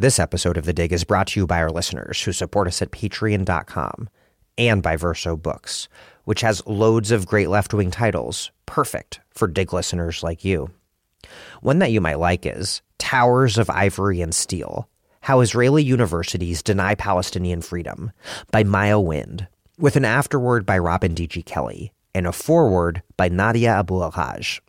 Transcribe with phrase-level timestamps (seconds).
[0.00, 2.80] This episode of The Dig is brought to you by our listeners who support us
[2.80, 4.08] at patreon.com
[4.56, 5.90] and by Verso Books,
[6.24, 10.70] which has loads of great left wing titles, perfect for Dig listeners like you.
[11.60, 14.88] One that you might like is Towers of Ivory and Steel
[15.20, 18.10] How Israeli Universities Deny Palestinian Freedom
[18.50, 19.48] by Maya Wind,
[19.78, 21.42] with an afterword by Robin D.G.
[21.42, 24.62] Kelley and a foreword by Nadia Abu El-Haj.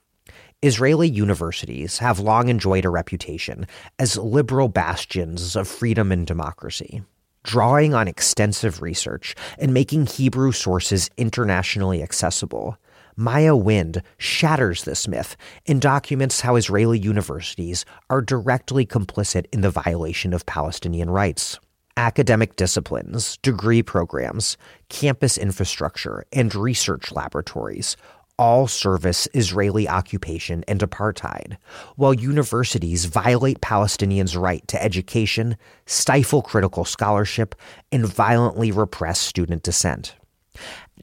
[0.64, 3.66] Israeli universities have long enjoyed a reputation
[3.98, 7.02] as liberal bastions of freedom and democracy.
[7.44, 12.78] Drawing on extensive research and making Hebrew sources internationally accessible,
[13.16, 19.72] Maya Wind shatters this myth and documents how Israeli universities are directly complicit in the
[19.72, 21.60] violation of Palestinian rights.
[21.98, 24.58] Academic disciplines, degree programs,
[24.90, 27.98] campus infrastructure, and research laboratories
[28.38, 31.58] all service Israeli occupation and apartheid,
[31.96, 37.56] while universities violate Palestinians' right to education, stifle critical scholarship,
[37.92, 40.16] and violently repress student dissent.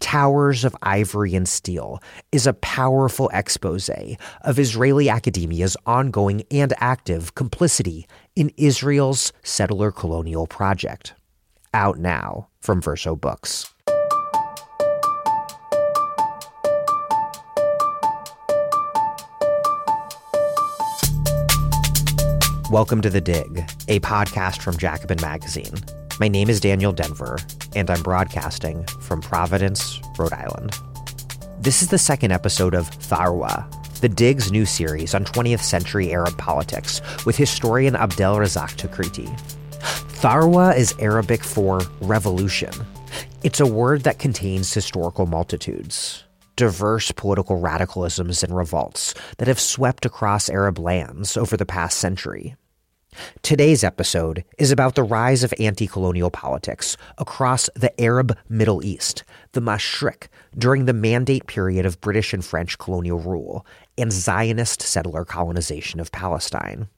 [0.00, 3.90] Towers of Ivory and Steel is a powerful expose
[4.42, 11.14] of Israeli academia's ongoing and active complicity in Israel's settler colonial project.
[11.74, 13.72] Out now from Verso Books.
[22.70, 25.72] Welcome to The Dig, a podcast from Jacobin Magazine.
[26.20, 27.40] My name is Daniel Denvir,
[27.74, 30.76] and I'm broadcasting from Providence, Rhode Island.
[31.58, 33.64] This is the second episode of Thawra,
[34.02, 39.34] The Dig's new series on 20th century Arab politics with historian Abdel Razzaq Takriti.
[40.20, 42.72] Thawra is Arabic for revolution.
[43.42, 46.24] It's a word that contains historical multitudes
[46.58, 52.56] diverse political radicalisms and revolts that have swept across Arab lands over the past century.
[53.42, 59.22] Today's episode is about the rise of anti colonial politics across the Arab Middle East,
[59.52, 63.64] the Mashriq, during the Mandate period of British and French colonial rule
[63.96, 66.88] and Zionist settler colonization of Palestine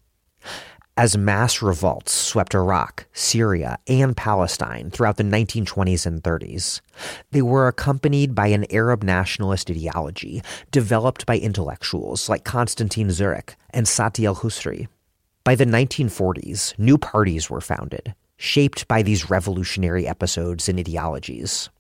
[1.01, 6.83] as mass revolts swept Iraq, Syria, and Palestine throughout the 1920s and 30s.
[7.31, 13.89] They were accompanied by an Arab nationalist ideology developed by intellectuals like Constantine Zurayk and
[13.89, 14.89] Sati al Husri.
[15.43, 21.71] By the 1940s, new parties were founded, shaped by these revolutionary episodes and ideologies.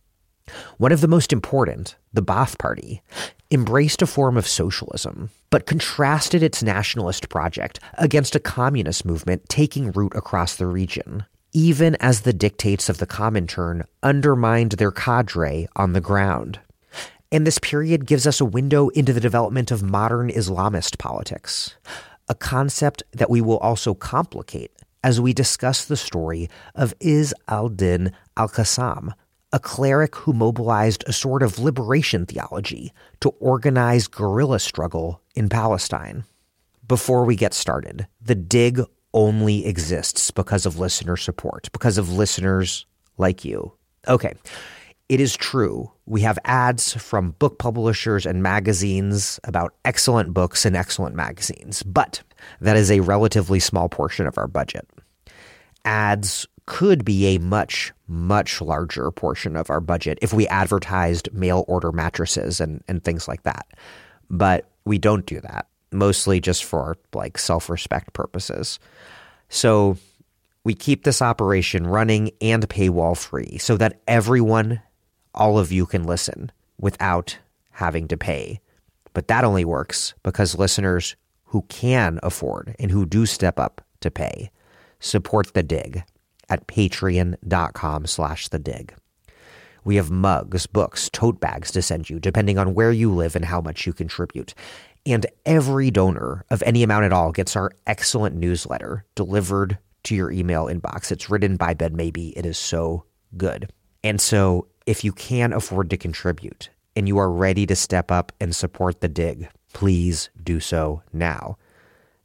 [0.78, 3.02] One of the most important, the Ba'ath Party,
[3.50, 9.90] embraced a form of socialism, but contrasted its nationalist project against a communist movement taking
[9.92, 15.92] root across the region, even as the dictates of the Comintern undermined their cadre on
[15.92, 16.60] the ground.
[17.32, 21.76] And this period gives us a window into the development of modern Islamist politics,
[22.28, 24.72] a concept that we will also complicate
[25.02, 29.12] as we discuss the story of Izz al-Din al-Qassam,
[29.52, 36.24] a cleric who mobilized a sort of liberation theology to organize guerrilla struggle in Palestine.
[36.86, 38.80] Before we get started, the dig
[39.12, 42.86] only exists because of listener support, because of listeners
[43.18, 43.72] like you.
[44.08, 44.34] Okay,
[45.08, 45.90] it is true.
[46.06, 52.22] We have ads from book publishers and magazines about excellent books and excellent magazines, but
[52.60, 54.88] that is a relatively small portion of our budget.
[55.84, 61.64] Ads could be a much, much larger portion of our budget if we advertised mail
[61.66, 63.66] order mattresses and, and things like that.
[64.30, 68.78] But we don't do that, mostly just for like self respect purposes.
[69.48, 69.96] So
[70.62, 74.80] we keep this operation running and paywall free so that everyone,
[75.34, 77.36] all of you can listen without
[77.72, 78.60] having to pay.
[79.12, 81.16] But that only works because listeners
[81.46, 84.52] who can afford and who do step up to pay
[85.00, 86.04] support the dig
[86.50, 88.94] at patreon.com slash the dig.
[89.84, 93.44] We have mugs, books, tote bags to send you, depending on where you live and
[93.44, 94.54] how much you contribute.
[95.06, 100.30] And every donor of any amount at all gets our excellent newsletter delivered to your
[100.30, 101.10] email inbox.
[101.10, 102.36] It's written by Ben Maybe.
[102.36, 103.04] It is so
[103.36, 103.72] good.
[104.04, 108.32] And so if you can afford to contribute and you are ready to step up
[108.40, 111.56] and support the dig, please do so now.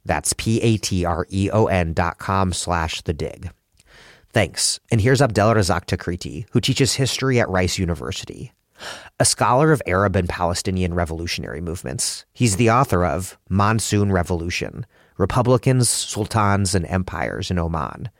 [0.04, 3.50] That's P-A-T-R-E-O-N dot com slash the dig.
[4.36, 4.80] Thanks.
[4.90, 8.52] And here's Abdel Razzaq Takriti, who teaches history at Rice University.
[9.18, 14.84] A scholar of Arab and Palestinian revolutionary movements, he's the author of Monsoon Revolution
[15.16, 18.10] Republicans, Sultans, and Empires in Oman,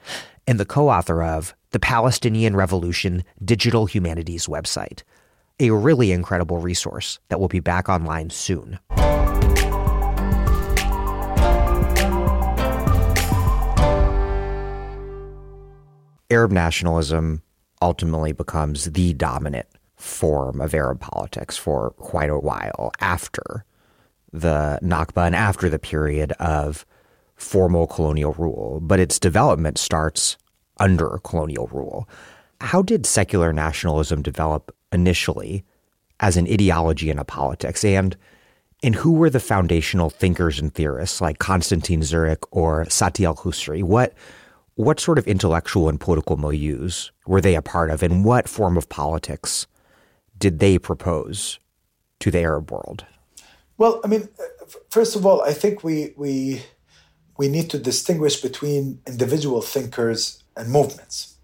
[0.46, 5.02] and the co author of the Palestinian Revolution Digital Humanities website,
[5.60, 8.78] a really incredible resource that will be back online soon.
[16.30, 17.42] Arab nationalism
[17.82, 23.64] ultimately becomes the dominant form of Arab politics for quite a while after
[24.32, 26.84] the Nakba and after the period of
[27.36, 30.36] formal colonial rule, but its development starts
[30.78, 32.08] under colonial rule.
[32.60, 35.64] How did secular nationalism develop initially
[36.20, 37.84] as an ideology and a politics?
[37.84, 38.16] And
[38.82, 43.82] and who were the foundational thinkers and theorists like Constantine Zurayk or Sati al-Husri?
[43.82, 44.12] What
[44.76, 48.76] what sort of intellectual and political milieus were they a part of, and what form
[48.76, 49.66] of politics
[50.38, 51.58] did they propose
[52.20, 53.04] to the Arab world?
[53.78, 54.28] Well, I mean,
[54.90, 56.62] first of all, I think we we
[57.38, 61.36] we need to distinguish between individual thinkers and movements.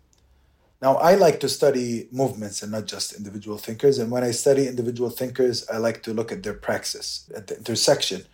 [0.80, 3.98] Now, I like to study movements and not just individual thinkers.
[3.98, 7.56] And when I study individual thinkers, I like to look at their praxis, at the
[7.56, 8.24] intersection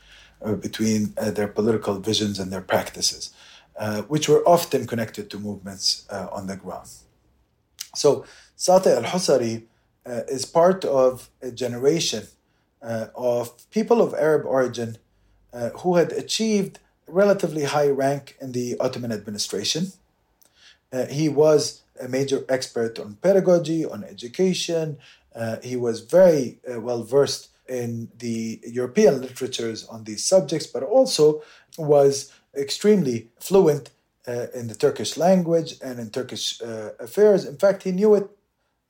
[0.43, 3.35] uh, between uh, their political visions and their practices,
[3.79, 6.89] uh, which were often connected to movements uh, on the ground.
[7.95, 8.25] So,
[8.57, 9.65] Sati al Husari
[10.05, 12.25] uh, is part of a generation
[12.83, 14.99] uh, of people of Arab origin
[15.81, 16.79] who had achieved
[17.09, 19.93] relatively high rank in the Ottoman administration.
[20.93, 24.99] Uh, he was a major expert on pedagogy, on education.
[25.35, 30.83] Uh, he was very uh, well versed in the European literatures on these subjects, but
[30.83, 31.43] also
[31.77, 33.91] was extremely fluent
[34.27, 37.45] uh, in the Turkish language and in Turkish uh, affairs.
[37.45, 38.29] In fact, he knew it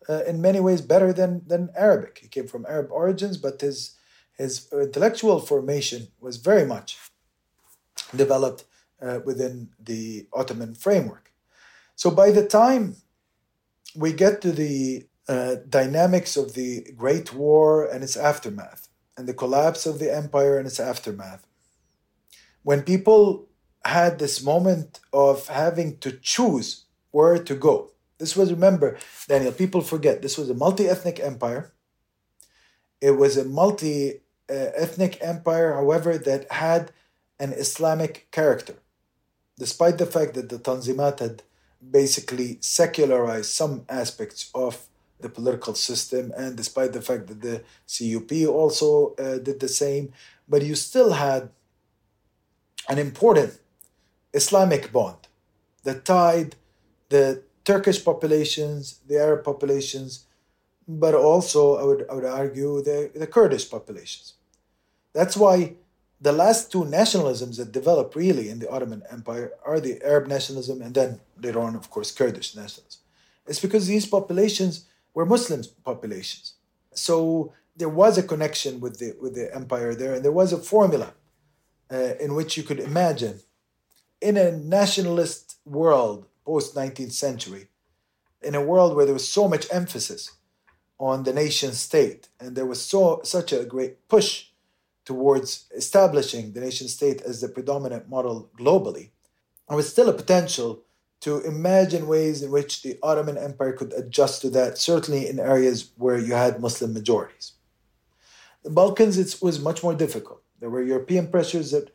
[0.09, 2.19] uh, in many ways better than, than Arabic.
[2.23, 3.97] He came from Arab origins, but his,
[4.37, 6.99] his intellectual formation was very much
[8.17, 8.65] developed
[9.03, 11.32] uh, within the Ottoman framework.
[11.94, 12.97] So by the time
[13.94, 19.35] we get to the uh, dynamics of the Great War and its aftermath, and the
[19.35, 21.44] collapse of the empire and its aftermath,
[22.62, 23.48] when people
[23.88, 27.90] had this moment of having to choose where to go.
[28.19, 28.99] This was, remember,
[29.29, 31.73] Daniel, people forget, this was a multi ethnic empire.
[33.00, 36.93] It was a multi ethnic empire, however, that had
[37.38, 38.76] an Islamic character,
[39.58, 41.43] despite the fact that the Tanzimat had
[42.00, 44.88] basically secularized some aspects of
[45.20, 50.12] the political system, and despite the fact that the CUP also uh, did the same,
[50.49, 51.50] but you still had
[52.88, 53.58] an important
[54.33, 55.29] Islamic bond
[55.85, 56.57] that tied
[57.09, 60.27] the Turkish populations, the Arab populations,
[60.87, 64.35] but also I would I would argue the, the Kurdish populations.
[65.13, 65.75] That's why
[66.21, 70.83] the last two nationalisms that developed really in the Ottoman Empire are the Arab nationalism
[70.83, 73.03] and then later on, of course, Kurdish nationalism.
[73.47, 76.55] It's because these populations were Muslim populations.
[76.93, 80.59] So there was a connection with the, with the empire there, and there was a
[80.59, 81.15] formula
[81.93, 83.41] uh, in which you could imagine
[84.20, 87.69] in a nationalist world post 19th century,
[88.43, 90.32] in a world where there was so much emphasis
[90.99, 94.47] on the nation state, and there was so such a great push
[95.05, 99.11] towards establishing the nation state as the predominant model globally,
[99.69, 100.82] there was still a potential
[101.20, 105.91] to imagine ways in which the Ottoman Empire could adjust to that, certainly in areas
[105.97, 107.53] where you had Muslim majorities.
[108.62, 110.43] The Balkans it was much more difficult.
[110.61, 111.91] There were European pressures that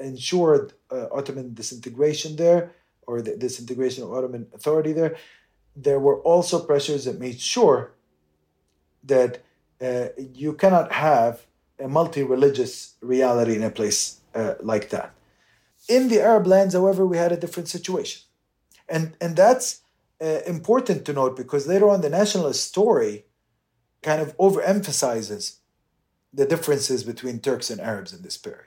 [0.00, 2.72] ensured uh, Ottoman disintegration there,
[3.06, 5.16] or the disintegration of Ottoman authority there.
[5.76, 7.92] There were also pressures that made sure
[9.02, 9.42] that
[9.80, 11.46] uh, you cannot have
[11.78, 15.12] a multi-religious reality in a place uh, like that.
[15.88, 18.22] In the Arab lands, however, we had a different situation,
[18.88, 19.80] and and that's
[20.20, 23.24] uh, important to note because later on the nationalist story
[24.02, 25.56] kind of overemphasizes
[26.32, 28.66] the differences between Turks and Arabs in this period.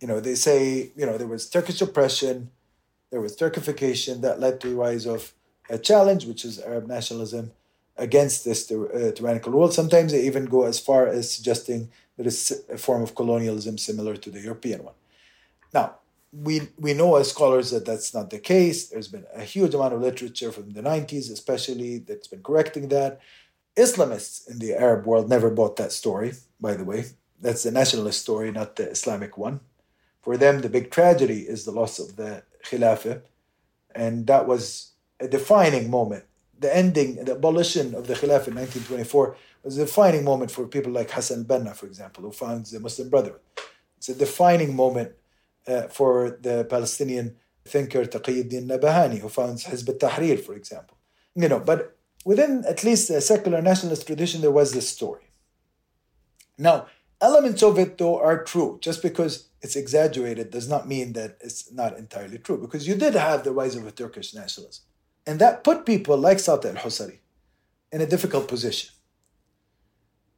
[0.00, 2.50] You know, they say you know there was Turkish oppression,
[3.10, 5.32] there was Turkification that led to the rise of
[5.70, 7.52] a challenge, which is Arab nationalism
[7.96, 9.70] against this uh, tyrannical rule.
[9.70, 14.16] Sometimes they even go as far as suggesting that it's a form of colonialism similar
[14.16, 14.94] to the European one.
[15.74, 15.96] Now,
[16.32, 18.88] we, we know as scholars that that's not the case.
[18.88, 23.20] There's been a huge amount of literature from the 90s, especially, that's been correcting that.
[23.76, 27.06] Islamists in the Arab world never bought that story, by the way.
[27.40, 29.60] That's the nationalist story, not the Islamic one.
[30.22, 33.22] For them, the big tragedy is the loss of the Khilafah.
[33.94, 36.24] And that was a defining moment.
[36.58, 40.92] The ending, the abolition of the Khilafah in 1924 was a defining moment for people
[40.92, 43.40] like Hassan Banna, for example, who founds the Muslim Brotherhood.
[43.96, 45.12] It's a defining moment
[45.66, 50.96] uh, for the Palestinian thinker Taqiyuddin Nabahani, who founds Hizb tahrir for example.
[51.34, 55.30] You know, but within at least a secular nationalist tradition, there was this story.
[56.56, 56.86] Now,
[57.20, 58.78] elements of it, though, are true.
[58.80, 63.14] Just because it's exaggerated does not mean that it's not entirely true, because you did
[63.14, 64.84] have the rise of a Turkish nationalism
[65.26, 67.18] And that put people like Sati al Husari
[67.92, 68.90] in a difficult position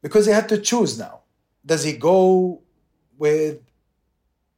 [0.02, 1.20] because he had to choose now.
[1.64, 2.62] Does he go
[3.18, 3.60] with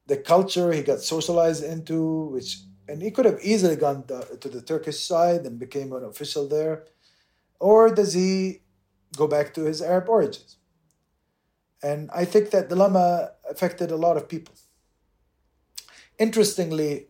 [0.07, 4.63] the culture he got socialized into, which and he could have easily gone to the
[4.63, 6.87] Turkish side and became an official there,
[7.61, 8.63] or does he
[9.17, 10.57] go back to his Arab origins?
[11.83, 14.55] And I think that the dilemma affected a lot of people.
[16.19, 17.09] Interestingly,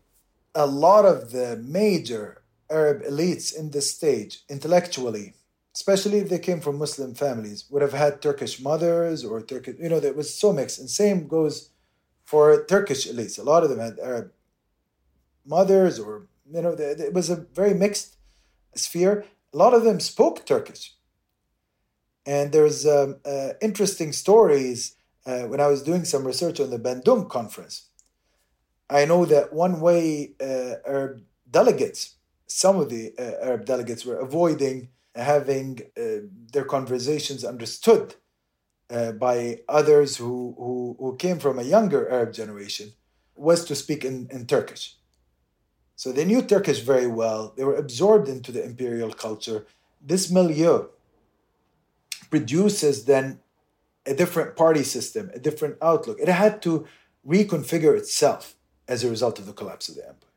[0.55, 5.35] a lot of the major Arab elites in this stage, intellectually,
[5.75, 9.88] especially if they came from Muslim families, would have had Turkish mothers or Turkish, you
[9.88, 10.79] know, it was so mixed.
[10.79, 11.71] And same goes
[12.25, 13.38] for Turkish elites.
[13.38, 14.33] A lot of them had Arab
[15.45, 18.17] mothers or, you know, it was a very mixed
[18.75, 19.25] sphere.
[19.52, 20.95] A lot of them spoke Turkish.
[22.25, 26.79] And there's um, uh, interesting stories uh, when I was doing some research on the
[26.79, 27.87] Bandung conference.
[28.88, 34.19] I know that one way uh, Arab delegates, some of the uh, Arab delegates were
[34.19, 38.14] avoiding having uh, their conversations understood
[38.91, 42.93] uh, by others who, who, who came from a younger Arab generation
[43.35, 44.97] was to speak in, in Turkish.
[45.97, 47.52] So they knew Turkish very well.
[47.57, 49.67] They were absorbed into the imperial culture.
[50.00, 50.88] This milieu
[52.33, 53.27] produces then
[54.12, 56.19] a different party system, a different outlook.
[56.19, 56.73] It had to
[57.35, 58.57] reconfigure itself
[58.89, 60.37] as a result of the collapse of the empire.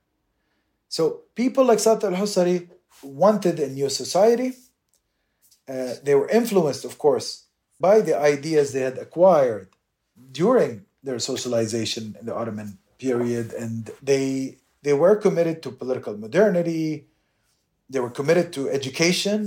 [0.90, 1.04] So
[1.42, 2.68] people like Sati al-Husari
[3.02, 4.50] wanted a new society.
[5.68, 7.28] Uh, they were influenced, of course,
[7.80, 9.70] by the ideas they had acquired
[10.32, 10.72] during
[11.02, 17.08] their socialization in the Ottoman period, and they they were committed to political modernity.
[17.90, 19.40] They were committed to education.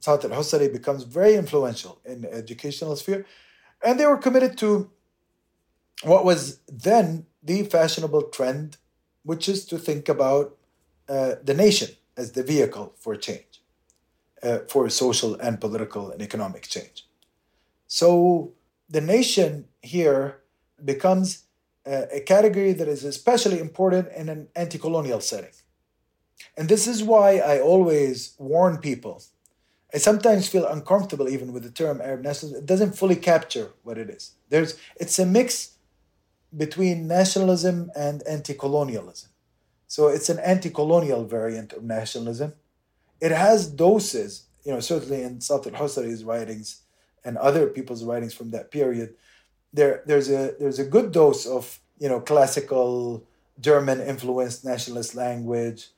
[0.00, 3.26] Sati al-Husari becomes very influential in the educational sphere,
[3.84, 4.90] and they were committed to
[6.04, 8.76] what was then the fashionable trend,
[9.24, 10.56] which is to think about
[11.08, 13.62] uh, the nation as the vehicle for change,
[14.42, 17.06] uh, for social and political and economic change.
[17.86, 18.52] So
[18.88, 20.40] the nation here
[20.84, 21.44] becomes
[21.86, 25.52] uh, a category that is especially important in an anti colonial setting.
[26.56, 29.22] And this is why I always warn people.
[29.92, 32.62] I sometimes feel uncomfortable even with the term Arab nationalism.
[32.62, 34.32] It doesn't fully capture what it is.
[34.50, 35.78] There's, it's a mix
[36.56, 39.30] between nationalism and anti colonialism.
[39.86, 42.52] So it's an anti colonial variant of nationalism.
[43.20, 46.82] It has doses, you know, certainly in Sati al Husari's writings
[47.24, 49.14] and other people's writings from that period.
[49.72, 53.24] There, there's a there's a good dose of you know classical
[53.60, 55.88] German influenced nationalist language,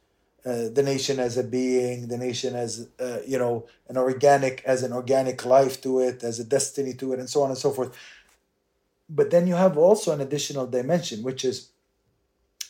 [0.45, 4.83] uh, the nation as a being, the nation as uh, you know an organic as
[4.83, 7.71] an organic life to it, as a destiny to it, and so on and so
[7.71, 7.97] forth.
[9.09, 11.71] But then you have also an additional dimension, which is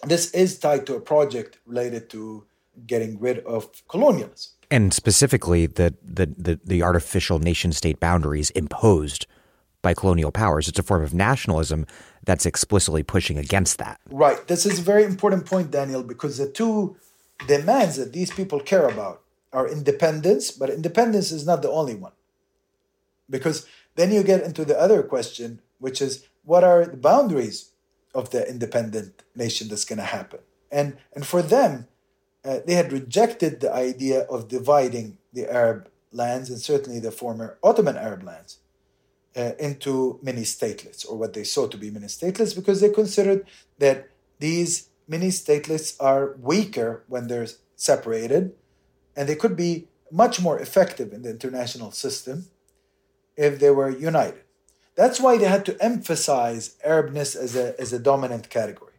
[0.05, 2.45] this is tied to a project related to
[2.87, 4.53] getting rid of colonialism.
[4.71, 9.27] And specifically, the, the, the, the artificial nation state boundaries imposed
[9.83, 10.69] by colonial powers.
[10.69, 11.87] It's a form of nationalism
[12.25, 14.01] that's explicitly pushing against that.
[14.11, 14.47] Right.
[14.47, 16.97] This is a very important point, Daniel, because the two
[17.47, 22.13] demands that these people care about are independence, but independence is not the only one.
[23.29, 23.67] Because
[23.97, 27.73] then you get into the other question, which is what are the boundaries
[28.15, 30.41] of the independent nation that's going to happen?
[30.71, 31.89] And, and for them,
[32.45, 37.59] uh, they had rejected the idea of dividing the Arab lands and certainly the former
[37.63, 38.59] Ottoman Arab lands
[39.37, 43.47] uh, into mini statelets or what they saw to be mini statelets because they considered
[43.79, 48.53] that these mini statelets are weaker when they're separated
[49.17, 52.47] and they could be much more effective in the international system
[53.37, 54.45] if they were united.
[54.95, 58.99] That's why they had to emphasize Arabness as a, as a dominant category,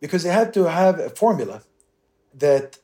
[0.00, 1.62] because they had to have a formula
[2.34, 2.78] that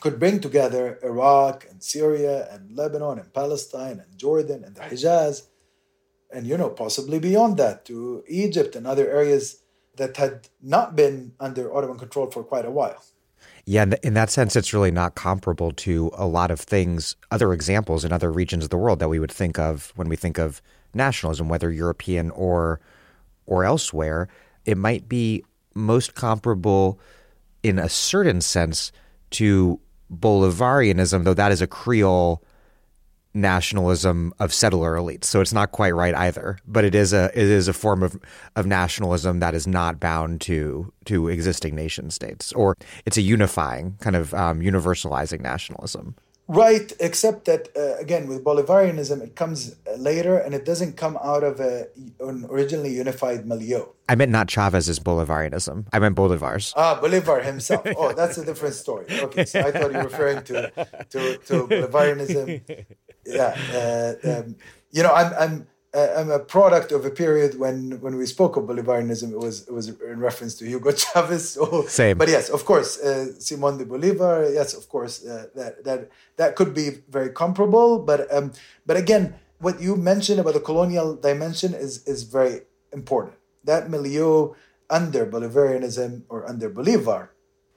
[0.00, 5.46] could bring together Iraq and Syria and Lebanon and Palestine and Jordan and the Hijaz,
[6.30, 9.62] and you know possibly beyond that to Egypt and other areas
[9.98, 13.04] that had not been under Ottoman control for quite a while.
[13.66, 18.04] Yeah, in that sense, it's really not comparable to a lot of things, other examples
[18.04, 20.62] in other regions of the world that we would think of when we think of
[20.94, 22.80] nationalism, whether European or
[23.44, 24.28] or elsewhere,
[24.64, 26.98] it might be most comparable
[27.62, 28.92] in a certain sense
[29.30, 29.80] to
[30.12, 32.42] Bolivarianism, though that is a Creole
[33.40, 35.24] nationalism of settler elites.
[35.24, 36.58] So it's not quite right either.
[36.66, 38.18] But it is a it is a form of,
[38.56, 42.76] of nationalism that is not bound to to existing nation states, or
[43.06, 46.14] it's a unifying kind of um, universalizing nationalism.
[46.50, 51.44] Right, except that uh, again with Bolivarianism, it comes later and it doesn't come out
[51.44, 51.88] of a,
[52.20, 53.84] an originally unified milieu.
[54.08, 55.88] I meant not Chavez's Bolivarianism.
[55.92, 56.72] I meant Bolivar's.
[56.74, 57.86] Ah, Bolivar himself.
[57.94, 59.04] Oh, that's a different story.
[59.10, 60.70] Okay, so I thought you were referring to
[61.10, 62.86] to, to Bolivarianism.
[63.36, 64.56] Yeah, uh, um,
[64.90, 68.56] you know, I'm I'm uh, I'm a product of a period when when we spoke
[68.56, 71.50] of Bolivarianism, it was it was in reference to Hugo Chavez.
[71.50, 72.18] So, Same.
[72.18, 74.50] But yes, of course, uh, Simon de Bolivar.
[74.52, 77.98] Yes, of course, uh, that that that could be very comparable.
[78.00, 78.52] But um,
[78.84, 83.36] but again, what you mentioned about the colonial dimension is is very important.
[83.64, 84.54] That milieu
[84.90, 87.30] under Bolivarianism or under Bolivar,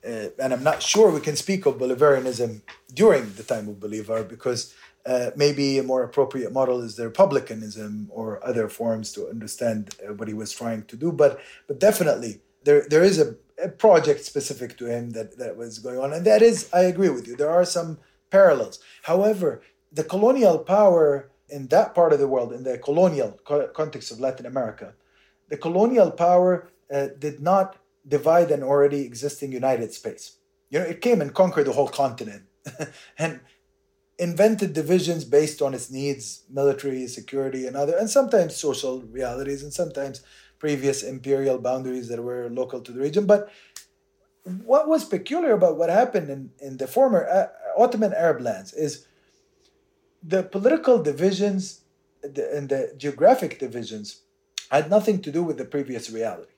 [0.06, 2.62] uh, and I'm not sure we can speak of Bolivarianism
[2.94, 4.74] during the time of Bolivar because
[5.06, 10.14] uh, maybe a more appropriate model is the republicanism or other forms to understand uh,
[10.14, 11.12] what he was trying to do.
[11.12, 15.80] But but definitely there there is a, a, project specific to him that that was
[15.80, 17.36] going on, and that is I agree with you.
[17.36, 18.80] There are some parallels.
[19.04, 24.12] However, the colonial power in that part of the world, in the colonial co- context
[24.12, 24.94] of Latin America,
[25.50, 27.78] the colonial power uh, did not
[28.08, 30.38] divide an already existing united space.
[30.70, 32.44] You know, it came and conquered the whole continent.
[33.18, 33.42] and
[34.22, 39.74] invented divisions based on its needs, military, security, and other, and sometimes social realities, and
[39.74, 40.22] sometimes
[40.60, 43.26] previous imperial boundaries that were local to the region.
[43.26, 43.50] But
[44.64, 47.48] what was peculiar about what happened in, in the former uh,
[47.82, 49.08] Ottoman Arab lands is
[50.22, 51.82] the political divisions
[52.24, 54.22] and the geographic divisions
[54.70, 56.54] had nothing to do with the previous reality.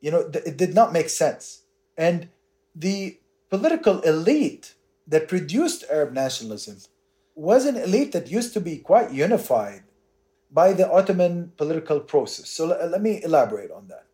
[0.00, 1.62] You know, it did not make sense.
[1.98, 2.30] And
[2.74, 3.18] the
[3.50, 4.75] political elite
[5.06, 6.78] that produced Arab nationalism
[7.34, 9.82] was an elite that used to be quite unified
[10.50, 12.48] by the Ottoman political process.
[12.48, 14.06] So l- let me elaborate on that.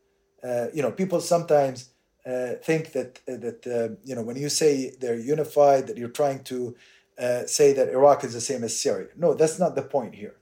[0.42, 1.90] Uh, you know, people sometimes
[2.26, 6.08] uh, think that uh, that uh, you know when you say they're unified, that you're
[6.08, 6.76] trying to
[7.18, 9.08] uh, say that Iraq is the same as Syria.
[9.16, 10.36] No, that's not the point here.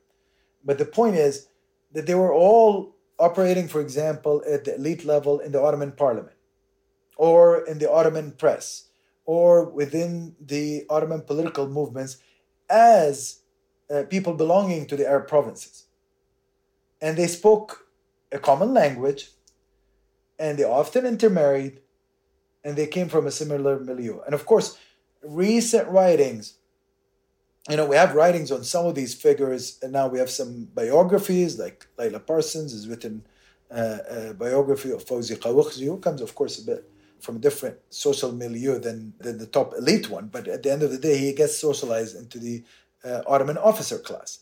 [0.65, 1.49] But the point is
[1.93, 6.37] that they were all operating, for example, at the elite level in the Ottoman parliament
[7.17, 8.90] or in the Ottoman press
[9.31, 12.17] or within the Ottoman political movements
[12.69, 13.43] as
[13.89, 15.85] uh, people belonging to the Arab provinces.
[17.01, 17.87] And they spoke
[18.33, 19.31] a common language,
[20.37, 21.79] and they often intermarried,
[22.65, 24.19] and they came from a similar milieu.
[24.27, 24.77] And of course,
[25.23, 26.55] recent writings,
[27.69, 30.53] you know, we have writings on some of these figures, and now we have some
[30.75, 33.23] biographies, like Laila Parsons has written
[33.71, 36.91] uh, a biography of Fawzi Qawuqji, who comes, of course, a bit
[37.21, 40.29] from a different social milieu than, than the top elite one.
[40.29, 42.65] But at the end of the day, he gets socialized into the
[43.05, 44.41] uh, Ottoman officer class.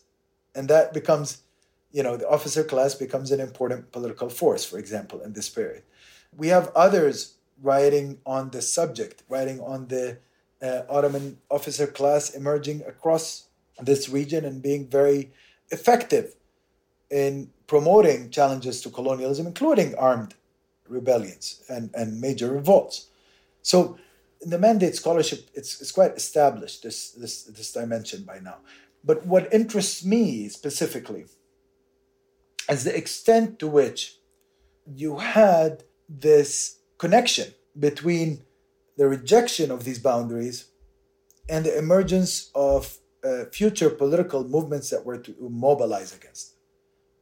[0.55, 1.43] And that becomes,
[1.91, 5.83] you know, the officer class becomes an important political force, for example, in this period.
[6.35, 10.17] We have others writing on the subject, writing on the
[10.61, 13.47] uh, Ottoman officer class emerging across
[13.81, 15.31] this region and being very
[15.71, 16.35] effective
[17.09, 20.33] in promoting challenges to colonialism, including armed
[20.89, 23.07] rebellions and, and major revolts.
[23.61, 23.97] So
[24.41, 28.57] in the mandate scholarship, it's, it's quite established, this, this, this dimension by now.
[29.03, 31.25] But what interests me specifically
[32.69, 34.17] is the extent to which
[34.95, 38.41] you had this connection between
[38.97, 40.65] the rejection of these boundaries
[41.47, 46.53] and the emergence of uh, future political movements that were to mobilize against.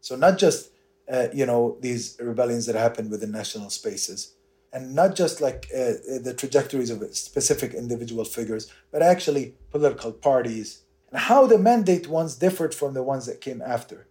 [0.02, 0.70] So, not just
[1.12, 4.34] uh, you know these rebellions that happened within national spaces.
[4.74, 10.12] And not just like uh, uh, the trajectories of specific individual figures but actually political
[10.12, 10.84] parties.
[11.10, 14.08] And how the mandate ones differed from the ones that came after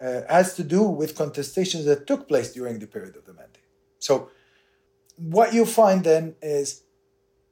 [0.00, 3.68] uh, has to do with contestations that took place during the period of the mandate.
[3.98, 4.30] So
[5.16, 6.82] what you find then is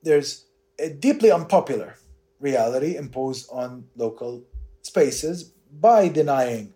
[0.03, 0.47] there's
[0.79, 1.97] a deeply unpopular
[2.41, 4.45] reality imposed on local
[4.83, 6.73] spaces by denying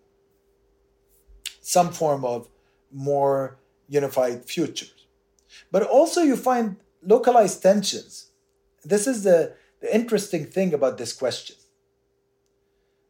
[1.63, 2.49] some form of
[2.93, 3.57] more
[3.89, 5.07] unified futures.
[5.71, 8.27] But also, you find localized tensions.
[8.85, 11.57] This is the, the interesting thing about this question.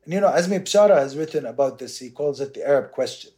[0.05, 3.31] And you know, Azmi Bishara has written about this, he calls it the Arab question.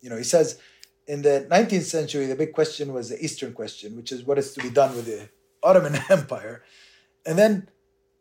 [0.00, 0.58] You know, he says
[1.06, 4.54] in the 19th century, the big question was the Eastern question, which is what is
[4.54, 5.28] to be done with the
[5.62, 6.62] Ottoman Empire.
[7.26, 7.68] And then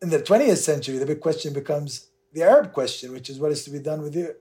[0.01, 3.63] in the 20th century, the big question becomes the Arab question, which is what is
[3.63, 4.35] to be done with the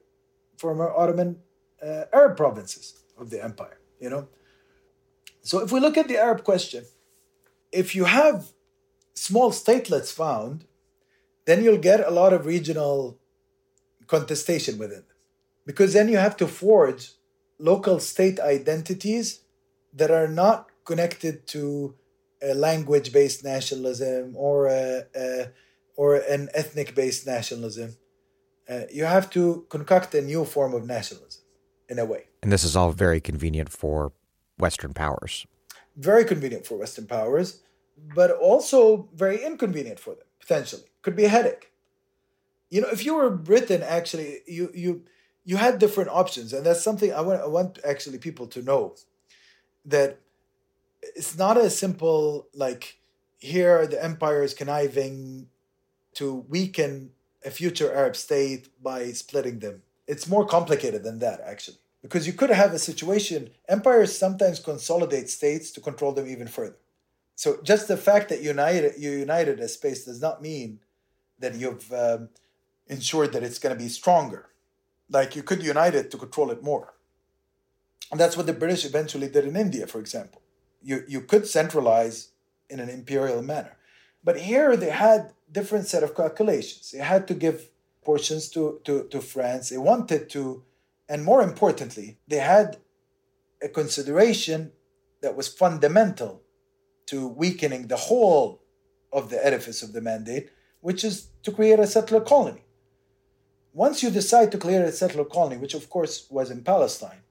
[0.58, 1.38] former Ottoman
[1.82, 4.28] uh, Arab provinces of the empire, you know?
[5.42, 6.84] So if we look at the Arab question,
[7.72, 8.48] if you have
[9.14, 10.64] small statelets found,
[11.46, 13.18] then you'll get a lot of regional
[14.06, 15.16] contestation within them.
[15.64, 17.12] Because then you have to forge
[17.58, 19.40] local state identities
[19.92, 21.94] that are not connected to
[22.42, 25.50] a language based nationalism or a, a
[25.96, 27.96] or an ethnic based nationalism.
[28.68, 31.42] Uh, you have to concoct a new form of nationalism
[31.88, 32.24] in a way.
[32.42, 34.12] And this is all very convenient for
[34.58, 35.46] Western powers.
[35.96, 37.62] Very convenient for Western powers,
[38.14, 40.84] but also very inconvenient for them, potentially.
[41.02, 41.72] Could be a headache.
[42.70, 45.04] You know, if you were Britain, actually, you you
[45.44, 48.94] you had different options, and that's something I want I want actually people to know
[49.86, 50.20] that
[51.02, 52.98] it's not as simple like
[53.38, 55.48] here the empire is conniving
[56.14, 57.10] to weaken
[57.44, 59.82] a future Arab state by splitting them.
[60.06, 63.50] It's more complicated than that, actually, because you could have a situation.
[63.68, 66.76] Empires sometimes consolidate states to control them even further.
[67.34, 70.80] So just the fact that united you united a space does not mean
[71.38, 72.30] that you've um,
[72.88, 74.48] ensured that it's going to be stronger.
[75.08, 76.94] Like you could unite it to control it more.
[78.10, 80.42] And that's what the British eventually did in India, for example.
[80.82, 82.30] You, you could centralize
[82.70, 83.76] in an imperial manner.
[84.28, 86.90] But here they had different set of calculations.
[86.90, 87.70] They had to give
[88.04, 89.70] portions to, to, to France.
[89.70, 90.64] They wanted to,
[91.08, 92.76] and more importantly, they had
[93.62, 94.72] a consideration
[95.22, 96.42] that was fundamental
[97.06, 98.60] to weakening the whole
[99.10, 100.50] of the edifice of the mandate,
[100.82, 102.64] which is to create a settler colony.
[103.72, 107.22] Once you decide to create a settler colony, which of course was in Palestine,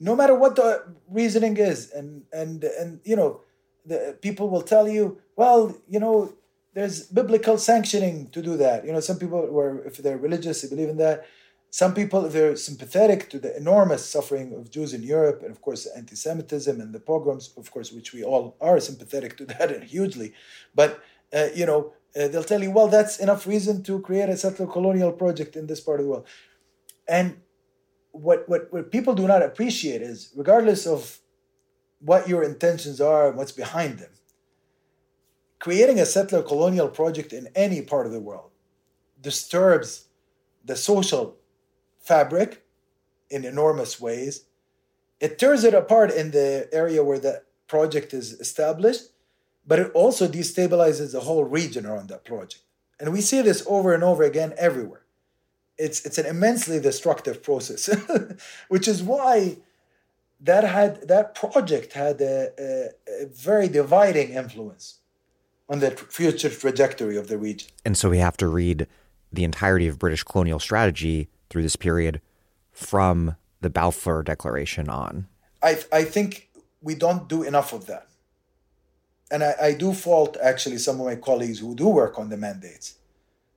[0.00, 3.42] no matter what the reasoning is, and and and you know,
[3.84, 6.34] the people will tell you, well, you know,
[6.74, 8.84] there's biblical sanctioning to do that.
[8.84, 11.26] You know, some people were, if they're religious, they believe in that.
[11.70, 15.62] Some people, if they're sympathetic to the enormous suffering of Jews in Europe, and of
[15.62, 20.34] course, anti-Semitism and the pogroms, of course, which we all are sympathetic to that hugely.
[20.74, 24.36] But uh, you know, uh, they'll tell you, well, that's enough reason to create a
[24.36, 26.26] settler colonial project in this part of the world.
[27.08, 27.38] And
[28.10, 31.20] what what what people do not appreciate is, regardless of
[32.00, 34.10] what your intentions are and what's behind them,
[35.62, 38.50] creating a settler colonial project in any part of the world
[39.20, 40.08] disturbs
[40.64, 41.36] the social
[42.00, 42.64] fabric
[43.30, 44.46] in enormous ways.
[45.20, 49.04] It tears it apart in the area where the project is established,
[49.64, 52.64] but it also destabilizes the whole region around that project.
[52.98, 55.04] And we see this over and over again everywhere.
[55.78, 57.88] It's, it's an immensely destructive process,
[58.68, 59.58] which is why
[60.40, 64.98] that had that project had a, a, a very dividing influence
[65.72, 67.70] on the future trajectory of the region.
[67.82, 68.86] And so we have to read
[69.32, 72.20] the entirety of British colonial strategy through this period
[72.70, 75.26] from the Balfour Declaration on.
[75.62, 76.50] I, I think
[76.82, 78.08] we don't do enough of that.
[79.30, 82.36] And I, I do fault actually some of my colleagues who do work on the
[82.36, 82.96] mandates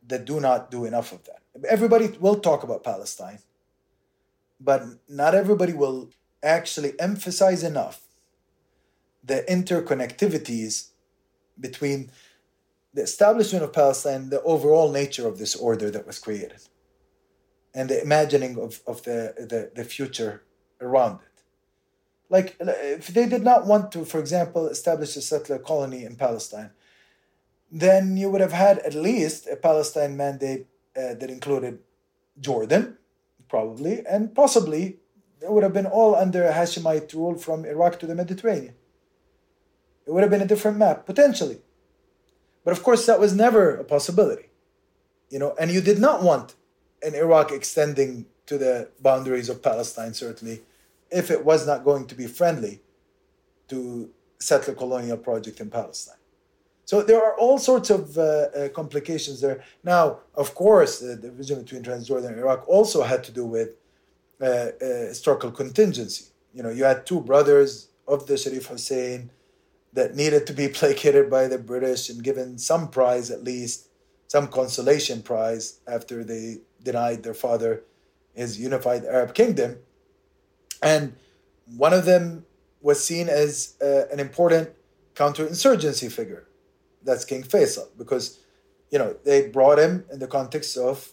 [0.07, 1.41] that do not do enough of that.
[1.67, 3.39] Everybody will talk about Palestine,
[4.61, 8.03] but not everybody will actually emphasize enough
[9.21, 10.91] the interconnectivities
[11.59, 12.11] between
[12.93, 16.61] the establishment of Palestine, the overall nature of this order that was created,
[17.73, 20.43] and the imagining of, of the, the, the future
[20.79, 21.43] around it.
[22.29, 26.71] Like, if they did not want to, for example, establish a settler colony in Palestine,
[27.71, 31.79] then you would have had at least a Palestine mandate uh, that included
[32.39, 32.97] Jordan,
[33.49, 34.97] probably, and possibly
[35.41, 38.73] it would have been all under Hashemite rule from Iraq to the Mediterranean.
[40.05, 41.59] It would have been a different map, potentially.
[42.63, 44.49] But of course, that was never a possibility.
[45.29, 46.55] You know, and you did not want
[47.01, 50.61] an Iraq extending to the boundaries of Palestine, certainly,
[51.11, 52.81] if it was not going to be friendly
[53.67, 56.17] to settler colonial project in Palestine.
[56.85, 59.63] So there are all sorts of uh, uh, complications there.
[59.83, 63.69] Now, of course, the division between Transjordan and Iraq also had to do with
[64.39, 64.69] uh, uh,
[65.09, 66.25] historical contingency.
[66.53, 69.31] You know, you had two brothers of the Sharif Hussein
[69.95, 73.87] that needed to be placated by the British and given some prize at least,
[74.27, 77.83] some consolation prize after they denied their father
[78.35, 79.77] his unified Arab kingdom.
[80.83, 81.15] And
[81.77, 82.45] one of them
[82.81, 84.69] was seen as uh, an important
[85.15, 86.47] counterinsurgency figure.
[87.01, 88.39] That's King Faisal, because
[88.91, 91.11] you know they brought him in the context of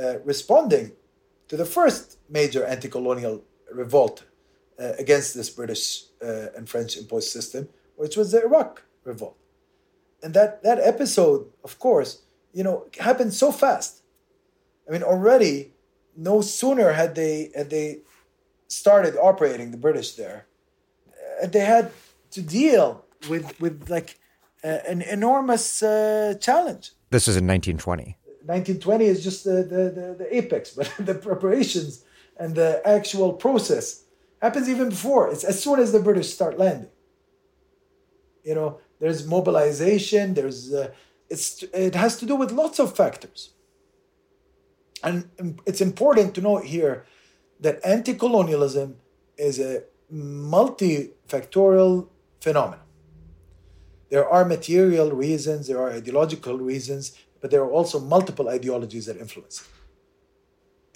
[0.00, 0.92] uh, responding
[1.48, 4.24] to the first major anti-colonial revolt
[4.78, 9.36] uh, against this British uh, and French imposed system, which was the Iraq revolt.
[10.22, 14.02] And that, that episode, of course, you know, happened so fast.
[14.88, 15.72] I mean, already,
[16.16, 18.02] no sooner had they had they
[18.68, 20.46] started operating the British there,
[21.42, 21.90] uh, they had
[22.30, 24.18] to deal with with like
[24.62, 26.92] uh, an enormous uh, challenge.
[27.10, 28.16] This is in 1920.
[28.46, 32.04] 1920 is just the, the, the, the apex, but the preparations
[32.36, 34.04] and the actual process
[34.42, 35.30] happens even before.
[35.30, 36.90] It's as soon as the British start landing.
[38.44, 40.90] You know, there's mobilization, there's uh,
[41.28, 43.50] it's, it has to do with lots of factors.
[45.02, 45.28] And
[45.66, 47.04] it's important to note here
[47.60, 48.96] that anti colonialism
[49.36, 52.08] is a multifactorial
[52.40, 52.80] phenomenon.
[54.10, 59.16] There are material reasons, there are ideological reasons, but there are also multiple ideologies that
[59.16, 59.66] influence it.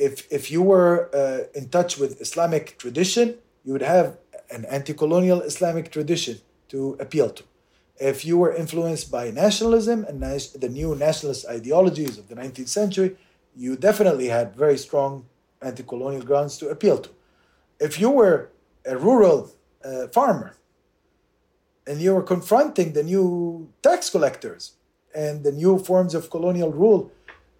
[0.07, 4.19] If, if you were uh, in touch with Islamic tradition, you would have
[4.51, 7.43] an anti colonial Islamic tradition to appeal to.
[7.99, 13.17] If you were influenced by nationalism and the new nationalist ideologies of the 19th century,
[13.57, 15.27] you definitely had very strong
[15.61, 17.11] anti colonial grounds to appeal to.
[17.81, 18.51] If you were
[18.87, 19.51] a rural
[19.85, 20.57] uh, farmer
[21.87, 24.73] and you were confronting the new tax collectors
[25.15, 27.11] and the new forms of colonial rule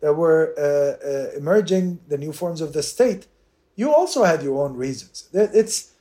[0.01, 3.27] that were uh, uh, emerging, the new forms of the state,
[3.75, 5.29] you also had your own reasons.
[5.33, 5.93] It's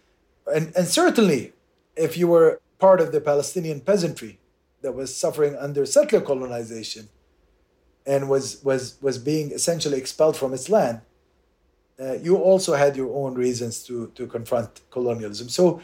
[0.45, 1.53] and, and certainly
[1.95, 4.39] if you were part of the Palestinian peasantry
[4.81, 7.09] that was suffering under settler colonization
[8.05, 11.01] and was was was being essentially expelled from its land,
[11.99, 15.49] uh, you also had your own reasons to to confront colonialism.
[15.49, 15.81] So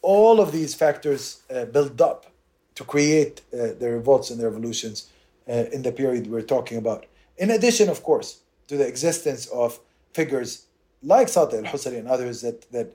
[0.00, 2.26] all of these factors uh, build up
[2.74, 5.08] to create uh, the revolts and the revolutions
[5.48, 7.06] uh, in the period we're talking about.
[7.36, 9.78] In addition, of course, to the existence of
[10.12, 10.66] figures
[11.02, 12.92] like Sati al-Husari and others that that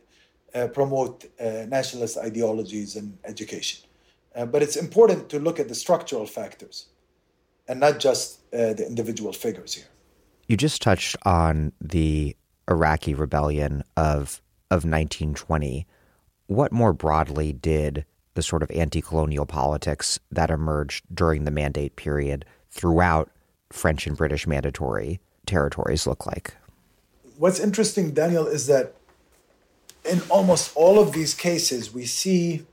[0.74, 3.88] promote uh, nationalist ideologies and education.
[4.36, 6.88] Uh, but it's important to look at the structural factors
[7.68, 9.88] and not just the individual figures here.
[10.48, 12.36] You just touched on the
[12.70, 15.86] Iraqi rebellion of of 1920.
[16.48, 22.46] What more broadly did the sort of anti-colonial politics that emerged during the mandate period
[22.70, 23.32] throughout
[23.72, 26.56] French and British mandatory territories look like?
[27.38, 28.96] What's interesting, Daniel, is that
[30.08, 32.66] in almost all of these cases, we see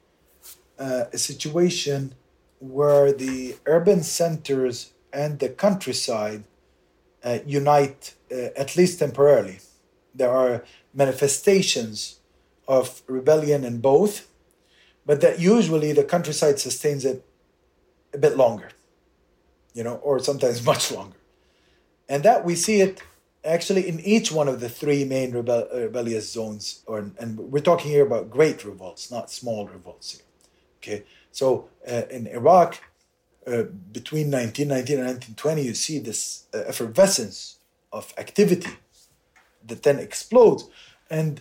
[0.79, 2.15] uh, a situation
[2.59, 6.45] where the urban centers and the countryside
[7.23, 9.59] uh, unite, uh, at least temporarily.
[10.15, 12.21] There are manifestations
[12.67, 14.29] of rebellion in both,
[15.07, 17.25] but that usually the countryside sustains it
[18.13, 18.69] a bit longer,
[19.75, 21.17] you know, or sometimes much longer.
[22.09, 23.03] And that we see it
[23.45, 27.91] actually in each one of the three main rebel- rebellious zones, or and we're talking
[27.91, 30.23] here about great revolts, not small revolts here.
[30.79, 32.81] Okay, so uh, in Iraq,
[33.47, 37.59] uh, between 1919 and 1920, you see this uh, effervescence
[37.93, 38.71] of activity
[39.67, 40.69] that then explodes,
[41.11, 41.41] and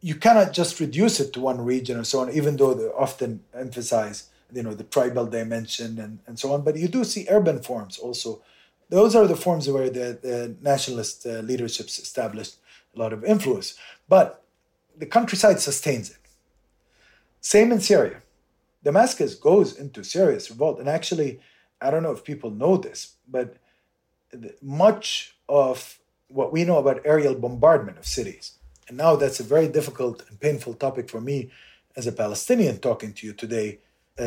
[0.00, 3.40] you cannot just reduce it to one region or so on, even though they often
[3.54, 6.62] emphasize you know the tribal dimension and, and so on.
[6.62, 8.42] But you do see urban forms also
[8.92, 12.56] those are the forms where the, the nationalist uh, leaderships established
[12.94, 13.74] a lot of influence.
[14.06, 14.44] But
[14.98, 16.18] the countryside sustains it.
[17.40, 18.18] Same in Syria.
[18.84, 20.78] Damascus goes into serious revolt.
[20.78, 21.40] And actually,
[21.80, 23.56] I don't know if people know this, but
[24.60, 29.68] much of what we know about aerial bombardment of cities, and now that's a very
[29.68, 31.50] difficult and painful topic for me
[31.96, 33.78] as a Palestinian talking to you today,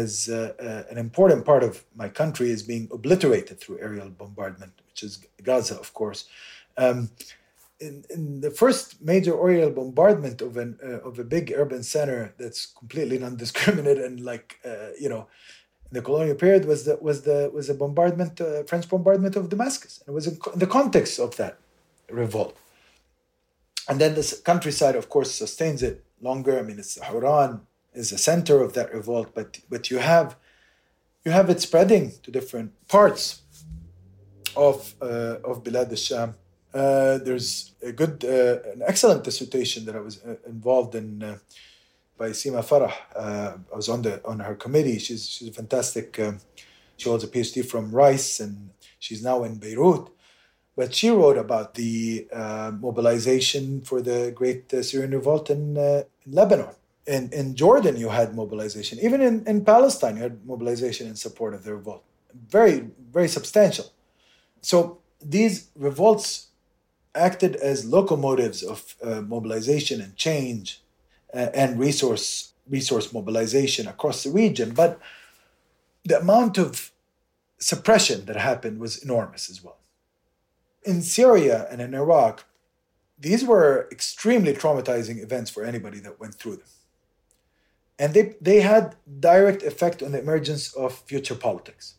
[0.01, 4.73] as uh, uh, an important part of my country is being obliterated through aerial bombardment,
[4.87, 5.13] which is
[5.47, 6.21] Gaza, of course.
[6.77, 7.09] Um,
[7.79, 12.33] in, in, the first major aerial bombardment of an uh, of a big urban center
[12.39, 15.27] that's completely non-discriminate and like uh, you know
[15.91, 19.93] the colonial period was the was the was a bombardment uh, French bombardment of Damascus.
[19.99, 21.57] And it was in, in, the context of that
[22.09, 22.57] revolt.
[23.89, 26.53] And then the countryside of course sustains it longer.
[26.57, 27.61] I mean it's Hauran
[27.95, 30.35] is the center of that revolt, but but you have
[31.23, 33.41] you have it spreading to different parts
[34.55, 36.35] of uh, of Bilad al-Sham.
[36.73, 41.37] Uh, there's a good, uh, an excellent dissertation that I was uh, involved in uh,
[42.17, 42.93] by Sima Farah.
[43.15, 44.99] Uh, I was on the on her committee.
[44.99, 46.19] She's she's a fantastic.
[46.19, 46.39] Um,
[46.97, 50.09] she holds a PhD from Rice, and she's now in Beirut.
[50.77, 52.27] But she wrote about the
[52.81, 56.75] mobilization for the Great Syrian Revolt in, in Lebanon
[57.07, 58.99] in, in Jordan, you had mobilization.
[59.01, 62.03] Even in, in Palestine, you had mobilization in support of the revolt.
[62.49, 63.91] Very, very substantial.
[64.61, 66.47] So these revolts
[67.13, 70.81] acted as locomotives of uh, mobilization and change
[71.33, 74.73] uh, and resource resource mobilization across the region.
[74.73, 74.99] But
[76.03, 76.91] the amount of
[77.59, 79.77] suppression that happened was enormous as well.
[80.83, 82.43] In Syria and in Iraq,
[83.19, 86.65] these were extremely traumatizing events for anybody that went through them
[87.97, 91.95] and they, they had direct effect on the emergence of future politics.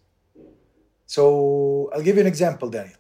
[1.07, 2.97] So I'll give you an example, Daniel.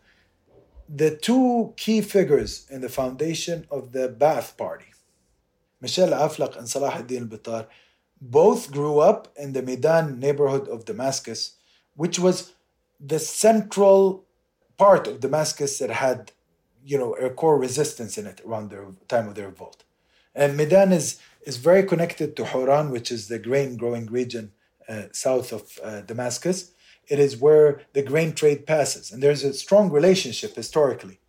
[0.88, 4.87] The two key figures in the foundation of the Ba'ath Party,
[5.80, 7.66] Michel Aflaq and Salah ad-Din al-Bittar,
[8.20, 11.56] both grew up in the Medan neighborhood of Damascus,
[11.96, 12.52] which was
[12.98, 14.24] the central
[14.78, 16.32] part of Damascus that had,
[16.85, 19.82] you know, a core resistance in it around the time of the revolt.
[20.37, 24.53] And Medan is, is very connected to Hauran, which is the grain growing region
[24.88, 26.72] uh, south of uh, Damascus.
[27.09, 29.11] It is where the grain trade passes.
[29.11, 31.20] And there's a strong relationship historically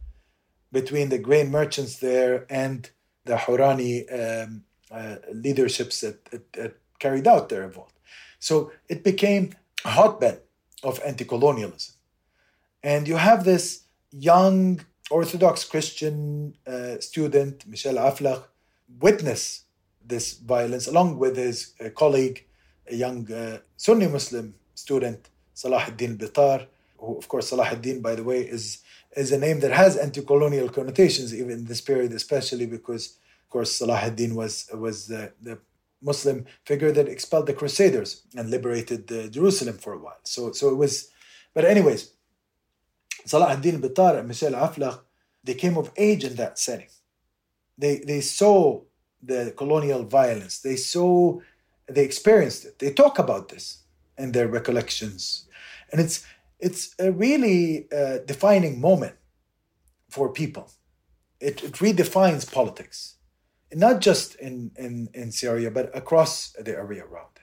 [0.72, 2.90] between the grain merchants there and
[3.24, 7.94] the Haurani um, uh, leaderships that, that, that carried out the revolt.
[8.40, 9.54] So it became
[9.86, 10.42] a hotbed
[10.84, 11.96] of anti colonialism.
[12.84, 18.44] And you have this young Orthodox Christian uh, student, Michel Aflaq,
[19.00, 19.64] witness
[20.06, 22.46] this violence along with his uh, colleague,
[22.90, 28.16] a young uh, Sunni Muslim student, Salah ad-Din Bitar, who, of course, Salah ad-Din, by
[28.16, 28.84] the way, is,
[29.16, 33.76] is a name that has anti-colonial connotations even in this period, especially because, of course,
[33.76, 35.60] Salah ad-Din was, was the, the
[36.02, 40.20] Muslim figure that expelled the Crusaders and liberated uh, Jerusalem for a while.
[40.24, 41.10] So, so it was,
[41.54, 42.12] but anyways,
[43.26, 45.02] Salah ad-Din Bitar and Michel Aflaq,
[45.44, 46.88] they came of age in that setting.
[47.78, 48.82] They, they saw
[49.22, 50.60] the colonial violence.
[50.60, 51.40] They saw,
[51.88, 52.80] they experienced it.
[52.80, 53.84] They talk about this
[54.18, 55.46] in their recollections.
[55.92, 56.26] And it's,
[56.60, 59.16] it's a really uh, defining moment
[60.10, 60.72] for people.
[61.40, 63.18] It, it redefines politics
[63.74, 67.42] not just in, in, in Syria, but across the area around it.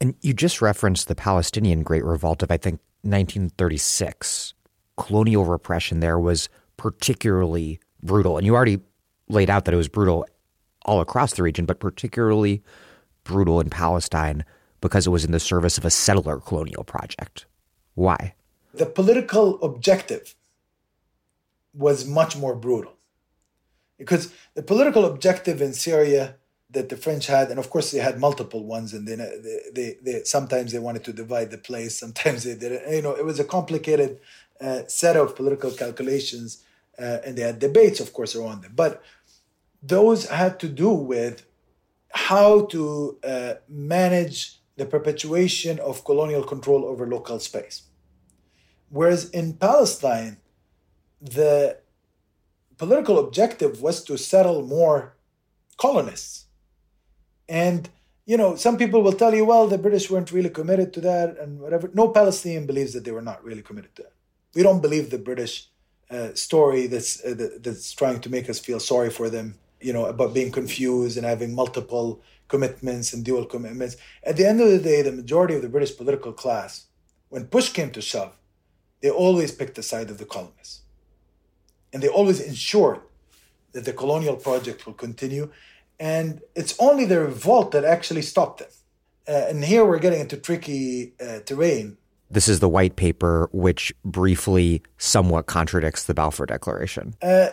[0.00, 4.54] And you just referenced the Palestinian Great Revolt of, I think, 1936.
[4.96, 8.36] Colonial repression there was particularly brutal.
[8.36, 8.80] And you already
[9.32, 10.26] laid out that it was brutal
[10.84, 12.62] all across the region, but particularly
[13.24, 14.44] brutal in Palestine
[14.80, 17.46] because it was in the service of a settler colonial project.
[17.94, 18.34] Why?
[18.74, 20.34] The political objective
[21.74, 22.94] was much more brutal
[23.98, 26.36] because the political objective in Syria
[26.70, 29.16] that the French had, and of course they had multiple ones, and they,
[29.72, 32.90] they, they, sometimes they wanted to divide the place, sometimes they didn't.
[32.92, 34.18] You know, it was a complicated
[34.60, 36.64] uh, set of political calculations,
[36.98, 38.72] uh, and they had debates, of course, around them.
[38.74, 39.02] But
[39.82, 41.44] those had to do with
[42.12, 47.82] how to uh, manage the perpetuation of colonial control over local space.
[48.90, 50.38] Whereas in Palestine,
[51.20, 51.78] the
[52.76, 55.16] political objective was to settle more
[55.78, 56.46] colonists.
[57.48, 57.88] And,
[58.26, 61.38] you know, some people will tell you, well, the British weren't really committed to that
[61.38, 61.90] and whatever.
[61.94, 64.12] No Palestinian believes that they were not really committed to that.
[64.54, 65.68] We don't believe the British
[66.10, 70.06] uh, story that's, uh, that's trying to make us feel sorry for them, you know,
[70.06, 73.96] about being confused and having multiple commitments and dual commitments.
[74.24, 76.86] At the end of the day, the majority of the British political class,
[77.28, 78.36] when push came to shove,
[79.00, 80.82] they always picked the side of the colonists
[81.92, 83.00] and they always ensured
[83.72, 85.50] that the colonial project will continue.
[86.00, 88.68] And it's only the revolt that actually stopped them.
[89.28, 91.96] Uh, and here we're getting into tricky uh, terrain.
[92.30, 97.14] This is the white paper, which briefly somewhat contradicts the Balfour Declaration.
[97.22, 97.50] Uh,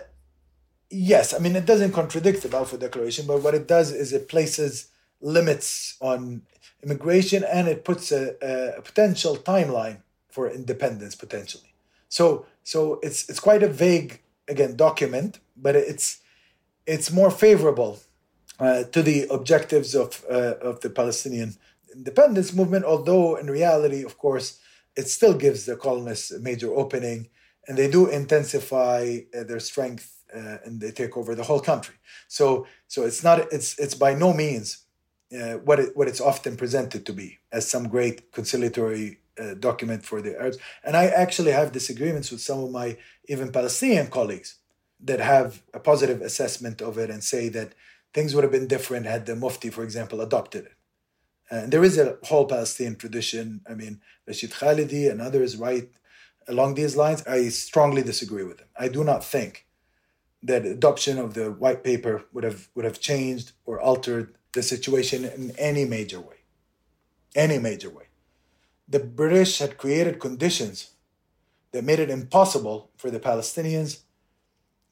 [0.90, 4.28] yes, I mean, it doesn't contradict the Balfour Declaration, but what it does is it
[4.28, 4.90] places
[5.22, 6.44] limits on
[6.84, 8.36] immigration and it puts a,
[8.78, 9.98] a potential timeline
[10.30, 11.74] for independence potentially.
[12.08, 16.20] So, so it's it's quite a vague again document, but it's
[16.86, 18.00] it's more favorable
[18.60, 21.56] uh, to the objectives of uh, of the Palestinian
[21.94, 22.86] independence movement.
[22.86, 24.60] Although in reality, of course,
[24.96, 27.30] it still gives the colonists a major opening,
[27.68, 31.96] and they do intensify uh, their strength uh, and they take over the whole country.
[32.28, 34.86] So so it's not it's it's by no means.
[35.32, 40.04] Uh, what it, what it's often presented to be as some great conciliatory uh, document
[40.04, 40.58] for the Arabs.
[40.84, 44.56] And I actually have disagreements with some of my even Palestinian colleagues
[45.00, 47.74] that have a positive assessment of it and say that
[48.14, 50.74] things would have been different had the Mufti, for example, adopted it.
[51.50, 53.62] And there is a whole Palestinian tradition.
[53.70, 55.90] I mean, Rashid Khalidi and others write
[56.48, 57.26] along these lines.
[57.26, 58.68] I strongly disagree with them.
[58.78, 59.66] I do not think
[60.44, 65.26] that adoption of the white paper would have would have changed or altered the situation
[65.26, 66.38] in any major way.
[67.36, 68.10] Any major way
[68.90, 70.92] the British had created conditions
[71.72, 74.00] that made it impossible for the Palestinians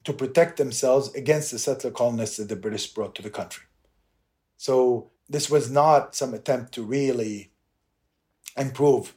[0.04, 3.66] to protect themselves against the settler colonists that the British brought to the country.
[4.56, 7.52] So this was not some attempt to really
[8.56, 9.16] improve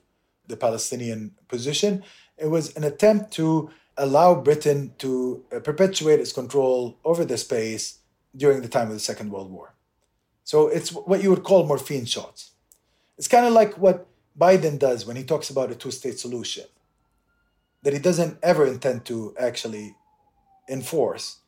[0.49, 2.03] the Palestinian position.
[2.39, 3.70] It was an attempt to
[4.01, 7.98] allow Britain to uh, perpetuate its control over the space
[8.36, 9.74] during the time of the Second World War.
[10.44, 12.53] So it's what you would call morphine shots.
[13.18, 14.07] It's kind of like what
[14.38, 16.64] Biden does when he talks about a two state solution,
[17.82, 19.94] that he doesn't ever intend to actually
[20.68, 21.40] enforce,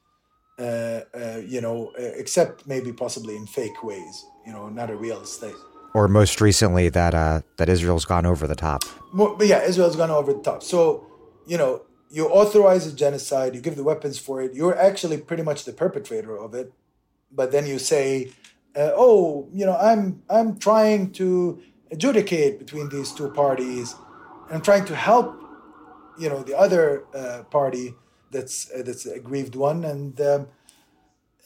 [0.58, 4.96] uh, uh, you know, uh, except maybe possibly in fake ways, you know, not a
[4.96, 5.60] real state.
[5.94, 8.82] or most recently that uh, that Israel's gone over the top.
[9.14, 10.62] But yeah, Israel's gone over the top.
[10.62, 11.06] So
[11.46, 11.82] you know,
[12.12, 14.52] you authorize a genocide, you give the weapons for it.
[14.52, 16.70] You're actually pretty much the perpetrator of it,
[17.32, 18.32] but then you say,
[18.76, 23.96] uh, "Oh, you know, I'm I'm trying to adjudicate between these two parties.
[24.50, 25.42] I'm trying to help,
[26.18, 27.94] you know, the other uh, party
[28.30, 30.48] that's uh, that's a aggrieved one." And um,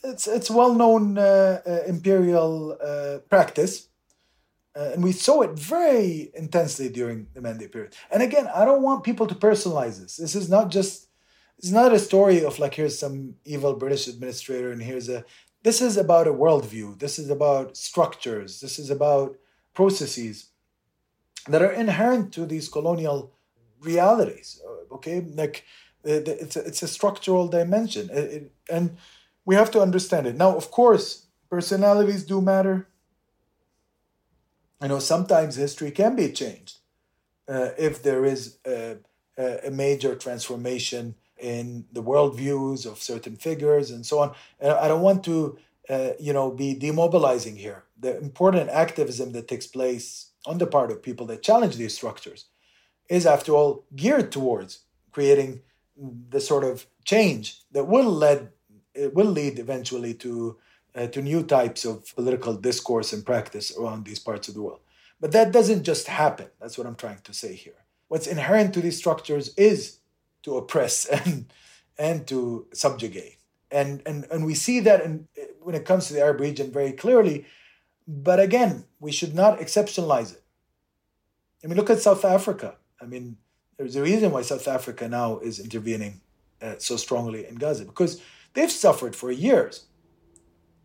[0.03, 3.89] it's it's well known uh, uh, imperial uh, practice
[4.77, 7.95] uh, and we saw it very intensely during the mandate period.
[8.11, 10.18] And again, I don't want people to personalize this.
[10.18, 11.09] This is not just,
[11.59, 15.24] it's not a story of like, here's some evil British administrator and here's a,
[15.62, 16.99] this is about a worldview.
[16.99, 18.61] This is about structures.
[18.61, 19.37] This is about
[19.72, 20.51] processes
[21.49, 23.33] that are inherent to these colonial
[23.81, 24.61] realities.
[24.64, 25.20] Uh, okay.
[25.20, 25.64] Like,
[26.05, 28.11] it's a, it's a structural dimension.
[28.12, 28.97] It, it, and
[29.47, 30.37] we have to understand it.
[30.37, 32.89] Now, of course, personalities do matter
[34.81, 36.79] I know sometimes history can be changed
[37.49, 38.97] uh, if there is a,
[39.39, 44.35] a, major transformation in the worldviews of certain figures and so on.
[44.61, 45.59] And I don't want to,
[45.89, 47.85] uh, you know, be demobilizing here.
[47.99, 52.47] The important activism that takes place on the part of people that challenge these structures
[53.09, 54.81] is, after all, geared towards
[55.12, 55.62] creating
[56.29, 58.51] the sort of change that will lead
[59.12, 60.57] will lead eventually to
[60.97, 64.80] uh, to new types of political discourse and practice around these parts of the world.
[65.20, 66.49] But that doesn't just happen.
[66.61, 67.84] That's what I'm trying to say here.
[68.09, 69.99] What's inherent to these structures is
[70.42, 71.53] to oppress and
[71.99, 73.38] and to subjugate.
[73.70, 75.28] And and and we see that in,
[75.61, 77.47] when it comes to the Arab region very clearly.
[78.09, 80.42] But again, we should not exceptionalize it.
[81.64, 82.76] I mean, look at South Africa.
[83.01, 83.36] I mean,
[83.76, 86.20] there's a reason why South Africa now is intervening
[86.62, 88.22] uh, so strongly in Gaza because
[88.55, 89.86] they've suffered for years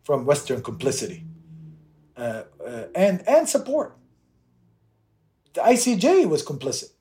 [0.03, 1.25] from Western complicity
[2.17, 3.97] uh, uh, and and support.
[5.53, 6.91] The ICJ was complicit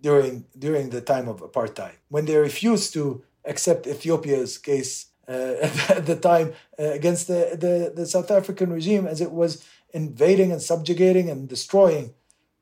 [0.00, 5.32] during during the time of apartheid when they refused to accept Ethiopia's case uh,
[5.88, 10.52] at the time uh, against the, the, the South African regime as it was invading
[10.52, 12.14] and subjugating and destroying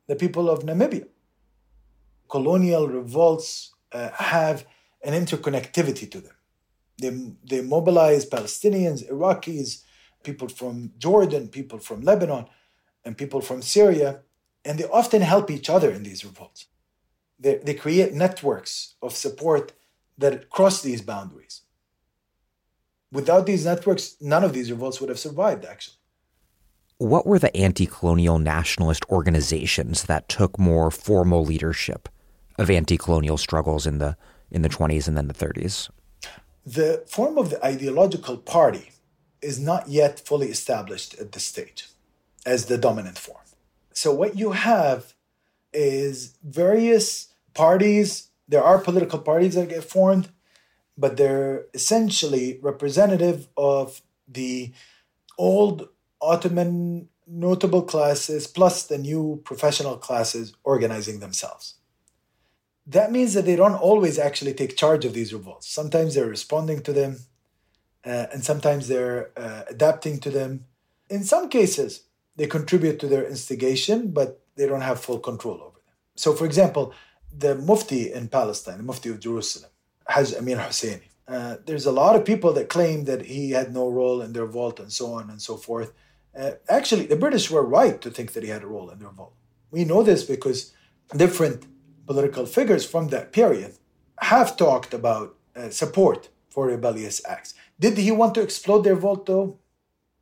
[0.06, 1.06] the people of Namibia.
[2.28, 4.66] Colonial revolts uh, have
[5.02, 6.35] an interconnectivity to them.
[6.98, 9.82] They, they mobilize Palestinians, Iraqis,
[10.22, 12.46] people from Jordan, people from Lebanon,
[13.04, 14.20] and people from Syria,
[14.64, 16.66] and they often help each other in these revolts.
[17.38, 19.72] They, they create networks of support
[20.18, 21.62] that cross these boundaries.
[23.12, 25.96] Without these networks, none of these revolts would have survived, actually.
[26.98, 32.08] What were the anti colonial nationalist organizations that took more formal leadership
[32.58, 34.16] of anti colonial struggles in the,
[34.50, 35.90] in the 20s and then the 30s?
[36.66, 38.90] The form of the ideological party
[39.40, 41.86] is not yet fully established at this stage
[42.44, 43.44] as the dominant form.
[43.92, 45.14] So, what you have
[45.72, 48.30] is various parties.
[48.48, 50.30] There are political parties that get formed,
[50.98, 54.72] but they're essentially representative of the
[55.38, 55.88] old
[56.20, 61.75] Ottoman notable classes plus the new professional classes organizing themselves
[62.86, 65.68] that means that they don't always actually take charge of these revolts.
[65.68, 67.18] Sometimes they're responding to them,
[68.04, 70.66] uh, and sometimes they're uh, adapting to them.
[71.10, 72.02] In some cases,
[72.36, 75.94] they contribute to their instigation, but they don't have full control over them.
[76.14, 76.92] So, for example,
[77.36, 79.70] the Mufti in Palestine, the Mufti of Jerusalem,
[80.06, 83.88] Hajj Amin Husseini, uh, there's a lot of people that claim that he had no
[83.88, 85.92] role in the revolt and so on and so forth.
[86.38, 89.06] Uh, actually, the British were right to think that he had a role in the
[89.06, 89.34] revolt.
[89.72, 90.72] We know this because
[91.16, 91.66] different
[92.06, 93.74] political figures from that period
[94.20, 97.54] have talked about uh, support for rebellious acts.
[97.78, 99.58] Did he want to explode their vote though?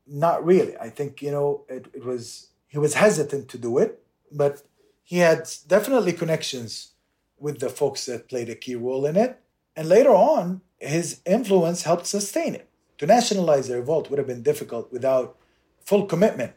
[0.06, 0.76] Not really.
[0.76, 4.62] I think, you know, it, it was, he was hesitant to do it, but
[5.02, 6.92] he had definitely connections
[7.38, 9.40] with the folks that played a key role in it.
[9.76, 12.68] And later on, his influence helped sustain it.
[12.98, 15.36] To nationalize the revolt would have been difficult without
[15.84, 16.52] full commitment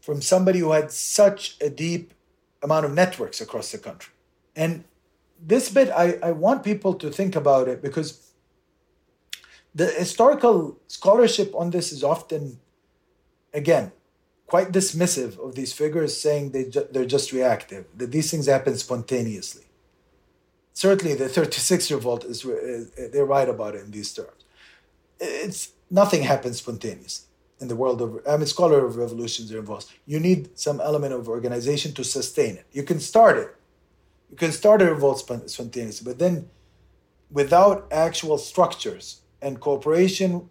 [0.00, 2.14] from somebody who had such a deep
[2.62, 4.12] amount of networks across the country.
[4.56, 4.84] And
[5.40, 8.32] this bit, I, I want people to think about it because
[9.74, 12.58] the historical scholarship on this is often,
[13.54, 13.92] again,
[14.46, 18.76] quite dismissive of these figures, saying they ju- they're just reactive, that these things happen
[18.76, 19.64] spontaneously.
[20.72, 24.44] Certainly, the 36 revolt is, is they're right about it in these terms.
[25.20, 27.30] It's nothing happens spontaneously
[27.60, 29.92] in the world of I'm a scholar of revolutions or revolts.
[30.06, 32.66] You need some element of organization to sustain it.
[32.72, 33.54] You can start it,
[34.30, 36.48] you can start a revolt spontaneously, but then
[37.30, 40.48] without actual structures and cooperation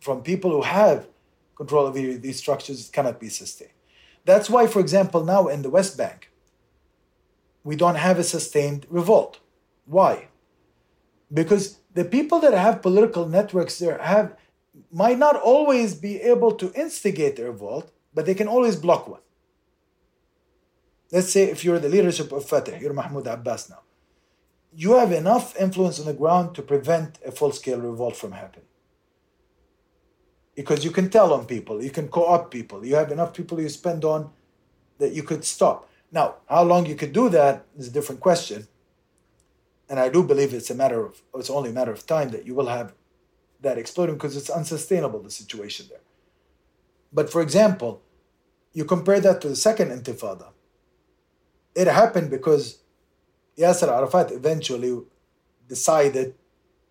[0.00, 1.06] from people who have
[1.54, 3.70] control of these structures, it cannot be sustained.
[4.24, 6.30] That's why, for example, now in the West Bank,
[7.64, 9.38] we don't have a sustained revolt.
[9.84, 10.28] Why?
[11.32, 14.36] Because the people that have political networks there have
[14.90, 19.20] might not always be able to instigate a revolt, but they can always block one.
[21.12, 23.82] Let's say if you're the leadership of Fatah, you're Mahmoud Abbas now,
[24.74, 28.64] you have enough influence on the ground to prevent a full scale revolt from happening.
[30.54, 33.60] Because you can tell on people, you can co opt people, you have enough people
[33.60, 34.30] you spend on
[34.98, 35.90] that you could stop.
[36.10, 38.66] Now, how long you could do that is a different question.
[39.90, 42.46] And I do believe it's a matter of, it's only a matter of time that
[42.46, 42.94] you will have
[43.60, 46.00] that exploding because it's unsustainable, the situation there.
[47.12, 48.00] But for example,
[48.72, 50.48] you compare that to the second intifada.
[51.74, 52.78] It happened because
[53.56, 55.02] Yasser Arafat eventually
[55.68, 56.34] decided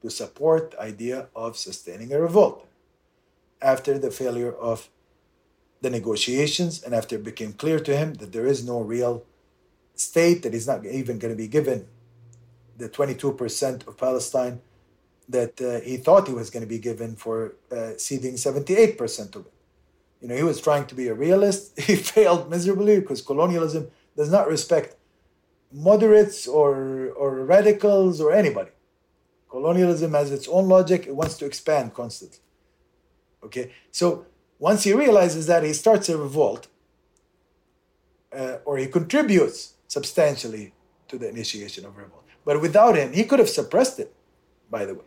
[0.02, 2.68] to support the idea of sustaining a revolt
[3.62, 4.90] after the failure of
[5.82, 9.24] the negotiations and after it became clear to him that there is no real
[9.96, 11.88] state, that he's not even going to be given
[12.78, 14.62] the 22% of Palestine
[15.30, 19.46] that uh, he thought he was going to be given for uh, ceding 78% of
[19.46, 19.54] it.
[20.22, 21.80] You know, he was trying to be a realist.
[21.88, 24.96] He failed miserably because colonialism does not respect
[25.72, 28.72] moderates or, or radicals or anybody.
[29.50, 32.40] Colonialism has its own logic, it wants to expand constantly.
[33.44, 34.26] Okay, so
[34.60, 36.68] once he realizes that, he starts a revolt
[38.36, 40.74] uh, or he contributes substantially
[41.08, 42.24] to the initiation of revolt.
[42.46, 44.14] But without him, he could have suppressed it,
[44.70, 45.06] by the way.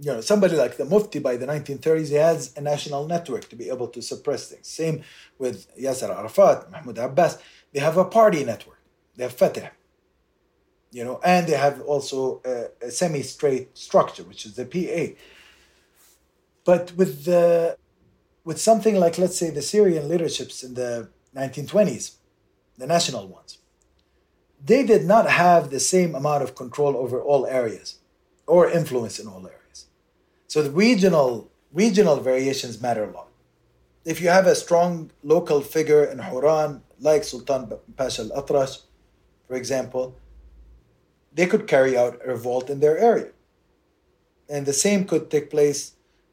[0.00, 3.56] You know, somebody like the Mufti by the 1930s, he has a national network to
[3.56, 4.68] be able to suppress things.
[4.68, 5.02] Same
[5.38, 7.38] with Yasser Arafat, Mahmoud Abbas.
[7.72, 8.80] They have a party network.
[9.16, 9.72] They have Fatah.
[10.90, 15.14] You know, and they have also a, a semi-straight structure, which is the PA.
[16.64, 17.76] But with the
[18.44, 22.16] with something like, let's say, the Syrian leaderships in the 1920s,
[22.78, 23.58] the national ones,
[24.64, 27.96] they did not have the same amount of control over all areas
[28.46, 29.86] or influence in all areas.
[30.46, 33.28] So the regional regional variations matter a lot.
[34.04, 38.82] If you have a strong local figure in Huran, like Sultan Pasha al Atrash,
[39.46, 40.16] for example,
[41.32, 43.30] they could carry out a revolt in their area.
[44.48, 45.92] And the same could take place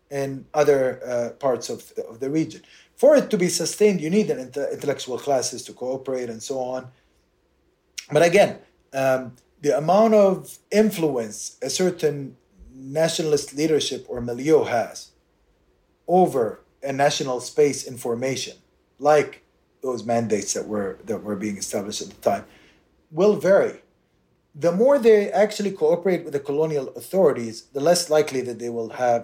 [0.09, 2.61] in other uh, parts of the, of the region.
[2.95, 6.88] For it to be sustained, you need an intellectual classes to cooperate and so on.
[8.11, 8.59] But again,
[8.93, 12.38] um, the amount of influence a certain
[12.74, 15.11] nationalist leadership or milieu has
[16.07, 18.57] over a national space in formation,
[18.99, 19.43] like
[19.86, 22.46] those mandates that were that were being established at the time,
[23.20, 23.78] will vary.
[24.66, 28.92] The more they actually cooperate with the colonial authorities, the less likely that they will
[29.06, 29.22] have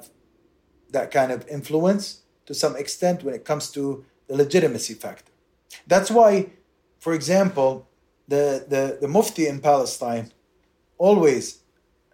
[0.92, 2.04] that kind of influence
[2.48, 3.84] to some extent when it comes to
[4.28, 5.32] the legitimacy factor.
[5.88, 6.32] That's why,
[7.00, 7.88] for example,
[8.28, 10.32] the, the, the Mufti in Palestine
[10.98, 11.60] always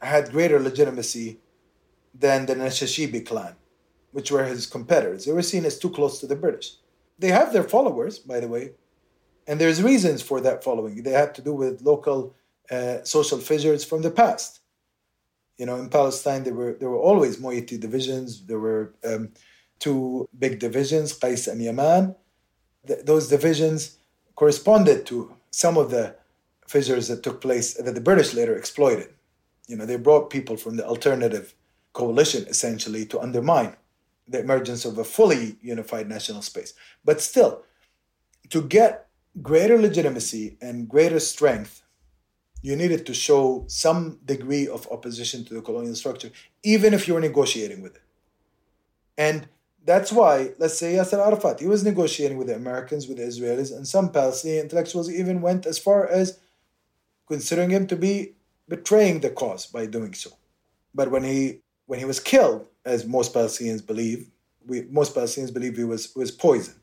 [0.01, 1.39] had greater legitimacy
[2.13, 3.55] than the Nashashibi clan,
[4.11, 5.25] which were his competitors.
[5.25, 6.73] They were seen as too close to the British.
[7.19, 8.71] They have their followers, by the way,
[9.47, 11.03] and there's reasons for that following.
[11.03, 12.35] They have to do with local
[12.69, 14.59] uh, social fissures from the past.
[15.57, 18.45] You know, in Palestine, there were there were always moiety divisions.
[18.45, 19.29] There were um,
[19.79, 22.15] two big divisions, Qais and Yaman.
[22.85, 23.97] Th- those divisions
[24.35, 26.15] corresponded to some of the
[26.67, 29.09] fissures that took place that the British later exploited.
[29.67, 31.55] You know, they brought people from the alternative
[31.93, 33.75] coalition essentially to undermine
[34.27, 36.73] the emergence of a fully unified national space.
[37.05, 37.63] But still,
[38.49, 39.07] to get
[39.41, 41.83] greater legitimacy and greater strength
[42.61, 46.31] you needed to show some degree of opposition to the colonial structure,
[46.63, 48.01] even if you were negotiating with it.
[49.17, 49.47] And
[49.85, 53.73] that's why, let's say Yasser Arafat, he was negotiating with the Americans, with the Israelis,
[53.75, 56.39] and some Palestinian intellectuals even went as far as
[57.27, 58.33] considering him to be
[58.67, 60.31] betraying the cause by doing so.
[60.93, 64.29] But when he when he was killed, as most Palestinians believe,
[64.65, 66.81] we, most Palestinians believe he was was poisoned.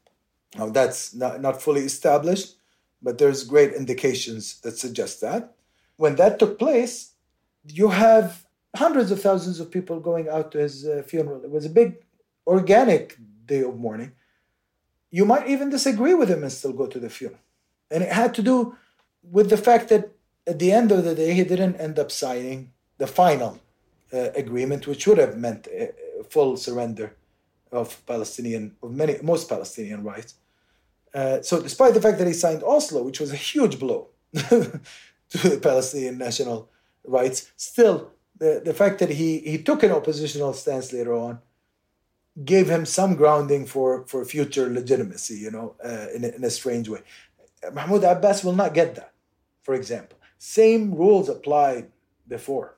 [0.56, 2.56] Now that's not, not fully established,
[3.02, 5.54] but there's great indications that suggest that
[5.96, 7.12] when that took place,
[7.66, 8.44] you have
[8.76, 11.44] hundreds of thousands of people going out to his uh, funeral.
[11.44, 11.96] It was a big
[12.46, 14.12] organic day of mourning.
[15.10, 17.40] You might even disagree with him and still go to the funeral.
[17.90, 18.76] And it had to do
[19.22, 20.10] with the fact that
[20.46, 23.60] at the end of the day, he didn't end up signing the final
[24.14, 25.68] agreement, which would have meant
[26.30, 27.16] full surrender
[27.72, 30.34] of Palestinian, of many, most Palestinian rights.
[31.14, 35.48] Uh, so, despite the fact that he signed Oslo, which was a huge blow to
[35.48, 36.70] the Palestinian national
[37.04, 37.52] rights.
[37.56, 41.40] Still, the, the fact that he, he took an oppositional stance later on
[42.44, 46.50] gave him some grounding for, for future legitimacy, you know, uh, in, a, in a
[46.50, 47.00] strange way.
[47.72, 49.12] Mahmoud Abbas will not get that,
[49.62, 50.18] for example.
[50.38, 51.90] Same rules applied
[52.26, 52.76] before.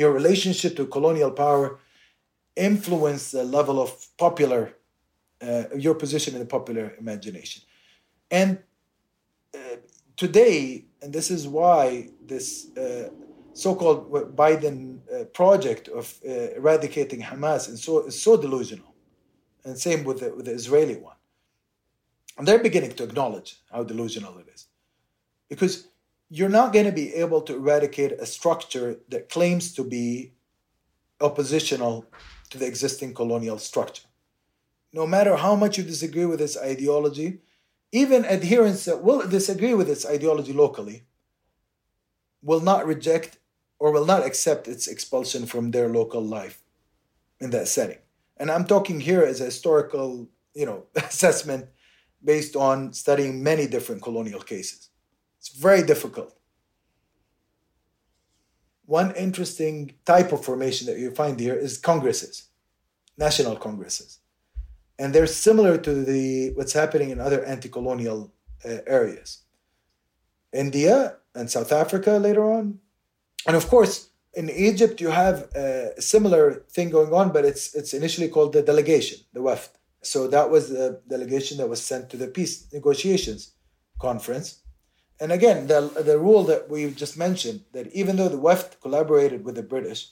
[0.00, 1.78] Your relationship to colonial power
[2.56, 4.62] influenced the level of popular,
[5.42, 7.60] uh, your position in the popular imagination.
[8.30, 8.50] And
[9.54, 9.76] uh,
[10.16, 13.10] today, and this is why this uh,
[13.52, 16.30] so-called Biden uh, project of uh,
[16.60, 18.94] eradicating Hamas is so is so delusional,
[19.64, 21.18] and same with the, with the Israeli one.
[22.38, 24.62] And they're beginning to acknowledge how delusional it is,
[25.50, 25.88] because
[26.30, 30.32] you're not going to be able to eradicate a structure that claims to be
[31.20, 32.06] oppositional
[32.50, 34.06] to the existing colonial structure.
[34.92, 37.40] No matter how much you disagree with its ideology,
[37.92, 41.02] even adherents that will disagree with its ideology locally
[42.42, 43.38] will not reject
[43.80, 46.62] or will not accept its expulsion from their local life
[47.40, 47.98] in that setting.
[48.36, 51.66] And I'm talking here as a historical, you know, assessment
[52.22, 54.89] based on studying many different colonial cases.
[55.40, 56.36] It's very difficult.
[58.84, 62.48] One interesting type of formation that you find here is congresses,
[63.16, 64.18] national congresses.
[64.98, 68.32] And they're similar to the what's happening in other anti-colonial
[68.64, 69.38] uh, areas.
[70.52, 72.80] India and South Africa later on,
[73.46, 77.94] and of course, in Egypt, you have a similar thing going on, but it's it's
[77.94, 79.70] initially called the delegation, the Wafd.
[80.02, 83.52] So that was the delegation that was sent to the peace negotiations
[83.98, 84.60] conference.
[85.20, 89.44] And again, the, the rule that we just mentioned, that even though the Wafd collaborated
[89.44, 90.08] with the British,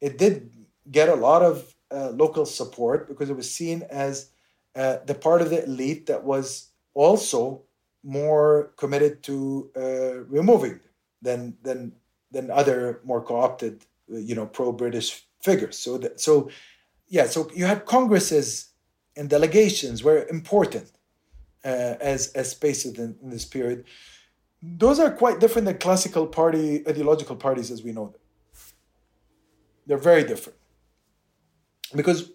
[0.00, 0.50] it did
[0.90, 4.30] get a lot of uh, local support because it was seen as
[4.76, 7.62] uh, the part of the elite that was also
[8.02, 10.80] more committed to uh, removing
[11.20, 11.92] than than
[12.30, 15.78] than other more co-opted, you know, pro-British figures.
[15.78, 16.50] So that, so,
[17.08, 18.70] yeah, so you had congresses
[19.16, 20.90] and delegations were important
[21.64, 23.84] uh, as as spaces in, in, this period.
[24.62, 28.20] Those are quite different than classical party ideological parties as we know them.
[29.86, 30.58] They're very different
[31.94, 32.30] because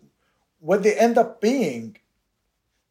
[0.60, 1.98] what they end up being,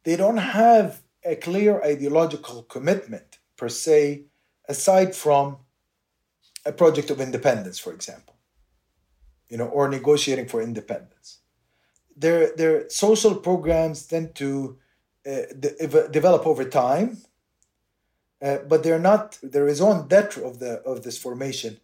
[0.03, 4.23] they don't have a clear ideological commitment per se,
[4.67, 5.57] aside from
[6.65, 8.35] a project of independence, for example,
[9.49, 11.39] you know, or negotiating for independence.
[12.15, 14.77] Their their social programs tend to
[15.25, 17.17] uh, de- develop over time,
[18.41, 19.37] uh, but they're not.
[19.41, 21.79] The raison d'être of the of this formation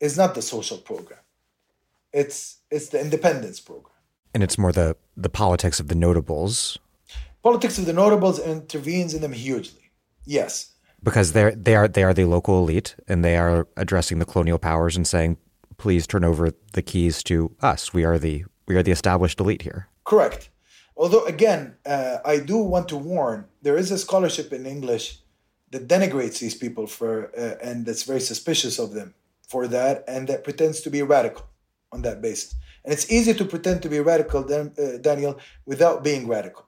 [0.00, 1.20] is not the social program.
[2.12, 3.96] It's it's the independence program,
[4.34, 6.78] and it's more the the politics of the notables.
[7.42, 9.90] Politics of the notables intervenes in them hugely.
[10.24, 10.72] Yes,
[11.02, 14.58] because they're they are they are the local elite and they are addressing the colonial
[14.58, 15.36] powers and saying
[15.76, 19.62] please turn over the keys to us we are the we are the established elite
[19.62, 20.50] here correct
[20.96, 25.18] although again uh, i do want to warn there is a scholarship in english
[25.70, 29.14] that denigrates these people for uh, and that's very suspicious of them
[29.48, 31.46] for that and that pretends to be radical
[31.92, 32.54] on that basis.
[32.84, 36.66] And it's easy to pretend to be radical uh, daniel without being radical.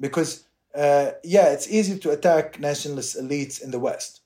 [0.00, 4.20] Because uh, yeah, it's easy to attack nationalist elites in the West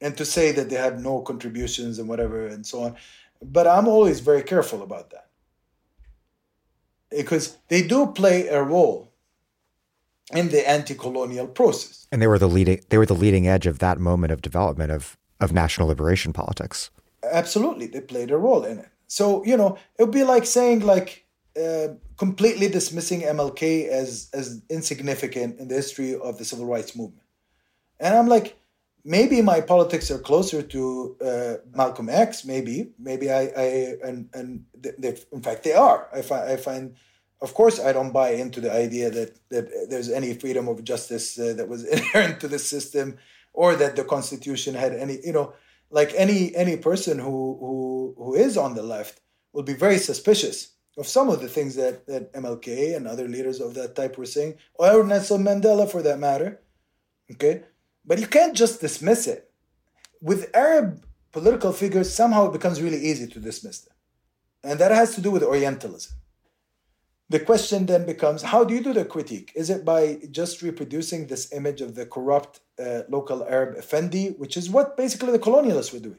[0.00, 2.96] and to say that they had no contributions and whatever and so on.
[3.42, 5.26] But I'm always very careful about that.
[7.10, 9.07] Because they do play a role
[10.32, 12.06] in the anti-colonial process.
[12.12, 14.92] And they were the leading they were the leading edge of that moment of development
[14.92, 16.90] of of national liberation politics.
[17.22, 18.88] Absolutely, they played a role in it.
[19.06, 21.26] So you know, it would be like saying like
[21.58, 27.26] uh, completely dismissing MLK as as insignificant in the history of the civil rights movement.
[28.00, 28.56] And I'm like,
[29.04, 32.44] maybe my politics are closer to uh, Malcolm X.
[32.44, 33.66] Maybe, maybe I, I
[34.04, 36.08] and and they, in fact they are.
[36.12, 36.94] I find, I find,
[37.40, 41.38] of course, I don't buy into the idea that that there's any freedom of justice
[41.38, 43.18] uh, that was inherent to the system,
[43.52, 45.52] or that the Constitution had any, you know,
[45.90, 49.20] like any any person who who who is on the left
[49.52, 53.60] will be very suspicious of some of the things that, that MLK and other leaders
[53.60, 56.60] of that type were saying, or Nelson Mandela for that matter.
[57.30, 57.62] Okay?
[58.04, 59.50] But you can't just dismiss it.
[60.20, 63.94] With Arab political figures, somehow it becomes really easy to dismiss them.
[64.64, 66.12] And that has to do with Orientalism.
[67.30, 69.52] The question then becomes how do you do the critique?
[69.54, 74.56] Is it by just reproducing this image of the corrupt uh, local Arab effendi, which
[74.56, 76.18] is what basically the colonialists were doing?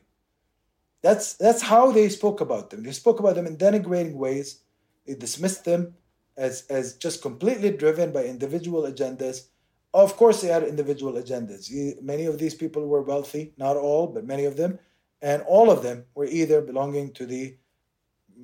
[1.01, 2.83] That's, that's how they spoke about them.
[2.83, 4.61] They spoke about them in denigrating ways
[5.07, 5.95] they dismissed them
[6.37, 9.47] as, as just completely driven by individual agendas.
[9.91, 11.71] Of course, they had individual agendas.
[12.03, 14.77] Many of these people were wealthy, not all, but many of them.
[15.21, 17.57] And all of them were either belonging to the,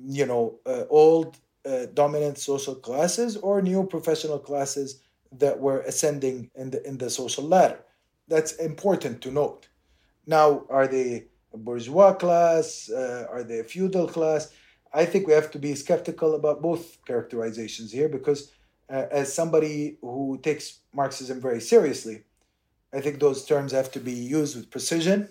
[0.04, 5.00] you know, uh, old uh, dominant social classes or new professional classes
[5.32, 7.80] that were ascending in the in the social ladder.
[8.28, 9.68] That's important to note.
[10.26, 12.90] Now, are they a bourgeois class?
[12.90, 14.52] Uh, are they a feudal class?
[14.92, 18.52] I think we have to be skeptical about both characterizations here because,
[18.88, 22.22] uh, as somebody who takes Marxism very seriously,
[22.92, 25.28] I think those terms have to be used with precision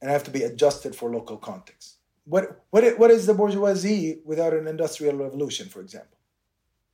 [0.00, 1.95] and have to be adjusted for local context.
[2.26, 6.18] What, what, what is the bourgeoisie without an industrial revolution, for example?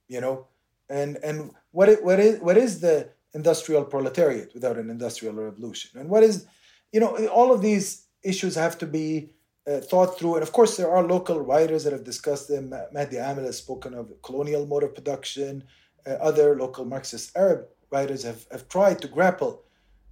[0.08, 0.46] You know,
[0.88, 5.98] and, and what, it, what, is, what is the industrial proletariat without an industrial revolution?
[5.98, 6.46] And what is,
[6.92, 9.30] you know, all of these issues have to be
[9.66, 10.34] uh, thought through.
[10.34, 12.74] And of course, there are local writers that have discussed them.
[12.92, 15.64] Mahdi Amil has spoken of colonial mode of production.
[16.06, 19.62] Uh, other local Marxist Arab writers have, have tried to grapple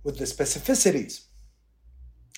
[0.04, 1.24] with the specificities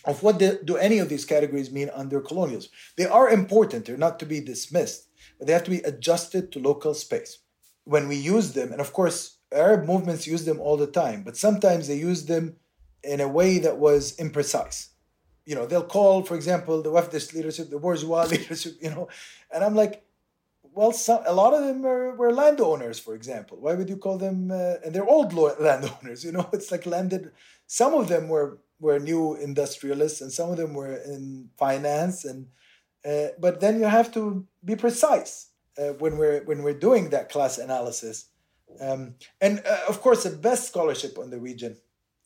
[0.05, 2.71] of what the, do any of these categories mean under colonialism.
[2.97, 6.59] They are important, they're not to be dismissed, but they have to be adjusted to
[6.59, 7.39] local space.
[7.85, 11.37] When we use them, and of course, Arab movements use them all the time, but
[11.37, 12.57] sometimes they use them
[13.03, 14.89] in a way that was imprecise.
[15.45, 19.09] You know, they'll call, for example, the Wafdist leadership, the bourgeois leadership, you know,
[19.53, 20.05] and I'm like,
[20.75, 23.59] well, some, a lot of them are, were landowners, for example.
[23.61, 24.51] Why would you call them?
[24.51, 26.25] Uh, and they're old landowners.
[26.25, 27.31] You know, it's like landed.
[27.67, 32.25] Some of them were were new industrialists, and some of them were in finance.
[32.25, 32.49] And
[33.09, 37.31] uh, but then you have to be precise uh, when we're when we're doing that
[37.31, 38.27] class analysis.
[38.81, 41.77] Um, and uh, of course, the best scholarship on the region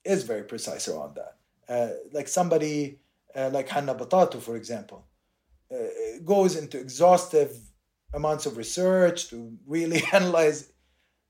[0.04, 1.34] is very precise around that.
[1.68, 3.00] Uh, like somebody
[3.34, 5.06] uh, like Hanna Batatu, for example,
[6.24, 7.52] goes into exhaustive
[8.14, 10.72] amounts of research to really analyze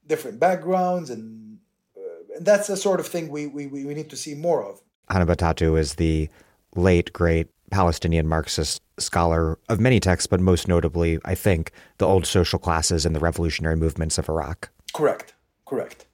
[0.07, 1.59] different backgrounds and,
[1.97, 4.81] uh, and that's the sort of thing we, we, we need to see more of.
[5.09, 6.29] Hanna Batatu is the
[6.75, 12.27] late great Palestinian Marxist scholar of many texts, but most notably, I think, the old
[12.27, 14.71] social classes and the revolutionary movements of Iraq.
[14.95, 15.35] Correct,
[15.67, 16.07] correct,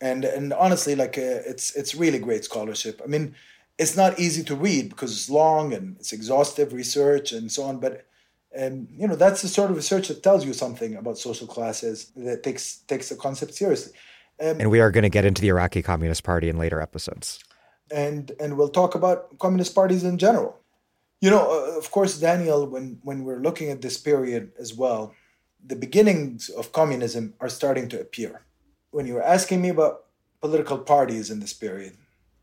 [0.00, 3.00] and and honestly, like uh, it's it's really great scholarship.
[3.04, 3.34] I mean,
[3.78, 7.80] it's not easy to read because it's long and it's exhaustive research and so on,
[7.80, 8.06] but
[8.54, 12.12] and you know that's the sort of research that tells you something about social classes
[12.16, 13.92] that takes takes the concept seriously.
[14.40, 17.44] Um, and we are going to get into the Iraqi Communist Party in later episodes.
[17.92, 20.58] And and we'll talk about communist parties in general.
[21.20, 25.14] You know, uh, of course, Daniel, when when we're looking at this period as well,
[25.64, 28.42] the beginnings of communism are starting to appear.
[28.90, 30.04] When you were asking me about
[30.40, 31.96] political parties in this period,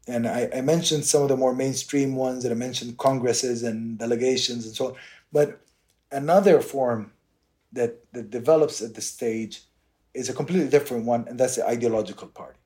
[0.08, 3.98] and I, I mentioned some of the more mainstream ones, and I mentioned congresses and
[3.98, 4.96] delegations and so on,
[5.32, 5.62] but
[6.12, 7.12] another form
[7.72, 9.62] that, that develops at this stage
[10.14, 12.60] is a completely different one, and that's the ideological party.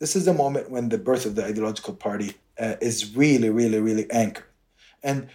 [0.00, 3.78] This is the moment when the birth of the ideological party uh, is really, really,
[3.78, 4.44] really anchored.
[5.02, 5.28] And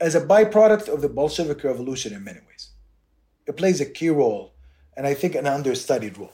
[0.00, 2.70] as a byproduct of the Bolshevik Revolution in many ways,
[3.46, 4.54] it plays a key role,
[4.96, 6.32] and I think an understudied role.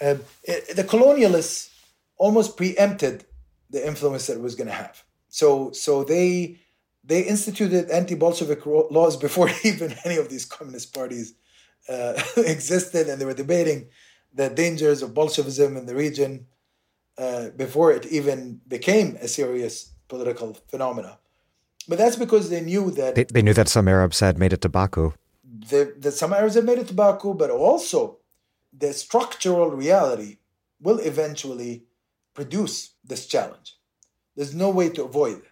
[0.00, 1.70] Um, it, the colonialists
[2.16, 3.24] almost preempted
[3.70, 5.02] the influence that it was going to have.
[5.28, 6.58] So, so they
[7.04, 11.34] they instituted anti-Bolshevik laws before even any of these communist parties
[11.88, 13.88] uh, existed, and they were debating
[14.38, 16.46] the dangers of Bolshevism in the region
[17.18, 19.74] uh, before it even became a serious
[20.06, 21.18] political phenomena.
[21.88, 24.60] But that's because they knew that they, they knew that some Arabs had made it
[24.60, 25.12] to Baku.
[26.04, 28.18] that some Arabs had made it to Baku, but also
[28.82, 30.32] the structural reality
[30.80, 31.72] will eventually
[32.38, 32.76] produce
[33.10, 33.68] this challenge.
[34.36, 35.50] There's no way to avoid it.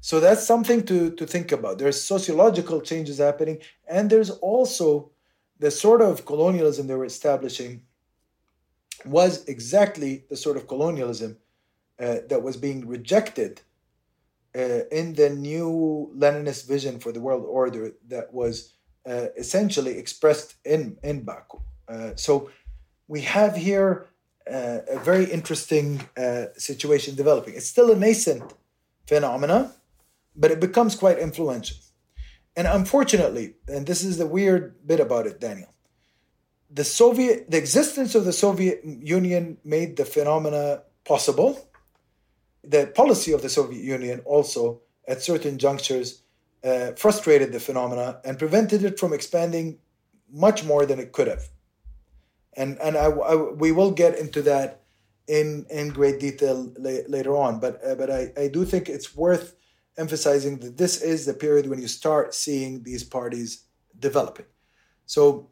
[0.00, 1.78] So that's something to, to think about.
[1.78, 3.58] There's sociological changes happening,
[3.88, 5.10] and there's also
[5.58, 7.82] the sort of colonialism they were establishing
[9.04, 11.38] was exactly the sort of colonialism
[11.98, 13.62] uh, that was being rejected
[14.56, 18.74] uh, in the new Leninist vision for the world order that was
[19.06, 21.58] uh, essentially expressed in, in Baku.
[21.88, 22.50] Uh, so
[23.08, 24.06] we have here
[24.50, 27.54] uh, a very interesting uh, situation developing.
[27.54, 28.54] It's still a nascent
[29.06, 29.72] phenomena
[30.36, 31.76] but it becomes quite influential.
[32.56, 35.72] And unfortunately, and this is the weird bit about it, Daniel,
[36.72, 41.68] the Soviet, the existence of the Soviet Union made the phenomena possible.
[42.62, 46.22] The policy of the Soviet Union also, at certain junctures,
[46.62, 49.78] uh, frustrated the phenomena and prevented it from expanding
[50.30, 51.48] much more than it could have.
[52.56, 54.82] And and I, I we will get into that
[55.26, 57.60] in in great detail la- later on.
[57.60, 59.56] But uh, but I, I do think it's worth
[59.96, 63.64] emphasizing that this is the period when you start seeing these parties
[63.98, 64.46] developing.
[65.06, 65.48] So,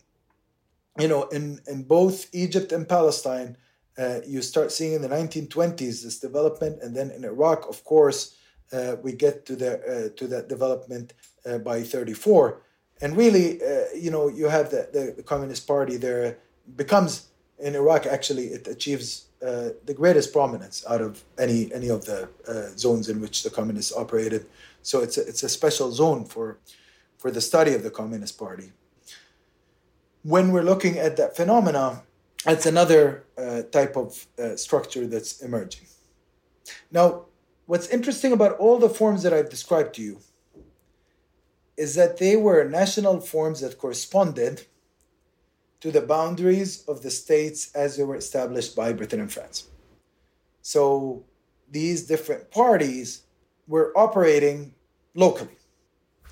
[0.99, 3.57] you know, in, in both Egypt and Palestine,
[3.99, 8.37] uh, you start seeing in the 1920s this development, and then in Iraq, of course,
[8.73, 11.15] uh, we get to the uh, to that development
[11.47, 12.61] uh, by 34.
[13.01, 16.39] And really, uh, you know, you have the, the, Communist Party there
[16.77, 17.29] becomes
[17.59, 22.29] in Iraq actually it achieves uh, the greatest prominence out of any any of the
[22.77, 24.47] zones in which the communists operated.
[24.83, 26.59] So it's a, it's a special zone for
[27.17, 28.73] for the study of the Communist Party.
[30.29, 32.03] When we're looking at that phenomena,
[32.45, 35.87] it's another uh, type of uh, structure that's emerging.
[36.93, 37.25] Now,
[37.65, 40.19] what's interesting about all the forms that I've described to you
[41.79, 44.67] is that they were national forms that corresponded
[45.81, 49.69] to the boundaries of the states as they were established by Britain and France.
[50.61, 51.25] So
[51.71, 53.23] these different parties
[53.67, 54.75] were operating
[55.15, 55.57] locally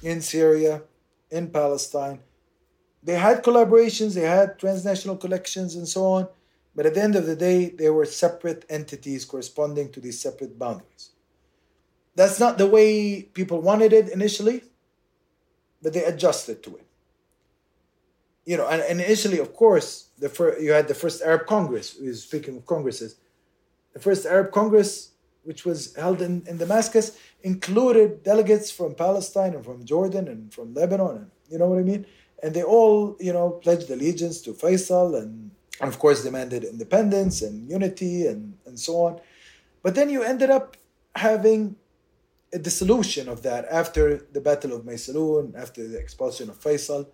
[0.03, 0.82] in Syria,
[1.30, 2.20] in Palestine.
[3.03, 6.28] They had collaborations, they had transnational collections, and so on.
[6.74, 10.59] But at the end of the day, they were separate entities corresponding to these separate
[10.59, 11.11] boundaries.
[12.14, 14.62] That's not the way people wanted it initially
[15.86, 16.86] but they adjusted to it.
[18.44, 21.97] You know, and, initially, of course, the fir- you had the first Arab Congress.
[22.22, 23.14] Speaking of congresses,
[23.92, 25.12] the first Arab Congress,
[25.44, 30.74] which was held in, in Damascus, included delegates from Palestine and from Jordan and from
[30.74, 32.05] Lebanon, and you know what I mean.
[32.43, 37.68] And they all, you know, pledged allegiance to Faisal and, of course, demanded independence and
[37.68, 39.20] unity and, and so on.
[39.82, 40.76] But then you ended up
[41.14, 41.76] having
[42.53, 47.07] a dissolution of that after the Battle of Maysalun, after the expulsion of Faisal.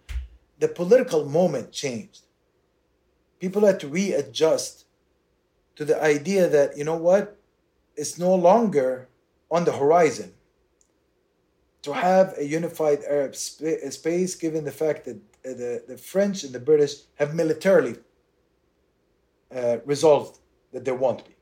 [0.58, 2.22] The political moment changed.
[3.40, 4.84] People had to readjust
[5.76, 7.36] to the idea that, you know what,
[7.96, 9.08] it's no longer
[9.50, 10.32] on the horizon
[11.82, 16.44] to have a unified Arab sp- space, given the fact that uh, the, the French
[16.44, 17.96] and the British have militarily
[19.54, 20.38] uh, resolved
[20.72, 21.34] that there won't be.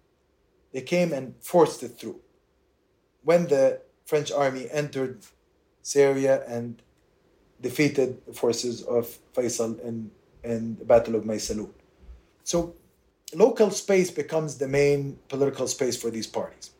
[0.72, 2.20] They came and forced it through
[3.22, 5.18] when the French army entered
[5.82, 6.82] Syria and
[7.60, 10.10] defeated the forces of Faisal in,
[10.42, 11.70] in the Battle of Maysalun.
[12.44, 12.74] So
[13.34, 16.70] local space becomes the main political space for these parties.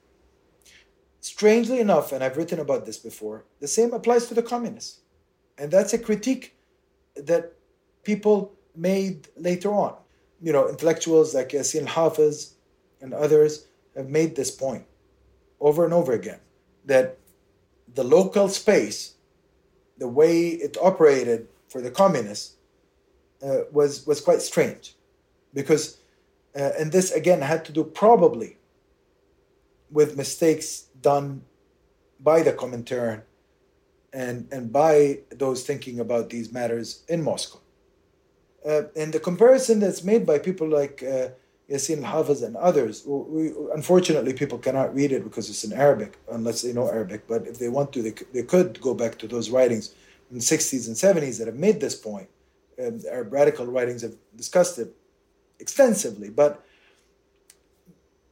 [1.20, 5.00] Strangely enough, and I've written about this before, the same applies to the communists.
[5.58, 6.56] And that's a critique
[7.14, 7.52] that
[8.02, 9.94] people made later on.
[10.40, 12.54] You know, intellectuals like Yassin Hafiz
[13.02, 14.86] and others have made this point
[15.60, 16.40] over and over again
[16.86, 17.18] that
[17.94, 19.14] the local space,
[19.98, 22.56] the way it operated for the communists,
[23.42, 24.94] uh, was was quite strange,
[25.52, 25.98] because
[26.56, 28.56] uh, and this again had to do probably
[29.90, 31.42] with mistakes done
[32.18, 33.22] by the Comintern
[34.12, 37.60] and and by those thinking about these matters in Moscow.
[38.66, 41.28] Uh, and the comparison that's made by people like uh,
[41.70, 43.04] Yassin Hafiz and others.
[43.06, 47.26] We, unfortunately, people cannot read it because it's in Arabic, unless they know Arabic.
[47.26, 49.94] But if they want to, they, they could go back to those writings
[50.30, 52.28] in the 60s and 70s that have made this point.
[52.78, 54.94] Um, Arab radical writings have discussed it
[55.58, 56.28] extensively.
[56.28, 56.62] But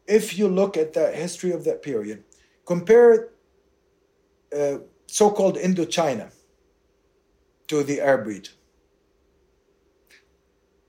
[0.08, 2.24] if you look at the history of that period,
[2.64, 3.28] compare
[4.58, 6.32] uh, so called Indochina
[7.68, 8.54] to the Arab region.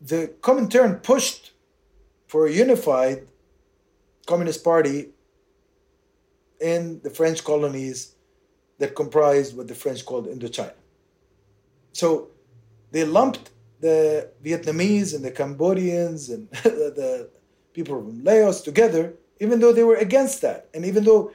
[0.02, 1.52] The Comintern pushed
[2.28, 3.28] for a unified
[4.26, 5.10] Communist Party
[6.62, 8.16] in the French colonies
[8.78, 10.74] that comprised what the French called Indochina.
[11.92, 12.30] So
[12.92, 13.50] they lumped
[13.82, 17.30] the Vietnamese and the Cambodians and the, the
[17.80, 20.68] people from Laos together, even though they were against that.
[20.74, 21.32] And even though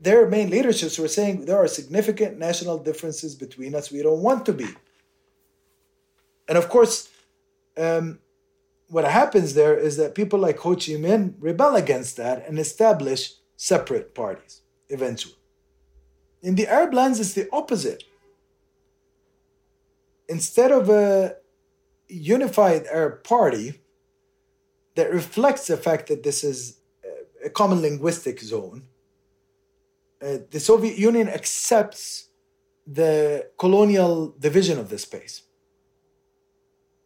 [0.00, 4.44] their main leaderships were saying there are significant national differences between us, we don't want
[4.46, 4.68] to be.
[6.48, 7.08] And of course,
[7.76, 8.18] um,
[8.88, 13.32] what happens there is that people like Ho Chi Minh rebel against that and establish
[13.56, 15.40] separate parties eventually.
[16.42, 18.04] In the Arab lands, it's the opposite.
[20.28, 21.36] Instead of a
[22.08, 23.81] unified Arab party
[24.94, 26.78] that reflects the fact that this is
[27.44, 28.84] a common linguistic zone,
[30.22, 32.28] uh, the Soviet Union accepts
[32.86, 35.42] the colonial division of the space.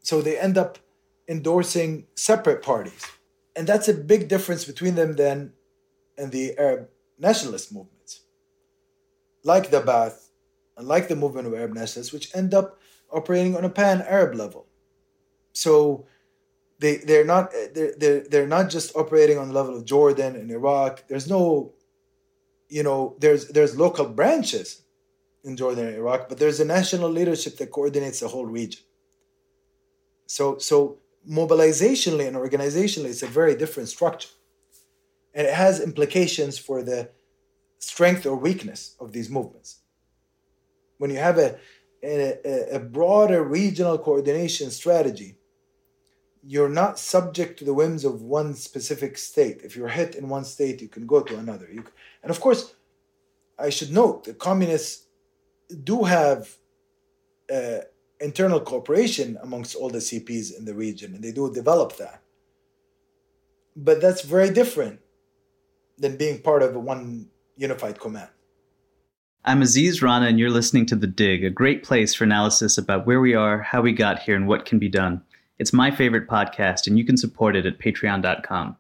[0.03, 0.79] So they end up
[1.29, 3.05] endorsing separate parties.
[3.55, 5.53] And that's a big difference between them then
[6.19, 8.21] and the Arab nationalist movements,
[9.43, 10.29] like the Ba'ath
[10.77, 12.79] and like the movement of Arab nationalists, which end up
[13.11, 14.67] operating on a pan Arab level.
[15.53, 16.07] So
[16.79, 20.37] they, they're, not, eh, they're, they're, they're not just operating on the level of Jordan
[20.37, 21.07] and Iraq.
[21.09, 21.73] There's no,
[22.69, 24.83] you know, there's, there's local branches
[25.45, 28.83] in Jordan and Iraq, but there's a national leadership that coordinates the whole region.
[30.27, 30.99] So, so
[31.29, 34.29] mobilizationally and organizationally, it's a very different structure.
[35.35, 37.11] And it has implications for the
[37.79, 39.81] strength or weakness of these movements.
[40.99, 41.59] When you have a,
[42.03, 45.37] a, a broader regional coordination strategy,
[46.49, 49.63] you're not subject to the whims of one specific state.
[49.65, 51.69] If you're hit in one state, you can go to another.
[51.73, 51.85] You,
[52.23, 52.75] and of course,
[53.59, 55.07] I should note the communists
[55.83, 56.57] do have
[57.53, 57.81] uh,
[58.21, 62.23] internal cooperation amongst all the CPs in the region, and they do develop that.
[63.75, 65.01] But that's very different
[65.99, 68.31] than being part of one unified command.
[69.45, 73.07] I'm Aziz Rana, and you're listening to The Dig, a great place for analysis about
[73.07, 75.23] where we are, how we got here, and what can be done.
[75.59, 78.77] It's my favorite podcast, and you can support it at patreon.com.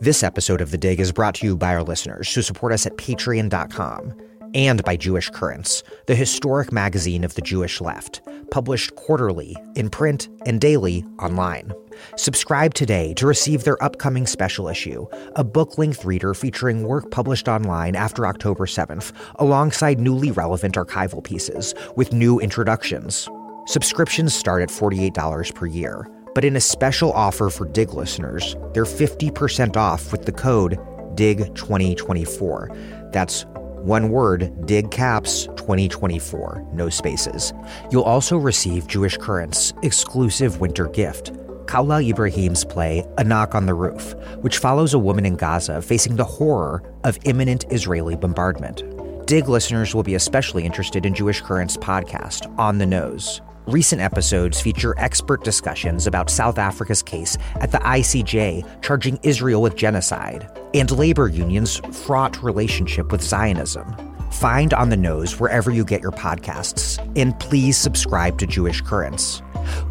[0.00, 2.86] This episode of The Dig is brought to you by our listeners who support us
[2.86, 4.14] at patreon.com
[4.54, 10.28] and by Jewish Currents, the historic magazine of the Jewish left, published quarterly in print
[10.46, 11.72] and daily online.
[12.16, 17.48] Subscribe today to receive their upcoming special issue, a book length reader featuring work published
[17.48, 23.28] online after October 7th, alongside newly relevant archival pieces with new introductions.
[23.66, 28.84] Subscriptions start at $48 per year, but in a special offer for DIG listeners, they're
[28.84, 30.78] 50% off with the code
[31.16, 33.10] DIG2024.
[33.12, 33.44] That's
[33.82, 37.52] one word, dig caps 2024, no spaces.
[37.90, 41.32] You'll also receive Jewish Currents' exclusive winter gift,
[41.66, 46.14] Khawla Ibraheem's play A Knock on the Roof, which follows a woman in Gaza facing
[46.14, 48.84] the horror of imminent Israeli bombardment.
[49.26, 53.40] Dig listeners will be especially interested in Jewish Currents' podcast, On the Nose.
[53.66, 59.74] Recent episodes feature expert discussions about South Africa's case at the ICJ charging Israel with
[59.74, 63.92] genocide and labor unions' fraught relationship with Zionism.
[64.30, 69.42] Find On the Nose wherever you get your podcasts, and please subscribe to Jewish Currents.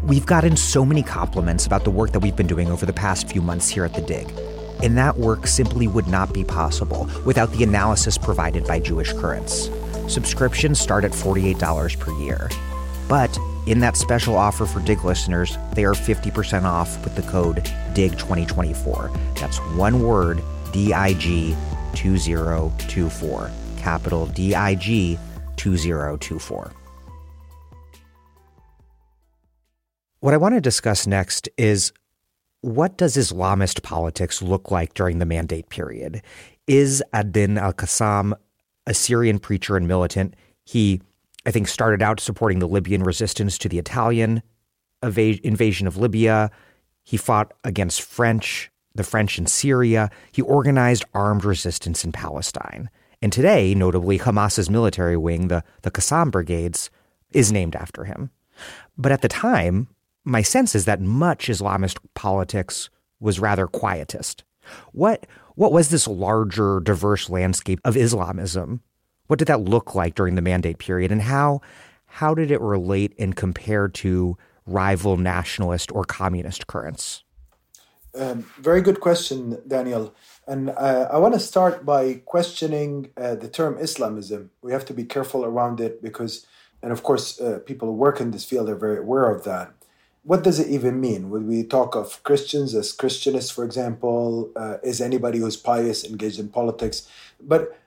[0.02, 3.28] We've gotten so many compliments about the work that we've been doing over the past
[3.28, 4.32] few months here at The Dig,
[4.82, 9.68] and that work simply would not be possible without the analysis provided by Jewish Currents.
[10.08, 12.48] Subscriptions start at $48 per year.
[13.08, 17.56] But in that special offer for DIG listeners, they are 50% off with the code
[17.94, 19.36] DIG2024.
[19.38, 20.42] That's one word,
[20.72, 21.56] DIG
[21.94, 23.50] 2024.
[23.78, 25.18] Capital DIG
[25.56, 26.72] 2024.
[30.20, 31.92] What I want to discuss next is
[32.62, 36.22] what does Islamist politics look like during the mandate period?
[36.66, 38.32] Is Adin al Qassam
[38.86, 40.34] a Syrian preacher and militant?
[40.64, 41.00] He
[41.46, 44.42] I think, started out supporting the Libyan resistance to the Italian
[45.02, 46.50] invasion of Libya.
[47.04, 50.10] He fought against French, the French in Syria.
[50.32, 52.90] He organized armed resistance in Palestine.
[53.22, 56.90] And today, notably, Hamas's military wing, the, the Qassam Brigades,
[57.32, 58.30] is named after him.
[58.98, 59.88] But at the time,
[60.24, 62.90] my sense is that much Islamist politics
[63.20, 64.42] was rather quietist.
[64.92, 68.82] What, what was this larger, diverse landscape of Islamism
[69.26, 71.60] what did that look like during the mandate period, and how
[72.06, 77.24] how did it relate and compare to rival nationalist or communist currents?
[78.18, 80.14] Um, very good question, Daniel.
[80.46, 84.50] And uh, I want to start by questioning uh, the term Islamism.
[84.62, 86.46] We have to be careful around it because,
[86.82, 89.72] and of course, uh, people who work in this field are very aware of that.
[90.22, 91.30] What does it even mean?
[91.30, 94.50] Would we talk of Christians as Christianists, for example?
[94.56, 97.08] Uh, is anybody who's pious engaged in politics?
[97.40, 97.78] But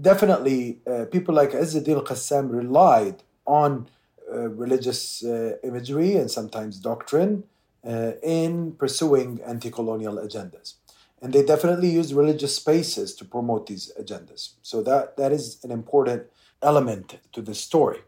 [0.00, 3.88] definitely uh, people like Izzuddin Qassam relied on
[4.32, 7.44] uh, religious uh, imagery and sometimes doctrine
[7.86, 10.74] uh, in pursuing anti colonial agendas.
[11.22, 14.54] And they definitely used religious spaces to promote these agendas.
[14.62, 16.24] So that, that is an important
[16.62, 18.00] element to the story.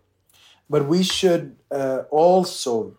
[0.68, 2.99] But we should uh, also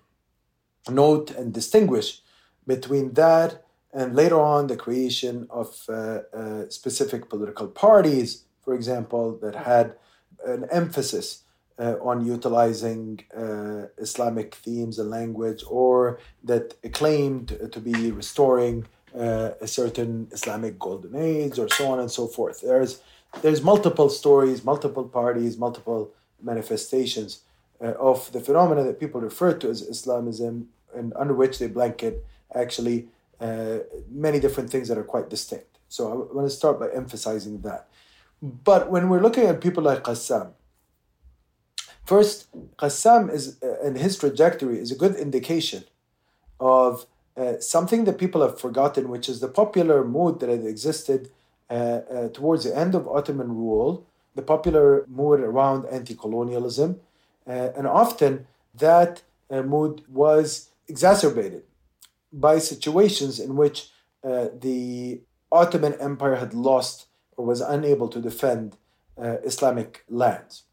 [0.89, 2.21] note and distinguish
[2.65, 3.63] between that
[3.93, 9.95] and later on the creation of uh, specific political parties for example, that had
[10.45, 11.27] an emphasis
[11.79, 18.85] uh, on utilizing uh, Islamic themes and language, or that claimed to be restoring
[19.25, 22.61] uh, a certain Islamic golden age, or so on and so forth.
[22.61, 23.01] There's
[23.41, 26.01] there's multiple stories, multiple parties, multiple
[26.51, 27.31] manifestations
[27.81, 30.53] uh, of the phenomena that people refer to as Islamism,
[30.97, 32.99] and under which they blanket actually
[33.41, 33.79] uh,
[34.25, 35.69] many different things that are quite distinct.
[35.95, 37.88] So I want to start by emphasizing that.
[38.41, 40.53] But when we're looking at people like Qassam,
[42.05, 45.83] first, Qassam is and his trajectory is a good indication
[46.59, 51.31] of uh, something that people have forgotten, which is the popular mood that had existed
[51.69, 56.99] uh, uh, towards the end of Ottoman rule, the popular mood around anti-colonialism,
[57.47, 61.63] uh, and often that uh, mood was exacerbated
[62.31, 63.89] by situations in which
[64.23, 65.21] uh, the
[65.51, 67.07] Ottoman Empire had lost
[67.45, 68.77] was unable to defend
[69.17, 70.63] uh, Islamic lands.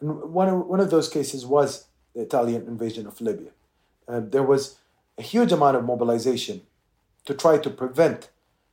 [0.00, 3.50] And one of, one of those cases was the Italian invasion of Libya.
[4.06, 4.78] Uh, there was
[5.18, 6.62] a huge amount of mobilization
[7.24, 8.30] to try to prevent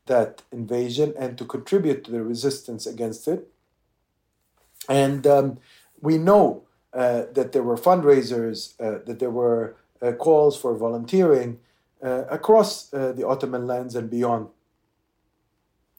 [0.08, 3.48] that invasion and to contribute to the resistance against it.
[4.90, 5.60] And um,
[6.02, 11.60] we know uh, that there were fundraisers, uh, that there were uh, calls for volunteering
[12.04, 14.50] uh, across uh, the Ottoman lands and beyond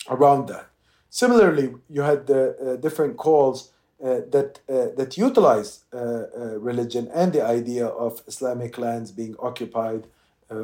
[0.09, 0.69] around that.
[1.15, 3.71] Similarly, you had the uh, different calls
[4.03, 10.07] uh, that uh, that utilized religion and the idea of Islamic lands being occupied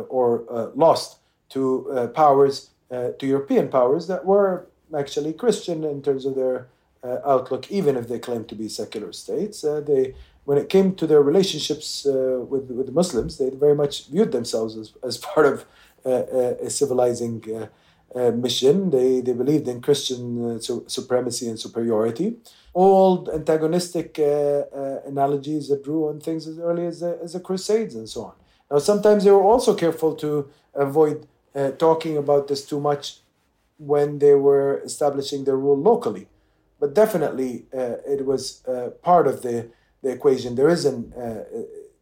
[0.09, 0.29] or
[0.75, 1.19] lost
[1.51, 6.69] to powers, to European powers that were actually Christian in terms of their
[7.05, 9.63] uh, outlook, even if they claim to be secular states.
[9.63, 10.15] Uh, they,
[10.47, 14.77] when it came to their relationships uh, with with Muslims, they very much viewed themselves
[14.79, 15.67] as, as part of
[16.07, 17.35] a civilizing
[18.15, 18.91] mission.
[18.91, 22.37] They they believed in Christian su- supremacy and superiority.
[22.75, 28.09] Old antagonistic analogies that drew on things as early as the, as the Crusades and
[28.09, 28.35] so on.
[28.71, 33.21] Now, sometimes they were also careful to avoid uh, talking about this too much
[33.79, 36.29] when they were establishing their rule locally
[36.81, 39.71] but definitely uh, it was uh, part of the,
[40.03, 40.55] the equation.
[40.55, 41.45] There is an uh,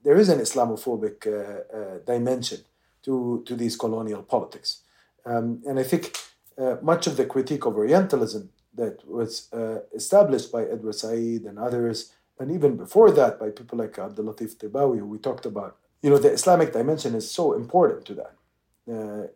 [0.05, 2.61] there is an Islamophobic uh, uh, dimension
[3.03, 4.83] to to these colonial politics,
[5.27, 6.17] um, and I think
[6.59, 9.49] uh, much of the critique of Orientalism that was
[9.95, 14.61] established by Edward Said and others, and even before that by people like Abdul Latif
[14.61, 15.77] who we talked about.
[16.03, 18.35] You know, the Islamic dimension is so important to that.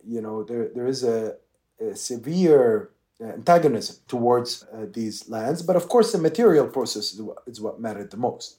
[0.06, 1.36] you know, there there is a,
[1.80, 2.90] a severe
[3.22, 5.60] uh, antagonism towards uh, these lands.
[5.60, 8.56] But of course, the material process is what, is what mattered the most.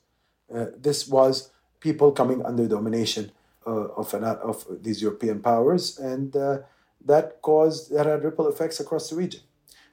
[0.53, 3.31] Uh, this was people coming under domination
[3.65, 6.59] uh, of, an, of these European powers, and uh,
[7.05, 9.41] that caused that had ripple effects across the region.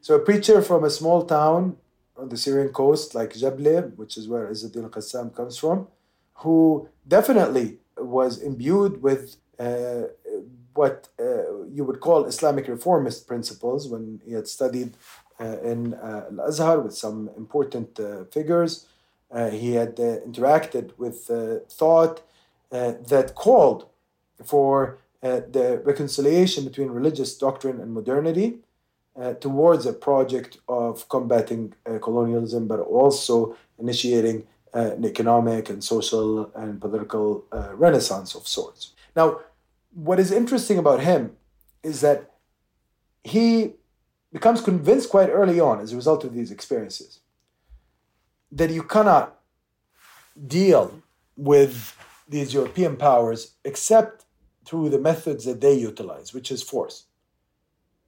[0.01, 1.77] So, a preacher from a small town
[2.17, 5.89] on the Syrian coast, like Jableh, which is where Izzuddin Qassam comes from,
[6.35, 10.03] who definitely was imbued with uh,
[10.75, 14.97] what uh, you would call Islamic reformist principles when he had studied
[15.41, 18.87] uh, in uh, Al Azhar with some important uh, figures.
[19.31, 21.27] Uh, he had interacted with
[21.71, 22.23] thought
[22.71, 23.87] that called
[24.45, 28.61] for the reconciliation between religious doctrine and modernity.
[29.19, 35.83] Uh, towards a project of combating uh, colonialism, but also initiating uh, an economic and
[35.83, 37.45] social and political
[37.75, 38.93] renaissance of sorts.
[39.17, 39.41] Now,
[39.93, 41.37] what is interesting about him
[41.83, 42.31] is that
[43.25, 43.73] he
[44.33, 47.19] becomes convinced quite early on as a result of these experiences
[48.53, 49.41] that you cannot
[50.47, 51.03] deal
[51.37, 51.97] with
[52.29, 54.25] these European powers except
[54.69, 57.07] through the methods that they utilize, which is force.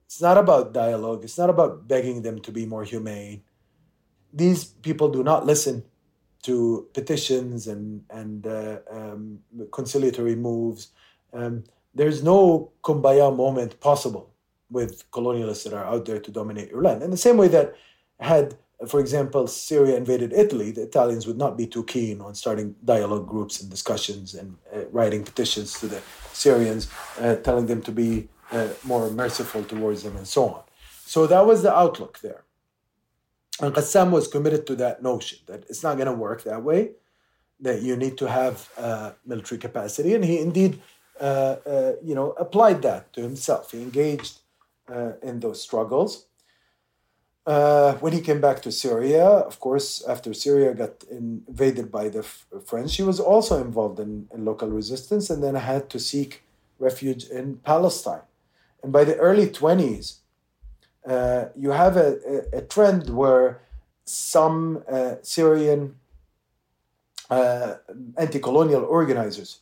[0.05, 3.41] It's not about dialogue, it's not about begging them to be more humane.
[4.31, 5.83] These people do not listen
[6.43, 9.39] to petitions and, and uh, um,
[9.71, 10.89] conciliatory moves.
[11.33, 11.63] Um,
[11.95, 14.31] there's no kumbaya moment possible
[14.69, 17.01] with colonialists that are out there to dominate your land.
[17.01, 17.75] In the same way that
[18.19, 18.55] had,
[18.87, 23.27] for example, Syria invaded Italy, the Italians would not be too keen on starting dialogue
[23.27, 26.01] groups and discussions and uh, writing petitions to the
[26.33, 30.63] Syrians, uh, telling them to be uh, more merciful towards them and so on.
[31.05, 32.43] So that was the outlook there.
[33.61, 36.91] And Qassam was committed to that notion that it's not going to work that way,
[37.59, 40.15] that you need to have uh, military capacity.
[40.15, 40.81] And he indeed
[41.21, 43.71] uh, uh, you know, applied that to himself.
[43.71, 44.39] He engaged
[44.91, 46.25] uh, in those struggles.
[47.45, 52.95] When he came back to Syria, of course, after Syria got invaded by the French,
[52.95, 56.43] he was also involved in, in local resistance and then had to seek
[56.79, 58.21] refuge in Palestine.
[58.83, 60.17] And by the early 20s,
[61.05, 62.17] uh, you have a,
[62.53, 63.61] a, a, trend where
[64.05, 65.95] some uh, Syrian
[67.29, 67.75] uh,
[68.17, 69.61] anti colonial organizers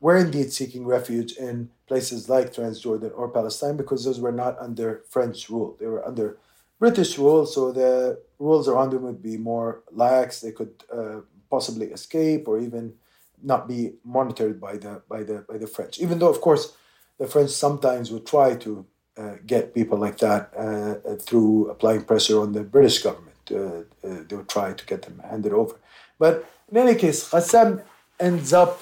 [0.00, 5.02] were indeed seeking refuge in places like Transjordan or Palestine because those were not under
[5.08, 5.76] French rule.
[5.78, 6.38] They were under
[6.80, 10.40] British rule, so the rules around them would be more lax.
[10.40, 12.94] They could uh, possibly escape or even
[13.42, 16.00] not be monitored by the by the by the French.
[16.00, 16.74] Even though, of course,
[17.18, 18.86] the French sometimes would try to
[19.16, 23.36] uh, get people like that uh, through applying pressure on the British government.
[23.50, 25.76] Uh, uh, they would try to get them handed over.
[26.18, 27.82] But in any case, Qassam
[28.18, 28.80] ends up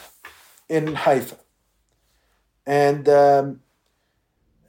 [0.69, 1.39] in Haifa.
[2.66, 3.61] And um,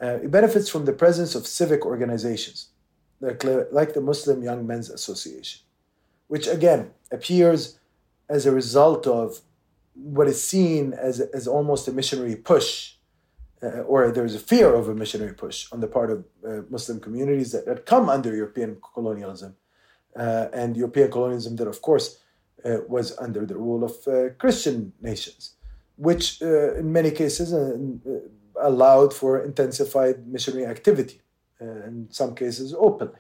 [0.02, 2.69] uh, it benefits from the presence of civic organizations,
[3.20, 5.62] like, like the Muslim Young Men's Association,
[6.28, 7.80] which again appears
[8.30, 9.42] as a result of
[9.94, 12.94] what is seen as, as almost a missionary push,
[13.62, 17.00] uh, or there's a fear of a missionary push on the part of uh, Muslim
[17.00, 19.56] communities that, that come under European colonialism.
[20.16, 22.20] Uh, and European colonialism that, of course,
[22.66, 25.54] uh, was under the rule of uh, Christian nations,
[25.98, 27.54] which uh, in many cases
[28.60, 31.22] allowed for intensified missionary activity,
[31.60, 33.20] in some cases openly.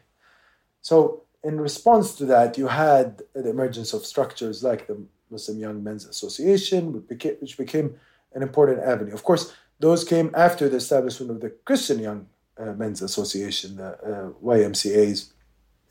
[0.81, 4.97] So, in response to that, you had the emergence of structures like the
[5.29, 7.95] Muslim Young Men's Association, which became, which became
[8.33, 9.13] an important avenue.
[9.13, 13.91] Of course, those came after the establishment of the Christian Young uh, Men's Association, the
[13.93, 15.31] uh, YMCA's,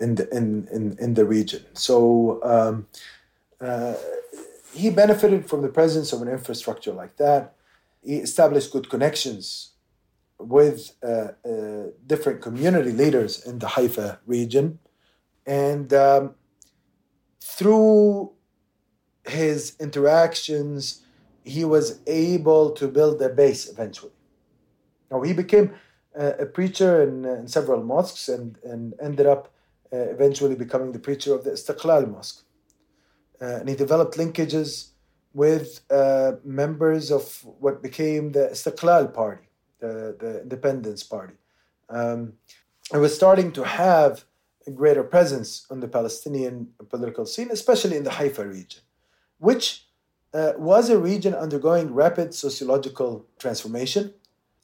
[0.00, 1.64] in the in, in, in the region.
[1.72, 2.86] So um,
[3.60, 3.94] uh,
[4.72, 7.54] he benefited from the presence of an infrastructure like that.
[8.04, 9.70] He established good connections
[10.38, 14.78] with uh, uh, different community leaders in the Haifa region,
[15.46, 16.34] and um,
[17.40, 18.32] through
[19.26, 21.02] his interactions,
[21.44, 24.12] he was able to build a base eventually.
[25.10, 25.74] Now he became
[26.14, 29.52] a preacher in, in, several mosques and, and ended up
[29.92, 32.44] uh, eventually becoming the preacher of the Istiqlal Mosque.
[33.40, 34.88] Uh, and he developed linkages
[35.32, 39.47] with uh, members of what became the Istiqlal Party,
[39.80, 41.34] the, the Independence Party.
[41.88, 42.34] Um,
[42.92, 44.24] it was starting to have
[44.66, 48.82] a greater presence on the Palestinian political scene, especially in the Haifa region,
[49.38, 49.86] which
[50.34, 54.12] uh, was a region undergoing rapid sociological transformation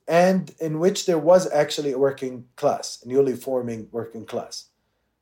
[0.06, 4.66] and in which there was actually a working class, a newly forming working class,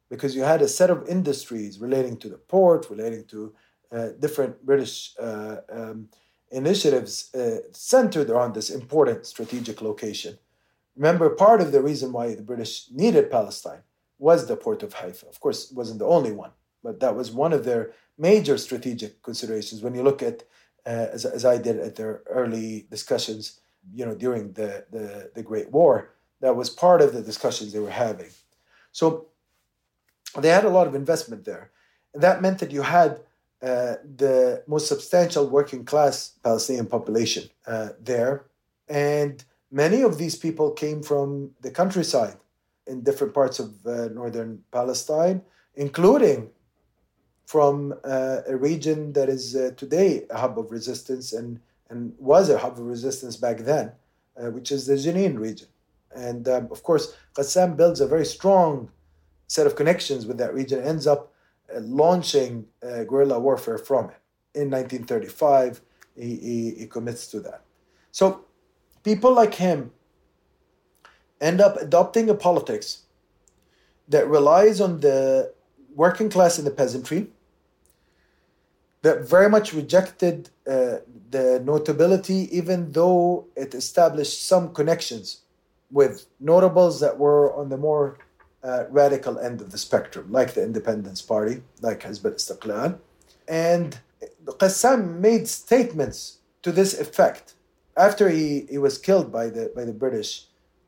[0.09, 3.55] because you had a set of industries relating to the port, relating to
[3.93, 6.09] uh, different British uh, um,
[6.53, 10.39] initiatives uh, centered around this important strategic location.
[10.97, 13.83] Remember, part of the reason why the British needed Palestine
[14.19, 15.27] was the port of Haifa.
[15.27, 16.51] Of course, it wasn't the only one,
[16.85, 19.83] but that was one of their major strategic considerations.
[19.83, 20.45] When you look at,
[20.87, 23.61] uh, as, as I did at their early discussions,
[23.95, 26.11] you know, during the, the, the Great War.
[26.41, 28.31] That was part of the discussions they were having.
[28.91, 29.27] So
[30.39, 31.71] they had a lot of investment there.
[32.15, 33.21] And that meant that you had
[33.63, 38.47] uh, the most substantial working class Palestinian population uh, there.
[38.89, 42.37] And many of these people came from the countryside
[42.89, 45.43] in different parts of uh, northern Palestine,
[45.77, 46.51] including
[47.47, 52.49] from uh, a region that is uh, today a hub of resistance and and was
[52.49, 53.93] a hub of resistance back then,
[54.37, 55.69] which is the Jenin region.
[56.15, 58.91] And um, of course, Qassam builds a very strong
[59.47, 61.32] set of connections with that region, ends up
[61.81, 64.19] launching uh, guerrilla warfare from it.
[64.55, 65.81] In 1935,
[66.17, 67.63] he, he, he commits to that.
[68.11, 68.45] So
[69.03, 69.93] people like him
[71.41, 73.03] end up adopting a politics
[74.09, 75.53] that relies on the
[75.95, 77.29] working class and the peasantry
[79.03, 80.99] that very much rejected uh,
[81.31, 85.43] the notability, even though it established some connections
[85.91, 88.19] with notables that were on the more
[88.65, 92.99] uh, radical end of the spectrum, like the Independence Party, like Hizb al-Istiqlal.
[93.49, 93.99] And
[94.47, 97.55] Qassam made statements to this effect.
[97.97, 100.47] After he, he was killed by the, by the British,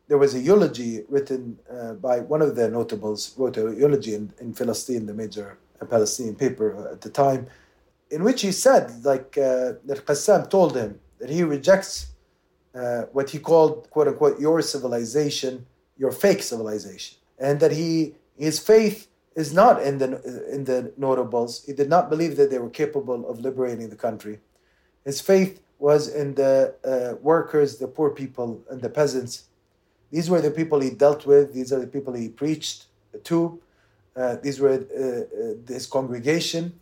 [0.08, 4.32] there was a eulogy written uh, by one of the notables, wrote a eulogy in,
[4.40, 7.46] in Filastin, the major Palestinian paper at the time,
[8.10, 12.08] in which he said, like uh, that Qassam told him that he rejects
[12.74, 18.58] uh, what he called, quote unquote, your civilization, your fake civilization, and that he his
[18.58, 20.06] faith is not in the
[20.52, 21.64] in the notables.
[21.64, 24.40] He did not believe that they were capable of liberating the country.
[25.04, 29.44] His faith was in the uh, workers, the poor people, and the peasants.
[30.10, 31.52] These were the people he dealt with.
[31.52, 32.86] These are the people he preached
[33.24, 33.60] to.
[34.16, 36.72] Uh, these were uh, uh, his congregation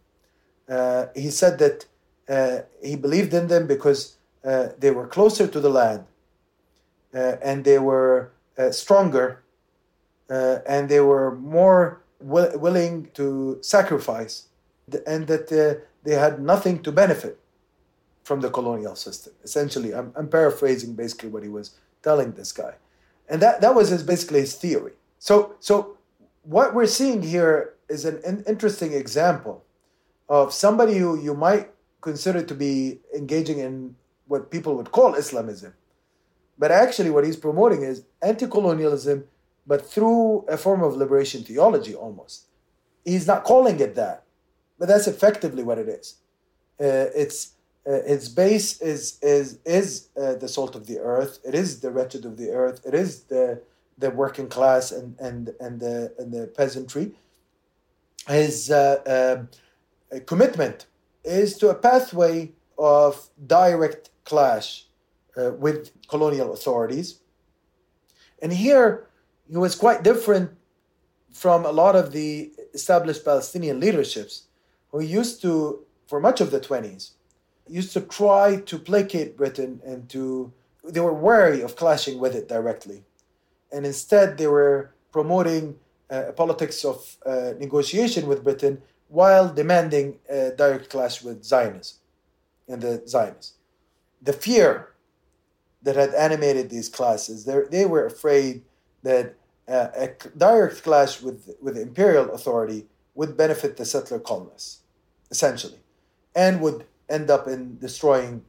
[0.69, 1.87] uh, he said that
[2.29, 4.17] uh, he believed in them because
[4.79, 6.05] they were closer to the land
[7.13, 8.31] and they were
[8.71, 9.42] stronger
[10.33, 14.35] uh, and they were more will- willing to sacrifice
[15.07, 15.49] and that
[16.05, 17.39] they had nothing to benefit
[18.25, 19.33] from the colonial system.
[19.45, 22.75] Essentially, I'm, I'm paraphrasing basically what he was telling this guy.
[23.29, 24.93] And that, that was his, basically his theory.
[25.19, 25.99] So, so
[26.43, 29.65] what we're seeing here is an, an interesting example
[30.29, 33.97] of somebody who you might consider to be engaging in
[34.27, 35.75] what people would call Islamism.
[36.59, 39.25] But actually, what he's promoting is anti colonialism,
[39.67, 42.47] but through a form of liberation theology almost.
[43.05, 44.25] He's not calling it that,
[44.79, 46.17] but that's effectively what it is.
[46.81, 47.53] Uh, it's
[47.87, 51.39] uh, its base is is is uh, the salt of the earth.
[51.45, 52.81] It is the wretched of the earth.
[52.85, 53.63] It is the
[53.99, 57.13] the working class and and and the and the peasantry.
[58.29, 59.39] His uh,
[60.13, 60.87] um, commitment
[61.25, 64.87] is to a pathway of direct clash
[65.37, 67.19] uh, with colonial authorities.
[68.41, 69.09] And here
[69.53, 70.51] he was quite different
[71.31, 74.45] from a lot of the established Palestinian leaderships
[74.91, 77.11] who used to, for much of the 20s,
[77.69, 80.51] used to try to placate Britain and to,
[80.83, 83.05] they were wary of clashing with it directly.
[83.71, 85.79] And instead, they were promoting
[86.11, 91.99] uh, a politics of uh, negotiation with Britain while demanding a direct clash with Zionism
[92.69, 93.53] and the Zionists.
[94.23, 94.95] The fear
[95.83, 98.63] that had animated these classes, they were afraid
[99.03, 99.35] that
[99.69, 104.81] uh, a direct clash with, with imperial authority would benefit the settler colonists,
[105.31, 105.79] essentially,
[106.35, 108.45] and would end up in destroying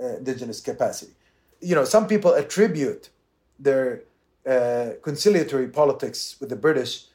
[0.00, 1.12] uh, indigenous capacity.
[1.60, 3.10] You know, some people attribute
[3.58, 4.02] their
[4.46, 7.06] uh, conciliatory politics with the British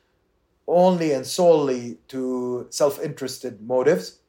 [0.67, 4.19] only and solely to self interested motives.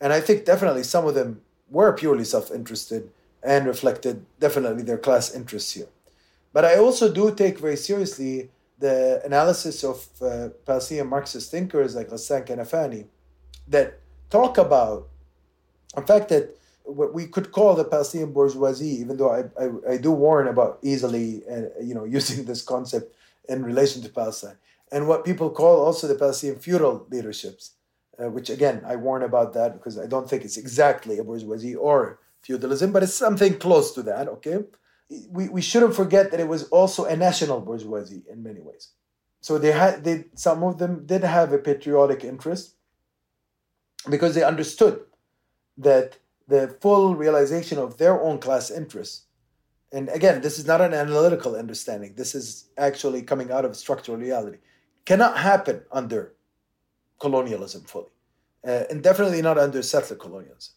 [0.00, 3.10] And I think definitely some of them were purely self interested
[3.42, 5.88] and reflected definitely their class interests here.
[6.52, 12.08] But I also do take very seriously the analysis of uh, Palestinian Marxist thinkers like
[12.08, 13.06] Ghassan Kanafani
[13.68, 15.08] that talk about,
[15.96, 19.96] in fact, that what we could call the Palestinian bourgeoisie, even though I, I, I
[19.96, 23.14] do warn about easily uh, you know using this concept
[23.48, 24.56] in relation to Palestine,
[24.90, 27.72] and what people call also the Palestinian feudal leaderships,
[28.18, 31.76] uh, which again I warn about that because I don't think it's exactly a bourgeoisie
[31.76, 34.28] or feudalism, but it's something close to that.
[34.28, 34.58] Okay,
[35.30, 38.88] we, we shouldn't forget that it was also a national bourgeoisie in many ways.
[39.40, 42.74] So they had they some of them did have a patriotic interest
[44.08, 45.00] because they understood
[45.78, 46.18] that
[46.48, 49.26] the full realization of their own class interests.
[49.92, 52.14] And again, this is not an analytical understanding.
[52.14, 54.58] This is actually coming out of structural reality.
[55.04, 56.34] Cannot happen under
[57.20, 58.12] colonialism fully,
[58.66, 60.74] uh, and definitely not under settler colonialism.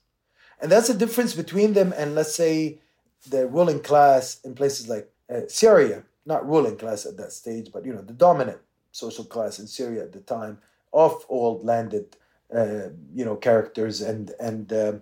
[0.61, 2.79] And that's the difference between them and, let's say,
[3.25, 7.85] the ruling class in places like uh, Syria, not ruling class at that stage, but
[7.85, 8.59] you know the dominant
[8.91, 10.59] social class in Syria at the time
[10.93, 12.15] of old landed,
[12.55, 14.93] uh, you know, characters and and uh,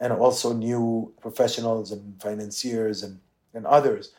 [0.00, 3.20] and also new professionals and financiers and
[3.52, 4.12] and others.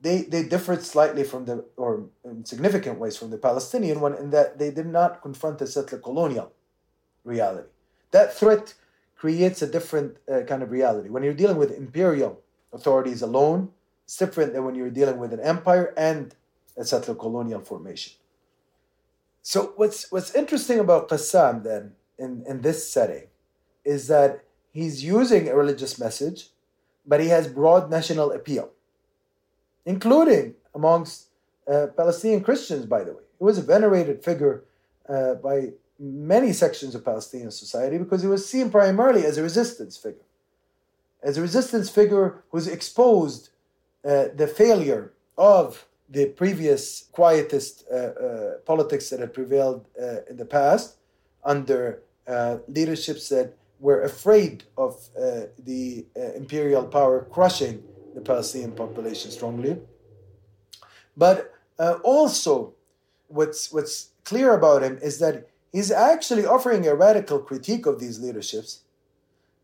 [0.00, 4.30] They they differed slightly from the or in significant ways from the Palestinian one in
[4.30, 6.52] that they did not confront the settler colonial
[7.24, 7.68] reality.
[8.10, 8.74] That threat
[9.16, 11.08] creates a different uh, kind of reality.
[11.08, 12.42] When you're dealing with imperial
[12.76, 13.60] authorities alone,
[14.04, 16.34] it's different than when you're dealing with an empire and
[16.76, 18.12] a settler colonial formation.
[19.42, 21.84] So what's what's interesting about Qassam then
[22.24, 23.26] in, in this setting
[23.84, 24.30] is that
[24.72, 26.50] he's using a religious message,
[27.10, 28.66] but he has broad national appeal,
[29.94, 31.16] including amongst
[31.72, 33.26] uh, Palestinian Christians, by the way.
[33.38, 34.64] He was a venerated figure
[35.08, 35.56] uh, by
[35.98, 40.25] many sections of Palestinian society because he was seen primarily as a resistance figure.
[41.26, 43.50] As a resistance figure who's exposed
[44.04, 50.36] uh, the failure of the previous quietist uh, uh, politics that had prevailed uh, in
[50.36, 50.98] the past
[51.44, 57.82] under uh, leaderships that were afraid of uh, the imperial power crushing
[58.14, 59.76] the Palestinian population strongly.
[61.16, 61.52] But
[62.04, 62.74] also,
[63.26, 68.20] what's, what's clear about him is that he's actually offering a radical critique of these
[68.20, 68.85] leaderships.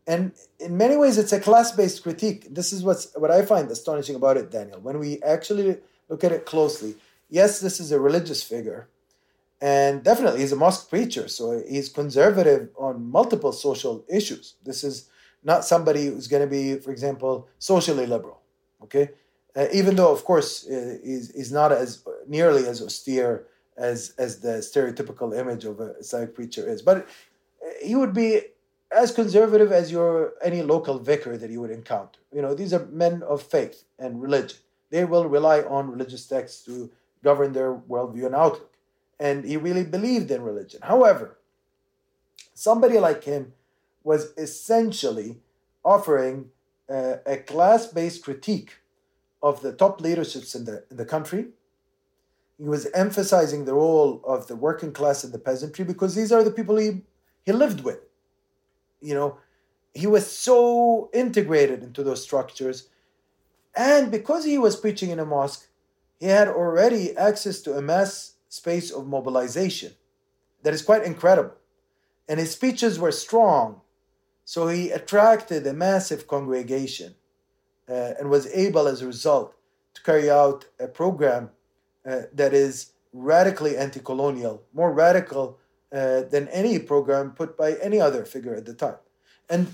[0.05, 2.53] And in many ways, it's a class based critique.
[2.53, 4.79] This is what's, what I find astonishing about it, Daniel.
[4.79, 5.77] When we actually
[6.09, 6.95] look at it closely,
[7.29, 8.87] yes, this is a religious figure.
[9.61, 11.29] And definitely, he's a mosque preacher.
[11.29, 14.55] So he's conservative on multiple social issues.
[14.65, 15.09] This is
[15.43, 18.41] not somebody who's going to be, for example, socially liberal.
[18.83, 19.11] Okay.
[19.55, 23.45] Uh, even though, of course, uh, he's, he's not as nearly as austere
[23.77, 26.81] as as the stereotypical image of a Islamic preacher is.
[26.81, 27.07] But
[27.81, 28.41] he would be
[28.93, 32.19] as conservative as your any local vicar that you would encounter.
[32.33, 34.57] You know, these are men of faith and religion.
[34.89, 36.91] They will rely on religious texts to
[37.23, 38.71] govern their worldview and outlook.
[39.19, 40.81] And he really believed in religion.
[40.83, 41.37] However,
[42.53, 43.53] somebody like him
[44.03, 45.37] was essentially
[45.83, 46.49] offering
[46.89, 48.77] uh, a class-based critique
[49.41, 51.47] of the top leaderships in the in the country
[52.57, 56.43] he was emphasizing the role of the working class and the peasantry because these are
[56.43, 57.01] the people he,
[57.45, 57.99] he lived with.
[59.03, 59.37] You know,
[59.93, 62.89] he was so integrated into those structures.
[63.75, 65.67] And because he was preaching in a mosque,
[66.19, 69.93] he had already access to a mass space of mobilization
[70.63, 71.55] that is quite incredible.
[72.27, 73.81] And his speeches were strong.
[74.45, 77.15] So he attracted a massive congregation
[77.89, 79.55] uh, and was able, as a result,
[79.95, 81.51] to carry out a program
[82.05, 85.59] uh, that is radically anti colonial, more radical
[85.93, 88.95] uh, than any program put by any other figure at the time.
[89.49, 89.67] And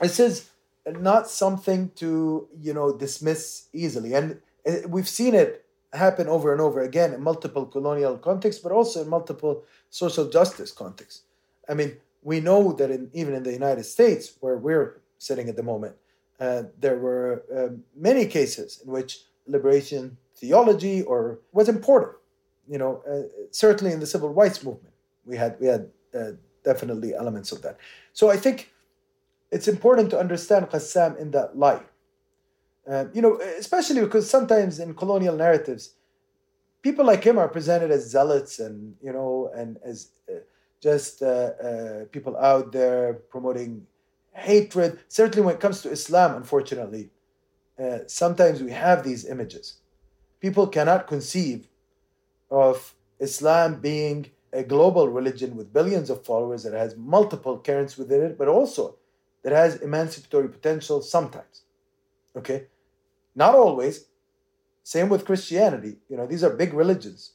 [0.00, 0.50] this is
[0.86, 6.60] not something to you know dismiss easily and uh, we've seen it happen over and
[6.60, 11.22] over again in multiple colonial contexts but also in multiple social justice contexts
[11.68, 15.56] i mean we know that in, even in the United States, where we're sitting at
[15.56, 15.96] the moment,
[16.38, 22.16] uh, there were uh, many cases in which liberation theology or was important.
[22.68, 24.89] You know, uh, certainly in the civil rights movement,
[25.30, 26.32] we had we had uh,
[26.64, 27.78] definitely elements of that.
[28.12, 28.70] So I think
[29.50, 31.86] it's important to understand Qassam in that light.
[32.90, 35.94] Uh, you know, especially because sometimes in colonial narratives,
[36.82, 40.40] people like him are presented as zealots and you know and as uh,
[40.82, 43.86] just uh, uh, people out there promoting
[44.32, 44.98] hatred.
[45.08, 47.10] Certainly, when it comes to Islam, unfortunately,
[48.06, 49.76] sometimes we have these images.
[50.40, 51.68] People cannot conceive
[52.50, 58.22] of Islam being a global religion with billions of followers that has multiple currents within
[58.22, 58.96] it, but also
[59.42, 61.62] that has emancipatory potential sometimes.
[62.36, 62.66] Okay?
[63.34, 64.06] Not always.
[64.82, 65.98] Same with Christianity.
[66.08, 67.32] You know, these are big religions.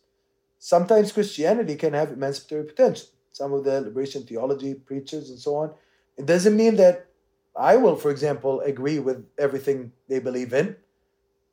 [0.59, 3.07] Sometimes Christianity can have emancipatory potential.
[3.31, 5.73] Some of the liberation theology preachers and so on.
[6.17, 7.07] It doesn't mean that
[7.55, 10.75] I will, for example, agree with everything they believe in.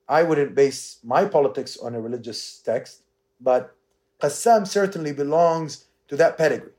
[0.08, 3.02] I wouldn't base my politics on a religious text,
[3.40, 3.74] but
[4.22, 6.70] Qassam certainly belongs to that pedigree.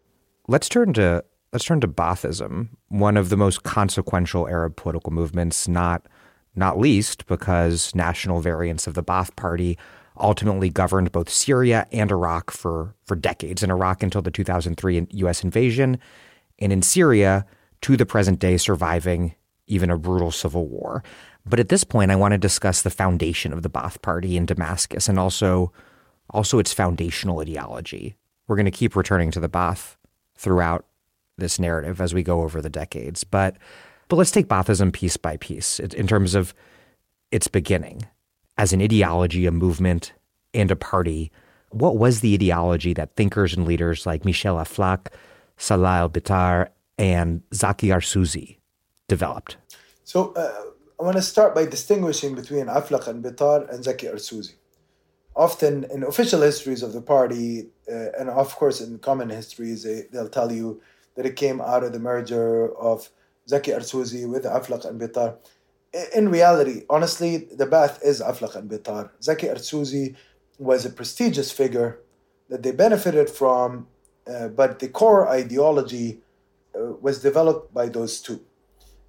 [0.47, 5.67] Let's turn to let's turn to Baathism, one of the most consequential Arab political movements,
[5.67, 6.07] not
[6.55, 9.77] not least because national variants of the Baath Party
[10.19, 13.63] ultimately governed both Syria and Iraq for, for decades.
[13.63, 15.43] In Iraq until the 2003 U.S.
[15.43, 15.97] invasion,
[16.59, 17.45] and in Syria
[17.81, 19.33] to the present day, surviving
[19.65, 21.03] even a brutal civil war.
[21.45, 24.45] But at this point, I want to discuss the foundation of the Baath Party in
[24.45, 25.73] Damascus and also
[26.29, 28.15] also its foundational ideology.
[28.47, 29.95] We're going to keep returning to the Baath
[30.35, 30.85] throughout
[31.37, 33.23] this narrative as we go over the decades.
[33.23, 33.57] But
[34.09, 36.53] but let's take Baathism piece by piece in terms of
[37.31, 38.05] its beginning
[38.57, 40.13] as an ideology, a movement,
[40.53, 41.31] and a party.
[41.71, 45.07] What was the ideology that thinkers and leaders like Michel Aflaq,
[45.57, 46.69] Salah al-Bitar,
[46.99, 48.57] and Zaki Arsuzi
[49.07, 49.57] developed?
[50.03, 50.65] So uh,
[50.99, 54.53] I want to start by distinguishing between Aflaq and Bitar and Zaki Arsuzi
[55.35, 60.03] often in official histories of the party, uh, and of course in common histories, they,
[60.11, 60.81] they'll tell you
[61.15, 63.09] that it came out of the merger of
[63.47, 65.35] Zaki Arsuzi with Aflaq and Bitar.
[66.15, 69.11] In reality, honestly, the Baath is Aflaq and Bitar.
[69.21, 70.15] Zaki Arsuzi
[70.57, 71.99] was a prestigious figure
[72.49, 73.87] that they benefited from,
[74.27, 76.21] uh, but the core ideology
[76.75, 78.41] uh, was developed by those two.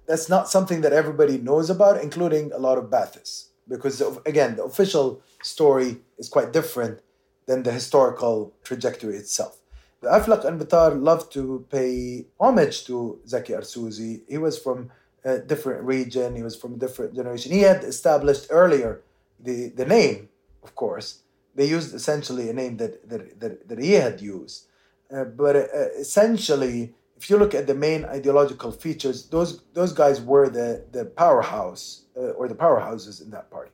[0.07, 4.63] That's not something that everybody knows about, including a lot of Baathists, because again, the
[4.63, 6.99] official story is quite different
[7.45, 9.59] than the historical trajectory itself.
[10.01, 14.21] The Aflaq and Bitar loved to pay homage to Zaki Arsuzi.
[14.27, 14.91] He was from
[15.23, 17.51] a different region, he was from a different generation.
[17.51, 19.01] He had established earlier
[19.39, 20.29] the, the name,
[20.63, 21.21] of course.
[21.55, 24.67] They used essentially a name that, that, that, that he had used.
[25.11, 30.21] Uh, but uh, essentially, if you look at the main ideological features, those, those guys
[30.21, 33.71] were the, the powerhouse uh, or the powerhouses in that party.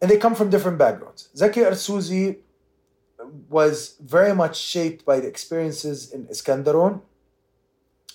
[0.00, 1.28] And they come from different backgrounds.
[1.34, 2.38] Zaki Arsuzi
[3.48, 7.00] was very much shaped by the experiences in Iskandaron,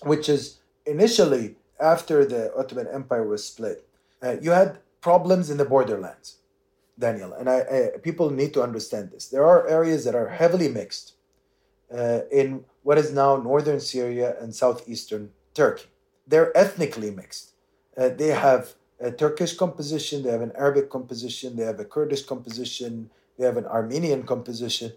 [0.04, 3.88] which is initially after the Ottoman Empire was split.
[4.22, 6.38] Uh, you had problems in the borderlands,
[6.98, 9.28] Daniel, and I, I, people need to understand this.
[9.28, 11.14] There are areas that are heavily mixed
[11.96, 15.88] uh, in what is now northern Syria and southeastern Turkey.
[16.28, 17.54] They're ethnically mixed.
[17.98, 22.24] Uh, they have a Turkish composition, they have an Arabic composition, they have a Kurdish
[22.24, 24.94] composition, they have an Armenian composition.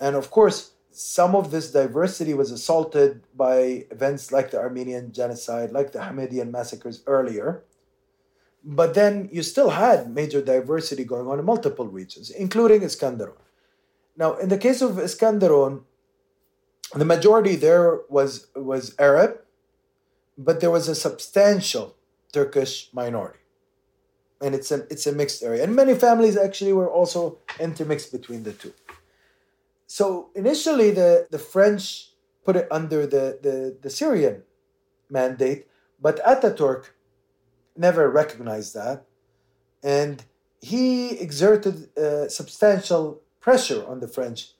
[0.00, 5.72] And of course, some of this diversity was assaulted by events like the Armenian genocide,
[5.72, 7.64] like the Hamidian massacres earlier.
[8.64, 13.36] But then you still had major diversity going on in multiple regions, including Iskandaron.
[14.16, 15.82] Now, in the case of Iskandaron,
[16.94, 19.40] the majority there was, was Arab,
[20.38, 21.96] but there was a substantial
[22.36, 23.44] Turkish minority
[24.44, 25.62] and it's a it's a mixed area.
[25.64, 28.72] And many families actually were also intermixed between the two.
[29.86, 32.10] So initially, the the French
[32.44, 34.42] put it under the the, the Syrian
[35.08, 35.66] mandate,
[36.00, 36.82] but Ataturk
[37.76, 39.04] never recognized that,
[39.82, 40.24] and
[40.60, 44.52] he exerted uh, substantial pressure on the French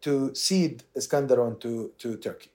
[0.00, 2.50] to cede Iskandaron to, to Turkey.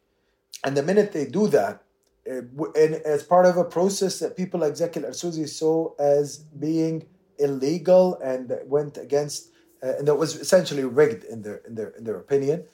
[0.64, 1.83] And the minute they do that,
[2.26, 7.06] and as part of a process that people like Zaki Arsuzi saw as being
[7.38, 9.50] illegal and went against,
[9.82, 12.66] uh, and that was essentially rigged in their in their in their opinion.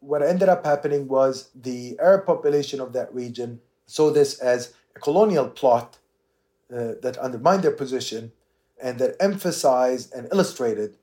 [0.00, 5.00] What ended up happening was the Arab population of that region saw this as a
[5.00, 5.98] colonial plot
[6.72, 8.32] uh, that undermined their position
[8.82, 10.94] and that emphasized and illustrated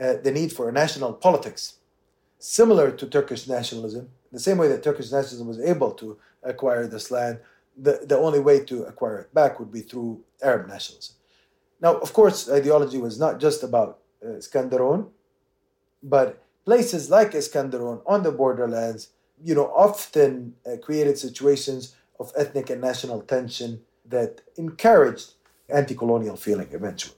[0.00, 1.74] uh, the need for a national politics
[2.42, 7.10] similar to Turkish nationalism, the same way that Turkish nationalism was able to acquire this
[7.10, 7.38] land,
[7.76, 11.14] the, the only way to acquire it back would be through Arab nationalism.
[11.80, 15.02] Now, of course, ideology was not just about uh,
[16.02, 19.10] but places like Iskandaron on the borderlands,
[19.42, 25.34] you know, often uh, created situations of ethnic and national tension that encouraged
[25.68, 27.16] anti-colonial feeling eventually,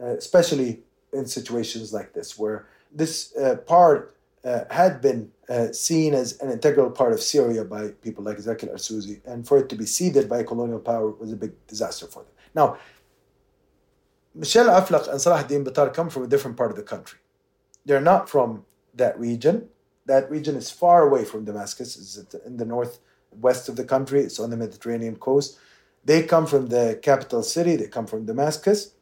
[0.00, 0.80] uh, especially
[1.12, 4.14] in situations like this, where this uh, part
[4.44, 8.68] uh, had been uh, seen as an integral part of Syria by people like Zaki
[8.68, 12.22] al-Arsuzi, and for it to be ceded by colonial power was a big disaster for
[12.22, 12.32] them.
[12.54, 12.78] Now,
[14.34, 17.18] Michel Aflaq and Salah ad-Din Bitar come from a different part of the country.
[17.84, 18.64] They're not from
[18.94, 19.68] that region.
[20.06, 21.96] That region is far away from Damascus.
[21.96, 24.20] It's in the northwest of the country.
[24.20, 25.58] It's on the Mediterranean coast.
[26.04, 27.76] They come from the capital city.
[27.76, 28.94] They come from Damascus.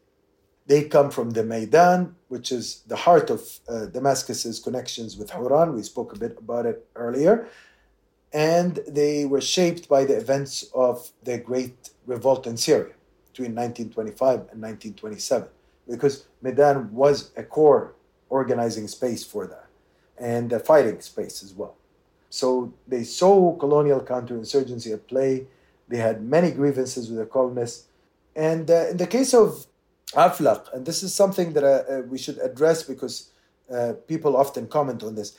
[0.67, 5.75] They come from the Maidan, which is the heart of uh, Damascus's connections with Hauran.
[5.75, 7.49] We spoke a bit about it earlier.
[8.33, 12.95] And they were shaped by the events of the Great Revolt in Syria
[13.33, 15.49] between 1925 and 1927,
[15.89, 17.95] because Medan was a core
[18.29, 19.69] organizing space for that
[20.19, 21.77] and a fighting space as well.
[22.31, 25.47] So they saw colonial counterinsurgency at play.
[25.89, 27.87] They had many grievances with the colonists.
[28.37, 29.68] And uh, in the case of
[30.15, 33.31] Aflaq, and this is something that uh, uh, we should address because
[33.73, 35.37] uh, people often comment on this.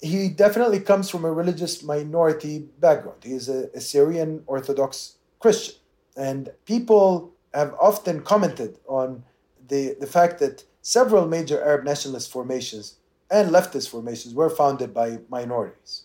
[0.00, 3.24] He definitely comes from a religious minority background.
[3.24, 5.76] He is a, a Syrian Orthodox Christian.
[6.16, 9.24] And people have often commented on
[9.68, 12.96] the, the fact that several major Arab nationalist formations
[13.30, 16.02] and leftist formations were founded by minorities.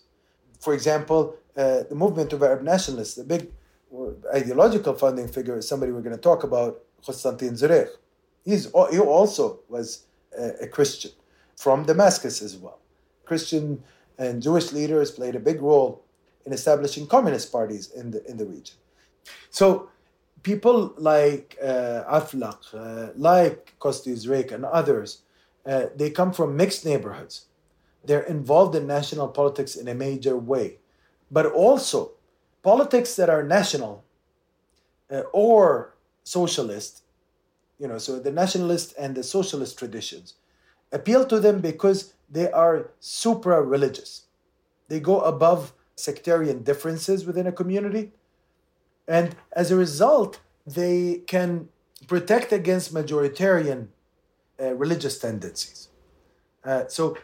[0.58, 3.50] For example, uh, the movement of Arab nationalists, the big
[4.34, 7.88] ideological founding figure is somebody we're going to talk about, Constantine Zurayk.
[8.44, 10.04] He's, he also was
[10.36, 11.12] a, a Christian
[11.56, 12.78] from Damascus as well.
[13.24, 13.82] Christian
[14.18, 16.02] and Jewish leaders played a big role
[16.46, 18.76] in establishing communist parties in the, in the region.
[19.50, 19.90] So
[20.42, 25.22] people like uh, Aflaq, uh, like Kosti Zurayk and others,
[25.66, 27.46] uh, they come from mixed neighborhoods.
[28.04, 30.78] They're involved in national politics in a major way.
[31.30, 32.12] But also,
[32.62, 34.04] politics that are national
[35.10, 35.94] uh, or
[36.24, 37.02] socialist,
[37.78, 40.34] you know, so the nationalist and the socialist traditions
[40.92, 44.24] appeal to them because they are supra religious.
[44.88, 48.12] They go above sectarian differences within a community.
[49.06, 51.68] And as a result, they can
[52.06, 53.88] protect against majoritarian
[54.60, 55.88] uh, religious tendencies.
[56.64, 57.16] Uh, so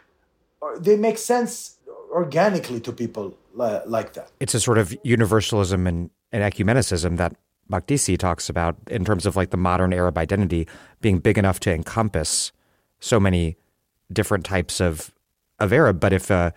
[0.62, 1.78] uh, they make sense
[2.10, 4.30] organically to people like that.
[4.40, 7.36] It's a sort of universalism and, and ecumenicism that
[7.70, 10.68] Makdisi talks about in terms of like the modern Arab identity
[11.00, 12.52] being big enough to encompass
[13.00, 13.56] so many
[14.12, 15.12] different types of
[15.58, 16.50] of Arab, but if uh,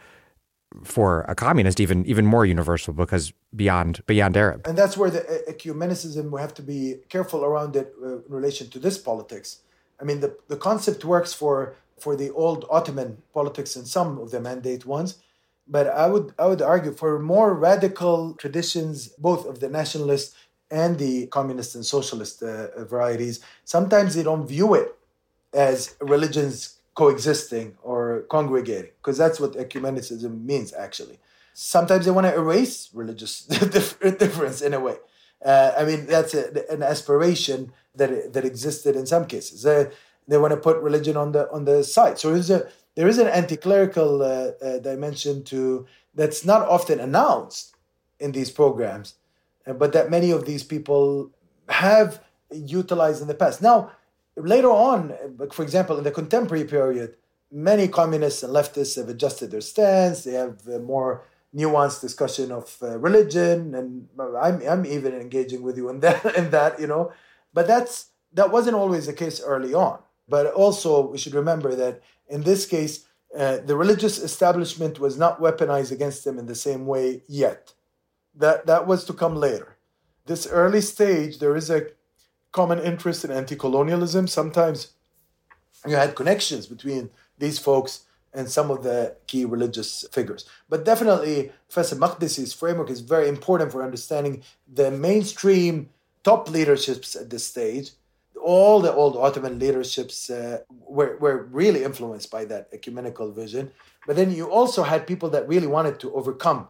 [0.84, 4.68] for a communist, even even more universal because beyond beyond Arab.
[4.68, 8.70] And that's where the ecumenicism we have to be careful around it uh, in relation
[8.70, 9.62] to this politics.
[10.00, 14.32] I mean, the the concept works for for the old Ottoman politics and some of
[14.32, 15.18] the mandate ones,
[15.68, 20.36] but I would I would argue for more radical traditions, both of the nationalist
[20.72, 24.96] and the communist and socialist uh, varieties, sometimes they don't view it
[25.54, 31.20] as religions coexisting or congregating, because that's what ecumenicism means, actually.
[31.54, 34.98] Sometimes they want to erase religious difference in a way.
[35.44, 39.66] Uh, I mean, that's a, an aspiration that that existed in some cases.
[39.66, 39.90] Uh,
[40.28, 42.20] they want to put religion on the on the side.
[42.20, 47.76] So there's a there is an anti-clerical uh, uh dimension to that's not often announced
[48.20, 49.29] in these programs, uh,
[49.66, 51.32] but that many of these people
[51.68, 53.62] have utilized in the past.
[53.62, 53.92] Now,
[54.36, 55.14] later on,
[55.52, 57.16] for example, in the contemporary period,
[57.52, 60.24] many communists and leftists have adjusted their stance.
[60.24, 61.26] They have a more
[61.56, 64.08] nuanced discussion of uh, religion, and
[64.40, 67.12] I'm I'm even engaging with you in that in that you know,
[67.54, 70.00] but that's that wasn't always the case early on.
[70.28, 75.42] But also, we should remember that in this case, uh, the religious establishment was not
[75.42, 77.74] weaponized against them in the same way yet.
[78.40, 79.76] That that was to come later.
[80.26, 81.88] This early stage, there is a
[82.52, 84.28] common interest in anti-colonialism.
[84.28, 84.94] Sometimes
[85.86, 90.46] you had connections between these folks and some of the key religious figures.
[90.70, 95.90] But definitely, Professor Makdisi's framework is very important for understanding the mainstream
[96.24, 97.92] top leaderships at this stage.
[98.42, 103.72] All the old Ottoman leaderships uh, were, were really influenced by that ecumenical vision.
[104.08, 106.68] But then you also had people that really wanted to overcome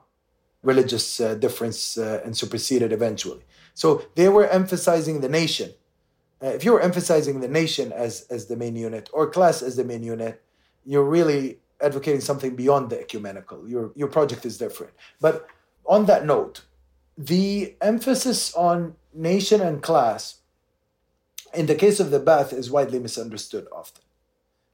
[0.63, 3.43] religious uh, difference uh, and superseded eventually.
[3.73, 5.71] So they were emphasizing the nation.
[6.41, 9.75] Uh, if you were emphasizing the nation as, as the main unit or class as
[9.75, 10.41] the main unit,
[10.85, 13.67] you're really advocating something beyond the ecumenical.
[13.67, 14.93] Your, your project is different.
[15.21, 15.47] But
[15.85, 16.63] on that note,
[17.17, 20.39] the emphasis on nation and class
[21.53, 24.03] in the case of the Ba'ath is widely misunderstood often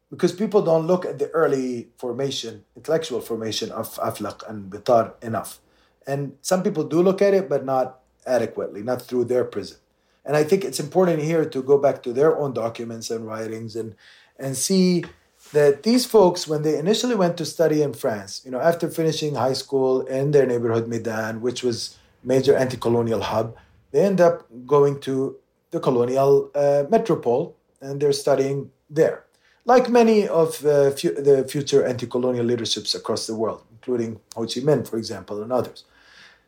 [0.09, 5.59] because people don't look at the early formation, intellectual formation of Aflaq and Bitar enough.
[6.07, 9.77] And some people do look at it, but not adequately, not through their prism.
[10.25, 13.75] And I think it's important here to go back to their own documents and writings
[13.75, 13.95] and,
[14.39, 15.05] and see
[15.53, 19.35] that these folks, when they initially went to study in France, you know, after finishing
[19.35, 23.55] high school in their neighborhood Medan, which was major anti-colonial hub,
[23.91, 25.37] they end up going to
[25.69, 29.25] the colonial uh, metropole and they're studying there
[29.65, 34.43] like many of the, fu- the future anti colonial leaderships across the world, including Ho
[34.43, 35.83] Chi Minh, for example, and others.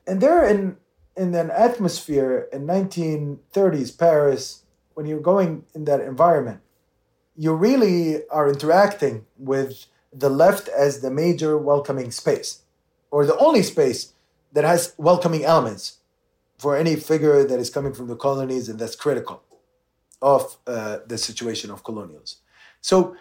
[0.07, 0.77] And they're in,
[1.15, 4.63] in an atmosphere in 1930s Paris,
[4.93, 6.61] when you're going in that environment,
[7.35, 12.61] you really are interacting with the left as the major welcoming space,
[13.11, 14.13] or the only space
[14.53, 15.97] that has welcoming elements
[16.57, 19.43] for any figure that is coming from the colonies and that's critical
[20.21, 22.37] of uh, the situation of colonials.
[22.81, 23.15] So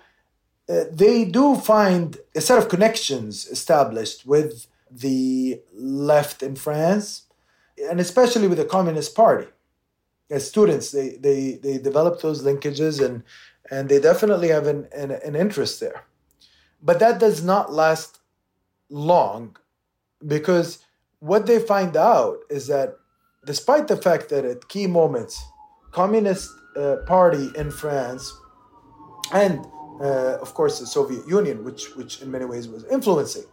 [0.69, 7.25] uh, they do find a set of connections established with the left in France,
[7.91, 9.49] and especially with the Communist Party.
[10.31, 13.23] As students, they, they, they develop those linkages and,
[13.71, 16.05] and they definitely have an, an, an interest there.
[16.83, 18.19] But that does not last
[18.89, 19.57] long
[20.27, 20.79] because
[21.21, 22.97] what they find out is that
[23.45, 25.43] despite the fact that at key moments,
[25.93, 28.33] Communist uh, Party in France
[29.33, 29.65] and
[30.01, 33.45] uh, of course the Soviet Union, which which in many ways was influencing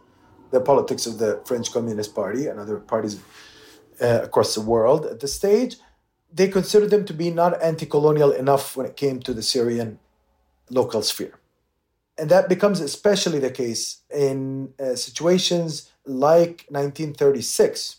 [0.54, 3.20] the politics of the French Communist Party and other parties
[4.00, 5.76] uh, across the world at this stage.
[6.32, 9.98] They considered them to be not anti-colonial enough when it came to the Syrian
[10.70, 11.38] local sphere,
[12.16, 17.96] and that becomes especially the case in uh, situations like 1936,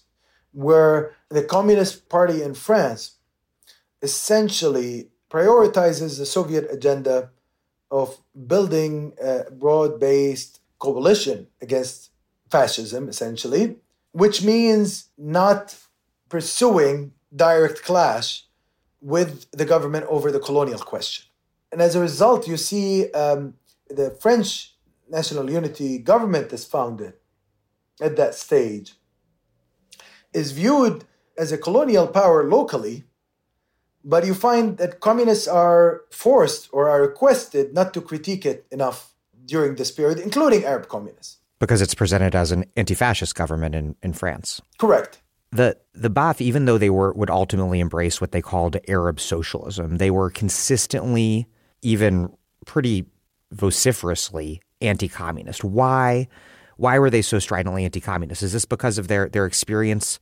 [0.52, 3.18] where the Communist Party in France
[4.02, 7.30] essentially prioritizes the Soviet agenda
[7.92, 8.18] of
[8.48, 12.12] building a broad based coalition against
[12.50, 13.78] fascism, essentially,
[14.12, 15.76] which means not
[16.30, 18.46] pursuing direct clash
[19.02, 21.26] with the government over the colonial question.
[21.72, 23.56] And as a result, you see um,
[23.90, 24.74] the French
[25.10, 27.14] national unity government is founded
[28.02, 28.96] at that stage
[30.34, 31.06] is viewed
[31.38, 33.04] as a colonial power locally
[34.06, 39.14] but you find that communists are forced or are requested not to critique it enough
[39.46, 41.38] during this period, including Arab communists.
[41.60, 44.62] Because it's presented as an anti fascist government in, in France.
[44.78, 45.22] Correct.
[45.52, 49.98] The the Ba'ath, even though they were would ultimately embrace what they called Arab socialism,
[49.98, 51.48] they were consistently,
[51.82, 52.30] even
[52.66, 53.06] pretty
[53.52, 55.64] vociferously anti-communist.
[55.64, 56.28] Why
[56.78, 58.44] why were they so stridently anti-communist?
[58.44, 60.20] Is this because of their their experience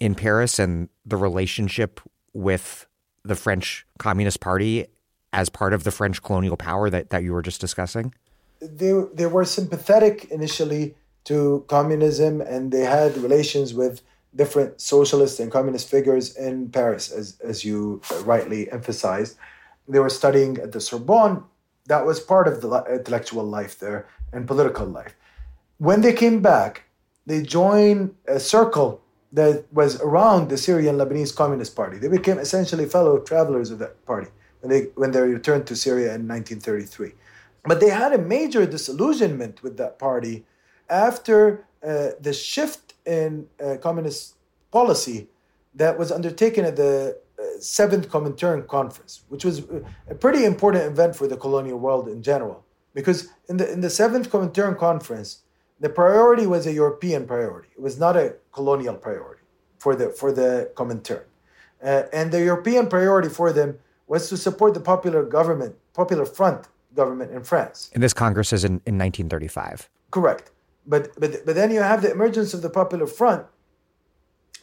[0.00, 2.00] in Paris and the relationship
[2.32, 2.86] with
[3.24, 4.86] the French Communist Party
[5.32, 8.12] as part of the French colonial power that, that you were just discussing?
[8.60, 10.94] They, they were sympathetic initially
[11.24, 14.02] to communism and they had relations with
[14.34, 19.36] different socialist and communist figures in Paris, as, as you rightly emphasized.
[19.88, 21.44] They were studying at the Sorbonne.
[21.86, 25.14] That was part of the intellectual life there and political life.
[25.78, 26.84] When they came back,
[27.26, 29.02] they joined a circle
[29.32, 31.98] that was around the Syrian Lebanese Communist Party.
[31.98, 34.28] They became essentially fellow travelers of that party
[34.60, 37.12] when they when they returned to Syria in 1933.
[37.64, 40.44] But they had a major disillusionment with that party
[40.88, 44.36] after uh, the shift in uh, communist
[44.70, 45.28] policy
[45.74, 49.62] that was undertaken at the uh, Seventh Comintern Conference, which was
[50.08, 52.64] a pretty important event for the colonial world in general.
[52.92, 55.42] Because in the in the Seventh Comintern Conference,
[55.80, 57.68] the priority was a European priority.
[57.76, 59.42] It was not a colonial priority
[59.78, 61.24] for the for the Comintern.
[61.82, 66.68] Uh, and the European priority for them was to support the popular government, popular front
[66.94, 67.90] government in France.
[67.94, 69.88] And this Congress is in, in 1935.
[70.10, 70.50] Correct.
[70.86, 73.46] But, but, but then you have the emergence of the popular front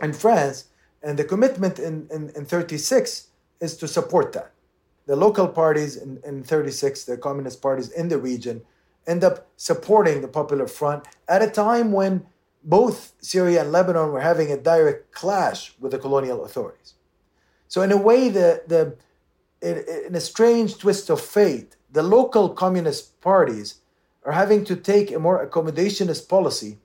[0.01, 0.65] in France,
[1.03, 3.27] and the commitment in, in, in 36
[3.59, 4.51] is to support that.
[5.07, 8.61] The local parties in, in 36, the communist parties in the region,
[9.07, 12.25] end up supporting the Popular Front at a time when
[12.63, 16.93] both Syria and Lebanon were having a direct clash with the colonial authorities.
[17.67, 18.95] So, in a way, the, the,
[20.07, 23.75] in a strange twist of fate, the local communist parties
[24.23, 26.77] are having to take a more accommodationist policy,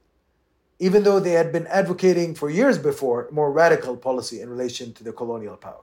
[0.78, 5.05] even though they had been advocating for years before more radical policy in relation to
[5.05, 5.83] the colonial power.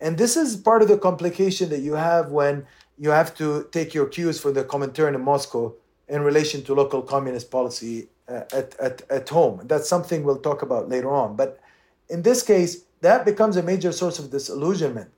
[0.00, 2.66] And this is part of the complication that you have when
[2.98, 5.74] you have to take your cues from the Comintern in Moscow
[6.08, 9.60] in relation to local communist policy uh, at, at, at home.
[9.64, 11.36] That's something we'll talk about later on.
[11.36, 11.60] But
[12.08, 15.10] in this case, that becomes a major source of disillusionment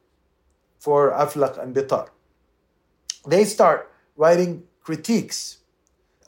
[0.79, 2.09] for Aflaq and Bitar.
[3.27, 5.59] They start writing critiques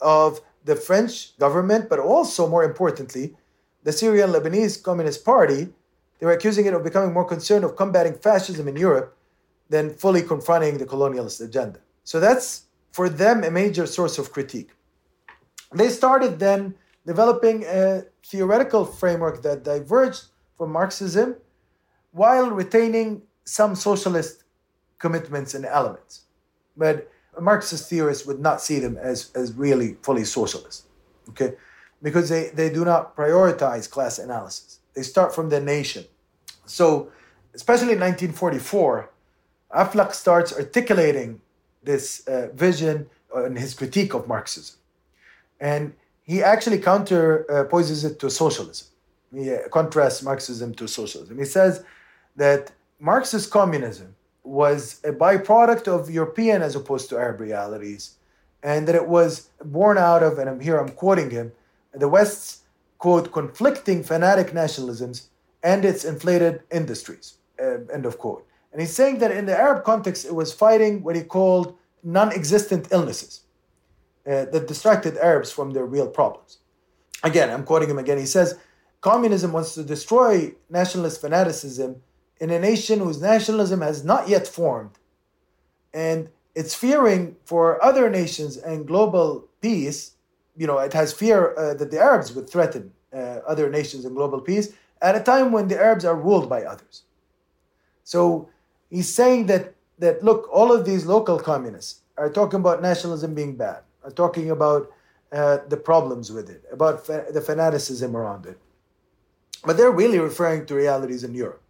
[0.01, 3.35] of the French government, but also, more importantly,
[3.83, 5.69] the Syrian Lebanese Communist Party.
[6.19, 9.15] They were accusing it of becoming more concerned of combating fascism in Europe
[9.69, 11.79] than fully confronting the colonialist agenda.
[12.03, 14.71] So that's for them a major source of critique.
[15.73, 16.75] They started then
[17.05, 20.25] developing a theoretical framework that diverged
[20.57, 21.35] from Marxism
[22.11, 24.43] while retaining some socialist
[24.97, 26.26] commitments and elements.
[26.77, 27.09] But
[27.39, 30.85] Marxist theorists would not see them as, as really fully socialist,
[31.29, 31.53] okay?
[32.01, 34.79] Because they, they do not prioritize class analysis.
[34.93, 36.05] They start from the nation.
[36.65, 37.11] So,
[37.53, 39.09] especially in 1944,
[39.75, 41.41] Aflaq starts articulating
[41.83, 44.77] this uh, vision and his critique of Marxism.
[45.59, 45.93] And
[46.23, 48.87] he actually counterposes uh, it to socialism.
[49.33, 51.37] He uh, contrasts Marxism to socialism.
[51.37, 51.83] He says
[52.35, 54.15] that Marxist communism
[54.47, 58.15] was a byproduct of European as opposed to Arab realities,
[58.63, 61.51] and that it was born out of, and I'm here I'm quoting him,
[61.93, 62.63] the West's
[62.97, 65.27] quote conflicting fanatic nationalisms
[65.63, 67.35] and its inflated industries.
[67.59, 68.45] Uh, end of quote.
[68.71, 72.89] And he's saying that in the Arab context, it was fighting what he called non-existent
[72.91, 73.41] illnesses
[74.27, 76.59] uh, that distracted Arabs from their real problems.
[77.23, 78.19] Again, I'm quoting him again.
[78.19, 78.59] He says,
[79.01, 82.01] communism wants to destroy nationalist fanaticism
[82.39, 84.99] in a nation whose nationalism has not yet formed.
[85.93, 90.13] And it's fearing for other nations and global peace.
[90.55, 94.15] You know, it has fear uh, that the Arabs would threaten uh, other nations and
[94.15, 97.03] global peace at a time when the Arabs are ruled by others.
[98.03, 98.49] So
[98.89, 103.55] he's saying that, that look, all of these local communists are talking about nationalism being
[103.55, 104.91] bad, are talking about
[105.31, 108.57] uh, the problems with it, about fa- the fanaticism around it.
[109.65, 111.61] But they're really referring to realities in Europe.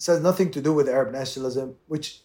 [0.00, 2.20] This has nothing to do with Arab nationalism, which,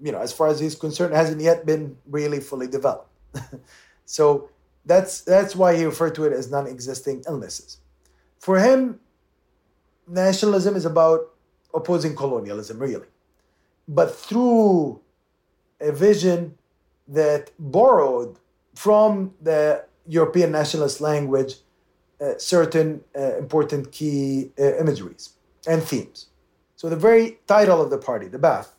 [0.00, 3.08] you know, as far as he's concerned, hasn't yet been really fully developed.
[4.06, 4.48] so
[4.84, 7.78] that's that's why he referred to it as non-existing illnesses.
[8.40, 8.98] For him,
[10.08, 11.30] nationalism is about
[11.72, 13.06] opposing colonialism, really,
[13.86, 15.00] but through
[15.80, 16.58] a vision
[17.06, 18.36] that borrowed
[18.74, 21.54] from the European nationalist language
[22.20, 25.34] uh, certain uh, important key uh, imageries
[25.68, 26.26] and themes.
[26.82, 28.70] So the very title of the party, the Ba'ath,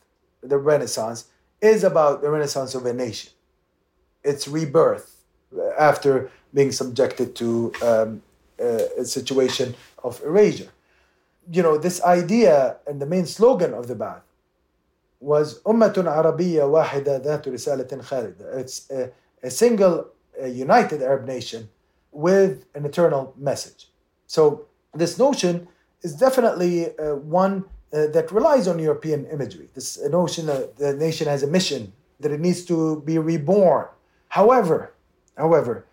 [0.42, 1.24] the Renaissance,
[1.62, 3.32] is about the renaissance of a nation,
[4.22, 5.22] its rebirth
[5.56, 8.22] uh, after being subjected to um,
[8.60, 8.64] uh,
[8.98, 10.68] a situation of erasure.
[11.50, 14.28] You know, this idea and the main slogan of the Ba'ath
[15.20, 18.58] was Ummatun Arabiya Wahida Dhatu Risalatin Khalida.
[18.58, 19.12] It's a,
[19.42, 20.08] a single
[20.38, 21.70] a united Arab nation
[22.12, 23.88] with an eternal message.
[24.26, 25.68] So, this notion
[26.02, 29.68] is definitely uh, one uh, that relies on European imagery.
[29.74, 33.86] This notion that the nation has a mission, that it needs to be reborn.
[34.28, 34.94] However,
[35.36, 35.86] however,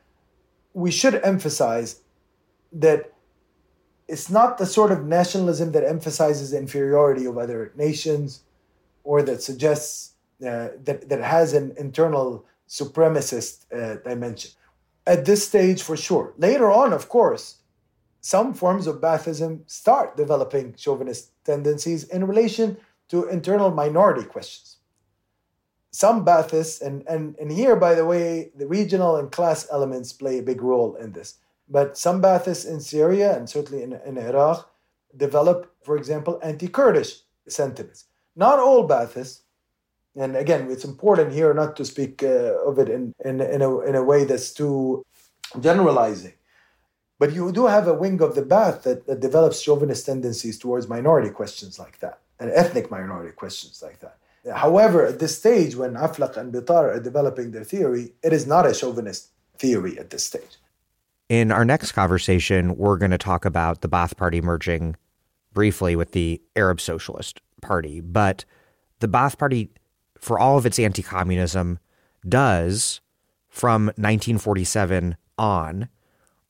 [0.74, 2.02] we should emphasize
[2.72, 3.14] that
[4.08, 8.42] it's not the sort of nationalism that emphasizes the inferiority of other nations
[9.04, 10.14] or that suggests
[10.46, 14.52] uh, that, that has an internal supremacist uh, dimension.
[15.06, 16.34] At this stage, for sure.
[16.38, 17.58] Later on, of course,
[18.22, 22.78] some forms of Baathism start developing chauvinist tendencies in relation
[23.10, 24.78] to internal minority questions.
[25.92, 30.38] Some Baathists, and, and, and here, by the way, the regional and class elements play
[30.38, 31.40] a big role in this.
[31.68, 34.72] But some Baathists in Syria and certainly in, in Iraq
[35.18, 38.06] develop, for example, anti Kurdish sentiments.
[38.36, 39.42] Not all Baathists,
[40.16, 43.80] and again, it's important here not to speak uh, of it in, in, in, a,
[43.80, 45.06] in a way that's too
[45.60, 46.34] generalizing.
[47.22, 50.90] But you do have a wing of the Ba'ath that, that develops chauvinist tendencies towards
[50.90, 54.18] minority questions like that, and ethnic minority questions like that.
[54.56, 58.66] However, at this stage, when Aflaq and Bitar are developing their theory, it is not
[58.66, 60.58] a chauvinist theory at this stage.
[61.30, 64.96] In our next conversation, we're going to talk about the Ba'ath Party merging
[65.54, 68.02] briefly with the Arab Socialist Party.
[68.02, 68.46] But
[69.00, 69.70] the Ba'ath Party,
[70.18, 71.78] for all of its anti communism,
[72.28, 73.00] does
[73.48, 75.88] from 1947 on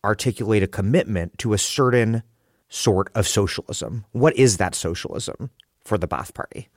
[0.03, 2.23] articulate a commitment to a certain
[2.69, 4.06] sort of socialism.
[4.11, 5.49] What is that socialism
[5.84, 6.69] for the Ba'ath Party?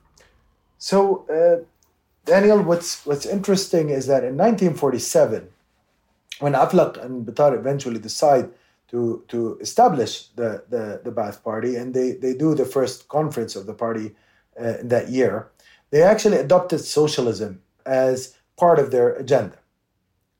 [0.77, 1.63] So, uh,
[2.25, 5.47] Daniel, what's what's interesting is that in 1947,
[6.39, 8.49] when Aflaq and Bitar eventually decide
[8.89, 13.55] to to establish the the, the Ba'ath Party, and they they do the first conference
[13.55, 14.15] of the party
[14.59, 15.47] uh, that year,
[15.91, 19.57] they actually adopted socialism as part of their agenda.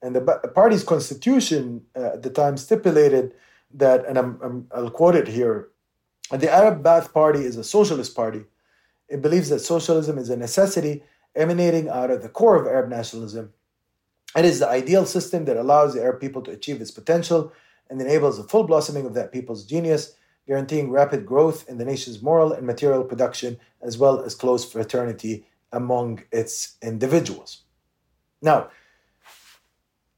[0.05, 0.21] And the
[0.53, 3.33] party's constitution uh, at the time stipulated
[3.73, 5.69] that, and I'm, I'm, I'll quote it here
[6.31, 8.43] the Arab Ba'ath Party is a socialist party.
[9.09, 11.03] It believes that socialism is a necessity
[11.35, 13.53] emanating out of the core of Arab nationalism.
[14.35, 17.51] It is the ideal system that allows the Arab people to achieve its potential
[17.89, 20.15] and enables the full blossoming of that people's genius,
[20.45, 25.47] guaranteeing rapid growth in the nation's moral and material production, as well as close fraternity
[25.71, 27.63] among its individuals.
[28.41, 28.69] Now,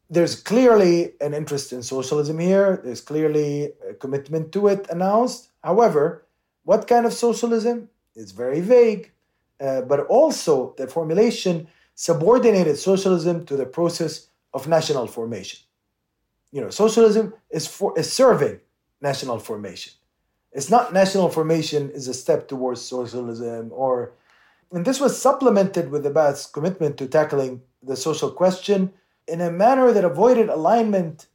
[0.10, 2.82] there's clearly an interest in socialism here.
[2.84, 5.50] There's clearly a commitment to it announced.
[5.64, 6.26] However,
[6.64, 9.12] what kind of socialism is very vague,
[9.60, 15.60] uh, but also the formulation subordinated socialism to the process of national formation.
[16.52, 18.60] You know, socialism is for is serving
[19.02, 19.94] national formation.
[20.54, 24.14] It's not national formation is a step towards socialism or
[24.72, 28.92] and this was supplemented with the Ba'ath's commitment to tackling the social question
[29.28, 31.28] in a manner that avoided alignment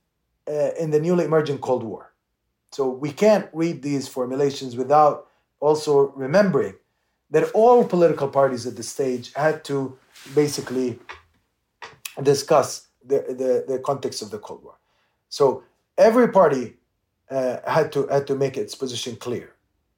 [0.48, 2.12] uh, in the newly emerging Cold War.
[2.70, 5.28] So we can't read these formulations without
[5.60, 6.74] also remembering
[7.31, 9.97] that all political parties at the stage had to
[10.35, 10.98] basically
[12.23, 14.77] discuss the, the, the context of the Cold War.
[15.28, 15.64] So
[15.97, 16.74] every party
[17.31, 19.55] uh, had to had to make its position clear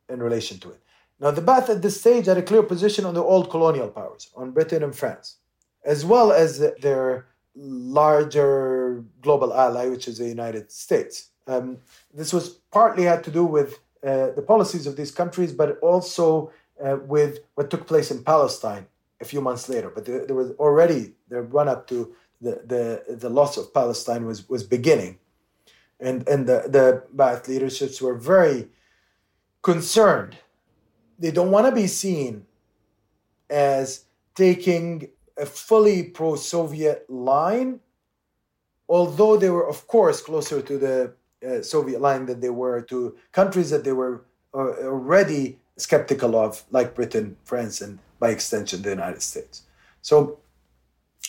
[0.09, 0.81] in relation to it.
[1.19, 4.31] Now the Ba'ath at this stage had a clear position on the old colonial powers,
[4.37, 5.39] on Britain and France,
[5.85, 7.27] as well as their
[7.57, 11.31] larger global ally, which is the United States.
[11.47, 11.79] Um,
[12.13, 16.53] this was partly had to do with uh, the policies of these countries, but also
[16.85, 18.87] uh, with what took place in Palestine
[19.21, 19.91] a few months later.
[19.91, 24.27] But there, there was already the run up to the, the, the loss of Palestine
[24.27, 25.19] was, was beginning.
[26.01, 28.69] And, and the, the Ba'ath leaderships were very
[29.63, 30.37] concerned.
[31.19, 32.45] They don't want to be seen
[33.49, 34.05] as
[34.35, 35.09] taking
[35.39, 37.81] a fully pro Soviet line,
[38.89, 41.15] although they were, of course, closer to the
[41.47, 44.25] uh, Soviet line than they were to countries that they were
[44.55, 49.63] uh, already skeptical of, like Britain, France, and by extension, the United States.
[50.03, 50.39] So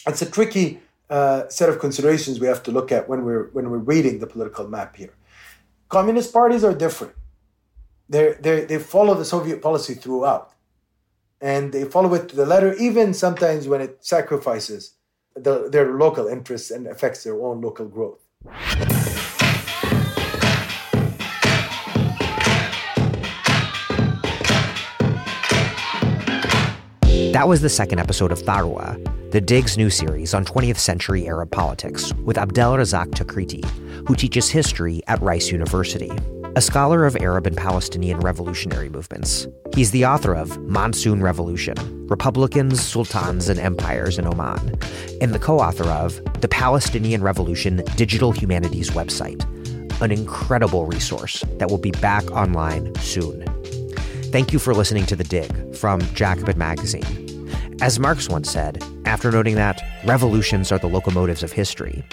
[0.05, 0.79] it's a tricky
[1.09, 4.27] uh, set of considerations we have to look at when we're when we're reading the
[4.27, 5.13] political map here.
[5.89, 7.13] Communist parties are different.
[8.09, 10.54] They they they follow the Soviet policy throughout
[11.45, 14.95] and they follow it to the letter, even sometimes when it sacrifices
[15.35, 18.25] the, their local interests and affects their own local growth.
[27.31, 28.97] That was the second episode of Thawra,
[29.31, 33.63] the Dig's new series on 20th century Arab politics, with Abdel Razzaq Takriti,
[34.07, 36.11] who teaches history at Rice University
[36.55, 39.45] a scholar of Arab and Palestinian revolutionary movements.
[39.73, 41.75] He's the author of Monsoon Revolution
[42.07, 44.79] Republicans, Sultans, and Empires in Oman,
[45.19, 49.43] and the co author of The Palestinian Revolution Digital Humanities website,
[50.01, 53.43] an incredible resource that will be back online soon.
[54.31, 57.49] Thank you for listening to The Dig from Jacobin Magazine.
[57.81, 62.05] As Marx once said, after noting that revolutions are the locomotives of history,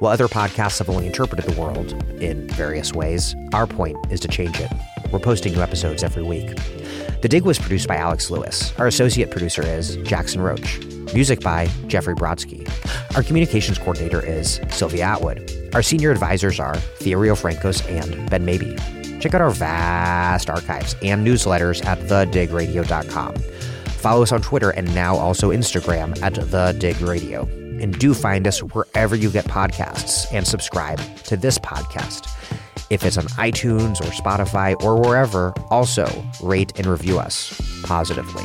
[0.00, 4.28] while other podcasts have only interpreted the world in various ways, our point is to
[4.28, 4.70] change it.
[5.12, 6.56] We're posting new episodes every week.
[7.20, 8.72] The Dig was produced by Alex Lewis.
[8.78, 10.78] Our associate producer is Jackson Roach.
[11.12, 12.66] Music by Jeffrey Brodsky.
[13.14, 15.70] Our communications coordinator is Sylvia Atwood.
[15.74, 19.20] Our senior advisors are Thea Riofrancos and Ben Mabie.
[19.20, 23.34] Check out our vast archives and newsletters at thedigradio.com.
[23.34, 27.46] Follow us on Twitter and now also Instagram at The Dig Radio
[27.80, 32.28] and do find us wherever you get podcasts and subscribe to this podcast.
[32.90, 36.06] If it's on iTunes or Spotify or wherever, also
[36.42, 38.44] rate and review us positively.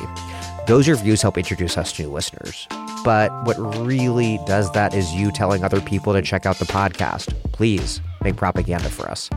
[0.68, 2.68] Those reviews help introduce us to new listeners.
[3.04, 7.34] But what really does that is you telling other people to check out the podcast.
[7.52, 9.30] Please make propaganda for us.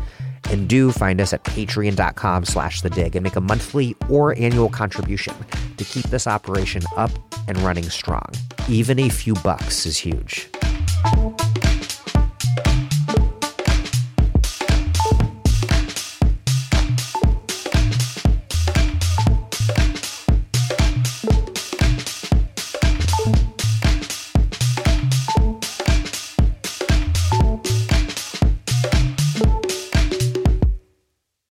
[0.50, 4.68] And do find us at patreon.com slash the dig and make a monthly or annual
[4.68, 5.34] contribution
[5.76, 7.10] to keep this operation up
[7.46, 8.30] and running strong.
[8.68, 10.48] Even a few bucks is huge.